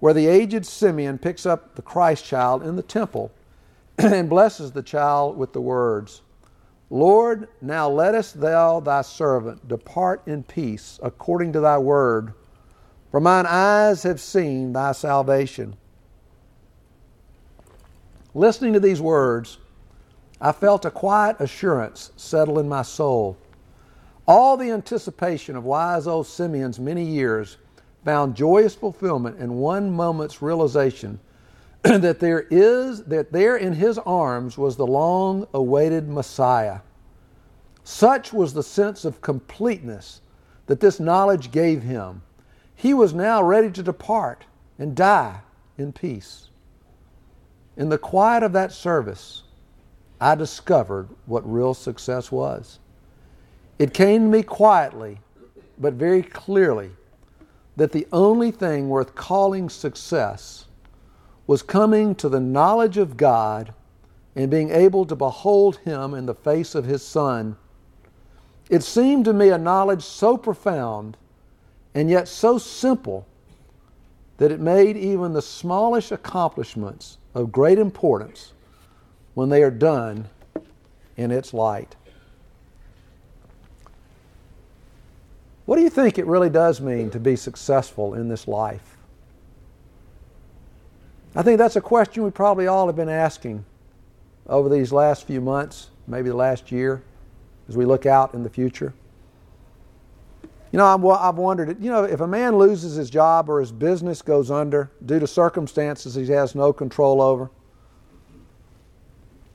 where 0.00 0.12
the 0.12 0.26
aged 0.26 0.66
Simeon 0.66 1.16
picks 1.16 1.46
up 1.46 1.76
the 1.76 1.82
Christ 1.82 2.26
child 2.26 2.62
in 2.62 2.76
the 2.76 2.82
temple 2.82 3.32
and 3.98 4.28
blesses 4.28 4.72
the 4.72 4.82
child 4.82 5.38
with 5.38 5.54
the 5.54 5.62
words, 5.62 6.20
Lord, 6.90 7.48
now 7.62 7.88
lettest 7.88 8.38
thou 8.38 8.78
thy 8.80 9.00
servant 9.00 9.66
depart 9.66 10.20
in 10.26 10.42
peace 10.42 11.00
according 11.02 11.54
to 11.54 11.60
thy 11.60 11.78
word, 11.78 12.34
for 13.10 13.18
mine 13.18 13.46
eyes 13.46 14.02
have 14.02 14.20
seen 14.20 14.74
thy 14.74 14.92
salvation. 14.92 15.74
Listening 18.34 18.74
to 18.74 18.80
these 18.80 19.00
words, 19.00 19.56
I 20.44 20.50
felt 20.50 20.84
a 20.84 20.90
quiet 20.90 21.36
assurance 21.38 22.10
settle 22.16 22.58
in 22.58 22.68
my 22.68 22.82
soul. 22.82 23.38
All 24.26 24.56
the 24.56 24.72
anticipation 24.72 25.54
of 25.54 25.64
wise 25.64 26.08
old 26.08 26.26
Simeon's 26.26 26.80
many 26.80 27.04
years 27.04 27.58
found 28.04 28.34
joyous 28.34 28.74
fulfillment 28.74 29.38
in 29.38 29.54
one 29.54 29.92
moment's 29.92 30.42
realization 30.42 31.20
that 31.82 32.18
there 32.18 32.40
is 32.50 33.04
that 33.04 33.30
there 33.30 33.56
in 33.56 33.74
his 33.74 33.98
arms 33.98 34.58
was 34.58 34.74
the 34.74 34.86
long 34.86 35.46
awaited 35.54 36.08
Messiah. 36.08 36.80
Such 37.84 38.32
was 38.32 38.52
the 38.52 38.64
sense 38.64 39.04
of 39.04 39.20
completeness 39.20 40.22
that 40.66 40.80
this 40.80 40.98
knowledge 40.98 41.52
gave 41.52 41.84
him. 41.84 42.22
He 42.74 42.94
was 42.94 43.14
now 43.14 43.44
ready 43.44 43.70
to 43.70 43.82
depart 43.82 44.44
and 44.76 44.96
die 44.96 45.40
in 45.78 45.92
peace. 45.92 46.48
In 47.76 47.90
the 47.90 47.98
quiet 47.98 48.42
of 48.42 48.52
that 48.54 48.72
service, 48.72 49.41
I 50.22 50.36
discovered 50.36 51.08
what 51.26 51.52
real 51.52 51.74
success 51.74 52.30
was. 52.30 52.78
It 53.80 53.92
came 53.92 54.22
to 54.22 54.28
me 54.28 54.44
quietly, 54.44 55.18
but 55.78 55.94
very 55.94 56.22
clearly, 56.22 56.92
that 57.76 57.90
the 57.90 58.06
only 58.12 58.52
thing 58.52 58.88
worth 58.88 59.16
calling 59.16 59.68
success 59.68 60.66
was 61.48 61.64
coming 61.64 62.14
to 62.14 62.28
the 62.28 62.38
knowledge 62.38 62.98
of 62.98 63.16
God 63.16 63.74
and 64.36 64.48
being 64.48 64.70
able 64.70 65.04
to 65.06 65.16
behold 65.16 65.78
Him 65.78 66.14
in 66.14 66.26
the 66.26 66.36
face 66.36 66.76
of 66.76 66.84
His 66.84 67.02
Son. 67.02 67.56
It 68.70 68.84
seemed 68.84 69.24
to 69.24 69.32
me 69.32 69.48
a 69.48 69.58
knowledge 69.58 70.04
so 70.04 70.36
profound 70.36 71.16
and 71.96 72.08
yet 72.08 72.28
so 72.28 72.58
simple 72.58 73.26
that 74.36 74.52
it 74.52 74.60
made 74.60 74.96
even 74.96 75.32
the 75.32 75.42
smallest 75.42 76.12
accomplishments 76.12 77.18
of 77.34 77.50
great 77.50 77.80
importance 77.80 78.52
when 79.34 79.48
they 79.48 79.62
are 79.62 79.70
done 79.70 80.28
in 81.16 81.30
its 81.30 81.54
light. 81.54 81.96
What 85.64 85.76
do 85.76 85.82
you 85.82 85.90
think 85.90 86.18
it 86.18 86.26
really 86.26 86.50
does 86.50 86.80
mean 86.80 87.10
to 87.10 87.20
be 87.20 87.36
successful 87.36 88.14
in 88.14 88.28
this 88.28 88.48
life? 88.48 88.96
I 91.34 91.42
think 91.42 91.58
that's 91.58 91.76
a 91.76 91.80
question 91.80 92.24
we 92.24 92.30
probably 92.30 92.66
all 92.66 92.86
have 92.88 92.96
been 92.96 93.08
asking 93.08 93.64
over 94.46 94.68
these 94.68 94.92
last 94.92 95.26
few 95.26 95.40
months, 95.40 95.88
maybe 96.06 96.28
the 96.28 96.36
last 96.36 96.72
year, 96.72 97.02
as 97.68 97.76
we 97.76 97.86
look 97.86 98.06
out 98.06 98.34
in 98.34 98.42
the 98.42 98.50
future. 98.50 98.92
You 100.72 100.78
know, 100.78 100.86
I've 100.86 101.36
wondered, 101.36 101.82
you 101.82 101.90
know, 101.90 102.04
if 102.04 102.20
a 102.20 102.26
man 102.26 102.56
loses 102.56 102.96
his 102.96 103.08
job 103.08 103.48
or 103.48 103.60
his 103.60 103.72
business 103.72 104.20
goes 104.20 104.50
under 104.50 104.90
due 105.04 105.20
to 105.20 105.26
circumstances 105.26 106.14
he 106.14 106.26
has 106.26 106.54
no 106.54 106.72
control 106.72 107.22
over, 107.22 107.50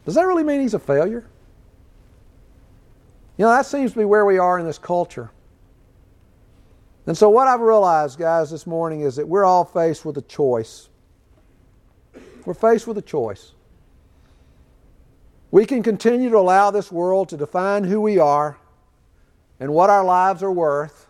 does 0.08 0.16
that 0.16 0.26
really 0.26 0.46
mean 0.46 0.62
he's 0.62 0.74
a 0.74 0.80
failure? 0.80 1.28
You 3.36 3.44
know, 3.44 3.52
that 3.52 3.66
seems 3.66 3.92
to 3.92 3.98
be 3.98 4.06
where 4.06 4.24
we 4.24 4.38
are 4.38 4.58
in 4.58 4.66
this 4.66 4.78
culture. 4.78 5.32
And 7.06 7.18
so, 7.18 7.30
what 7.30 7.50
I've 7.50 7.60
realized, 7.60 8.18
guys, 8.18 8.50
this 8.50 8.66
morning 8.66 9.02
is 9.02 9.18
that 9.18 9.28
we're 9.28 9.44
all 9.44 9.66
faced 9.66 10.06
with 10.06 10.18
a 10.18 10.22
choice. 10.22 10.88
We're 12.46 12.54
faced 12.54 12.88
with 12.88 12.98
a 12.98 13.02
choice. 13.02 13.52
We 15.52 15.66
can 15.66 15.84
continue 15.84 16.30
to 16.30 16.38
allow 16.38 16.72
this 16.72 16.90
world 16.90 17.28
to 17.30 17.38
define 17.38 17.84
who 17.84 18.00
we 18.00 18.18
are 18.18 18.58
and 19.60 19.74
what 19.74 19.90
our 19.90 20.06
lives 20.06 20.42
are 20.42 20.52
worth, 20.54 21.08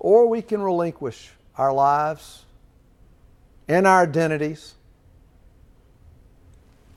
or 0.00 0.26
we 0.26 0.42
can 0.42 0.60
relinquish 0.60 1.30
our 1.56 1.72
lives 1.72 2.44
and 3.68 3.86
our 3.86 4.02
identities 4.02 4.74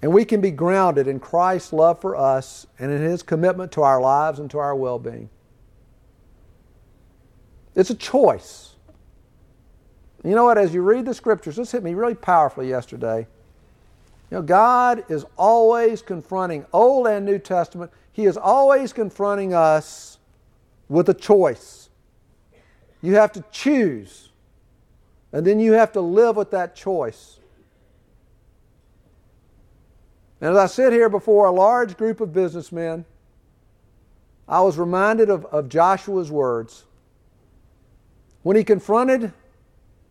and 0.06 0.14
we 0.14 0.24
can 0.24 0.40
be 0.40 0.52
grounded 0.52 1.08
in 1.08 1.20
Christ's 1.20 1.74
love 1.74 2.00
for 2.00 2.16
us 2.16 2.68
and 2.78 2.92
in 2.92 3.02
His 3.02 3.24
commitment 3.24 3.72
to 3.72 3.82
our 3.82 4.00
lives 4.00 4.38
and 4.38 4.52
to 4.52 4.60
our 4.60 4.76
well 4.76 5.00
being. 5.00 5.32
It's 7.74 7.90
a 7.90 7.96
choice. 7.96 8.76
You 10.24 10.36
know 10.36 10.44
what? 10.44 10.60
As 10.60 10.76
you 10.76 10.84
read 10.84 11.06
the 11.06 11.14
scriptures, 11.16 11.56
this 11.56 11.72
hit 11.72 11.82
me 11.82 11.96
really 11.96 12.14
powerfully 12.14 12.70
yesterday. 12.70 13.26
You 14.30 14.38
know, 14.38 14.42
God 14.44 15.04
is 15.10 15.26
always 15.40 16.04
confronting, 16.04 16.68
Old 16.72 17.08
and 17.08 17.26
New 17.26 17.40
Testament, 17.40 17.90
He 18.14 18.26
is 18.26 18.38
always 18.38 18.94
confronting 18.94 19.56
us 19.56 20.20
with 20.88 21.10
a 21.10 21.16
choice. 21.16 21.90
You 23.02 23.16
have 23.16 23.32
to 23.32 23.44
choose, 23.52 24.30
and 25.32 25.48
then 25.48 25.60
you 25.60 25.72
have 25.72 25.94
to 25.94 26.02
live 26.02 26.36
with 26.36 26.52
that 26.52 26.76
choice. 26.76 27.40
And 30.46 30.56
as 30.56 30.60
I 30.60 30.68
sit 30.68 30.94
here 30.94 31.10
before 31.10 31.48
a 31.48 31.52
large 31.52 31.98
group 31.98 32.22
of 32.22 32.32
businessmen, 32.32 33.04
I 34.48 34.62
was 34.62 34.78
reminded 34.78 35.32
of, 35.32 35.44
of 35.46 35.70
Joshua's 35.70 36.30
words. 36.30 36.84
When 38.44 38.56
he 38.56 38.64
confronted 38.64 39.34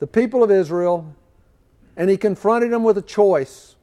the 0.01 0.09
people 0.09 0.43
of 0.43 0.51
Israel, 0.51 1.15
and 1.97 2.11
he 2.11 2.17
confronted 2.17 2.73
them 2.73 2.83
with 2.83 2.99
a 2.99 3.03
choice. 3.03 3.77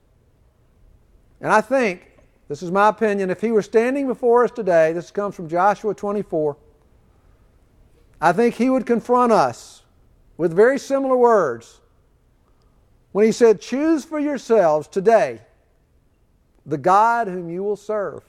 And 1.39 1.54
I 1.54 1.62
think, 1.62 2.20
this 2.49 2.62
is 2.62 2.70
my 2.70 2.89
opinion, 2.89 3.30
if 3.30 3.39
he 3.39 3.52
were 3.52 3.62
standing 3.62 4.06
before 4.06 4.43
us 4.43 4.52
today, 4.52 4.91
this 4.91 5.10
comes 5.10 5.36
from 5.36 5.47
Joshua 5.47 5.95
24, 5.95 6.58
I 8.20 8.34
think 8.34 8.56
he 8.56 8.70
would 8.70 8.86
confront 8.86 9.32
us 9.32 9.84
with 10.36 10.54
very 10.54 10.80
similar 10.80 11.16
words 11.16 11.80
when 13.14 13.26
he 13.26 13.32
said, 13.32 13.62
Choose 13.62 14.04
for 14.04 14.20
yourselves 14.20 14.89
today 14.89 15.39
the 16.66 16.78
God 16.78 17.28
whom 17.28 17.49
you 17.49 17.64
will 17.64 17.76
serve. 17.76 18.24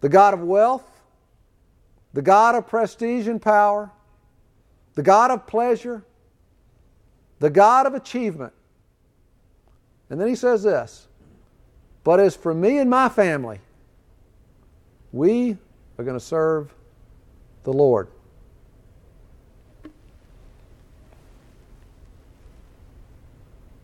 The 0.00 0.08
God 0.08 0.34
of 0.34 0.40
wealth 0.40 0.94
the 2.14 2.22
God 2.22 2.54
of 2.54 2.66
prestige 2.66 3.26
and 3.28 3.42
power, 3.42 3.90
the 4.94 5.02
God 5.02 5.30
of 5.32 5.46
pleasure, 5.46 6.04
the 7.40 7.50
God 7.50 7.86
of 7.86 7.94
achievement. 7.94 8.52
And 10.08 10.20
then 10.20 10.28
he 10.28 10.36
says 10.36 10.62
this 10.62 11.08
But 12.04 12.20
as 12.20 12.34
for 12.36 12.54
me 12.54 12.78
and 12.78 12.88
my 12.88 13.08
family, 13.08 13.58
we 15.12 15.58
are 15.98 16.04
going 16.04 16.18
to 16.18 16.24
serve 16.24 16.72
the 17.64 17.72
Lord. 17.72 18.08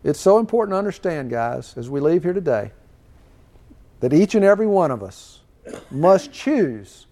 It's 0.03 0.19
so 0.19 0.39
important 0.39 0.73
to 0.73 0.77
understand, 0.77 1.29
guys, 1.29 1.75
as 1.77 1.89
we 1.89 1.99
leave 1.99 2.23
here 2.23 2.33
today, 2.33 2.71
that 3.99 4.13
each 4.13 4.33
and 4.33 4.43
every 4.43 4.65
one 4.65 4.89
of 4.89 5.03
us 5.03 5.41
must 5.91 6.31
choose 6.31 7.05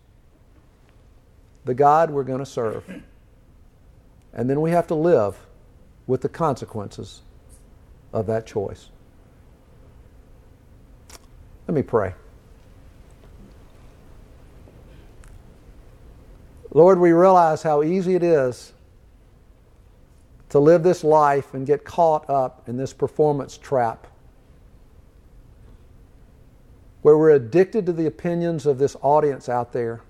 the 1.65 1.73
God 1.75 2.09
we're 2.09 2.23
going 2.23 2.39
to 2.39 2.45
serve. 2.45 2.83
And 4.33 4.49
then 4.49 4.59
we 4.61 4.71
have 4.71 4.87
to 4.87 4.95
live 4.95 5.37
with 6.07 6.21
the 6.21 6.29
consequences 6.29 7.21
of 8.11 8.25
that 8.25 8.47
choice. 8.47 8.89
Let 11.67 11.75
me 11.75 11.83
pray. 11.83 12.15
Lord, 16.71 16.99
we 16.99 17.11
realize 17.11 17.61
how 17.61 17.83
easy 17.83 18.15
it 18.15 18.23
is 18.23 18.73
to 20.49 20.59
live 20.59 20.83
this 20.83 21.03
life 21.03 21.53
and 21.53 21.65
get 21.65 21.85
caught 21.85 22.29
up 22.29 22.67
in 22.67 22.77
this 22.77 22.93
performance 22.93 23.57
trap 23.57 24.07
where 27.01 27.17
we're 27.17 27.31
addicted 27.31 27.85
to 27.85 27.93
the 27.93 28.05
opinions 28.05 28.65
of 28.65 28.77
this 28.77 28.95
audience 29.01 29.47
out 29.47 29.71
there. 29.71 30.01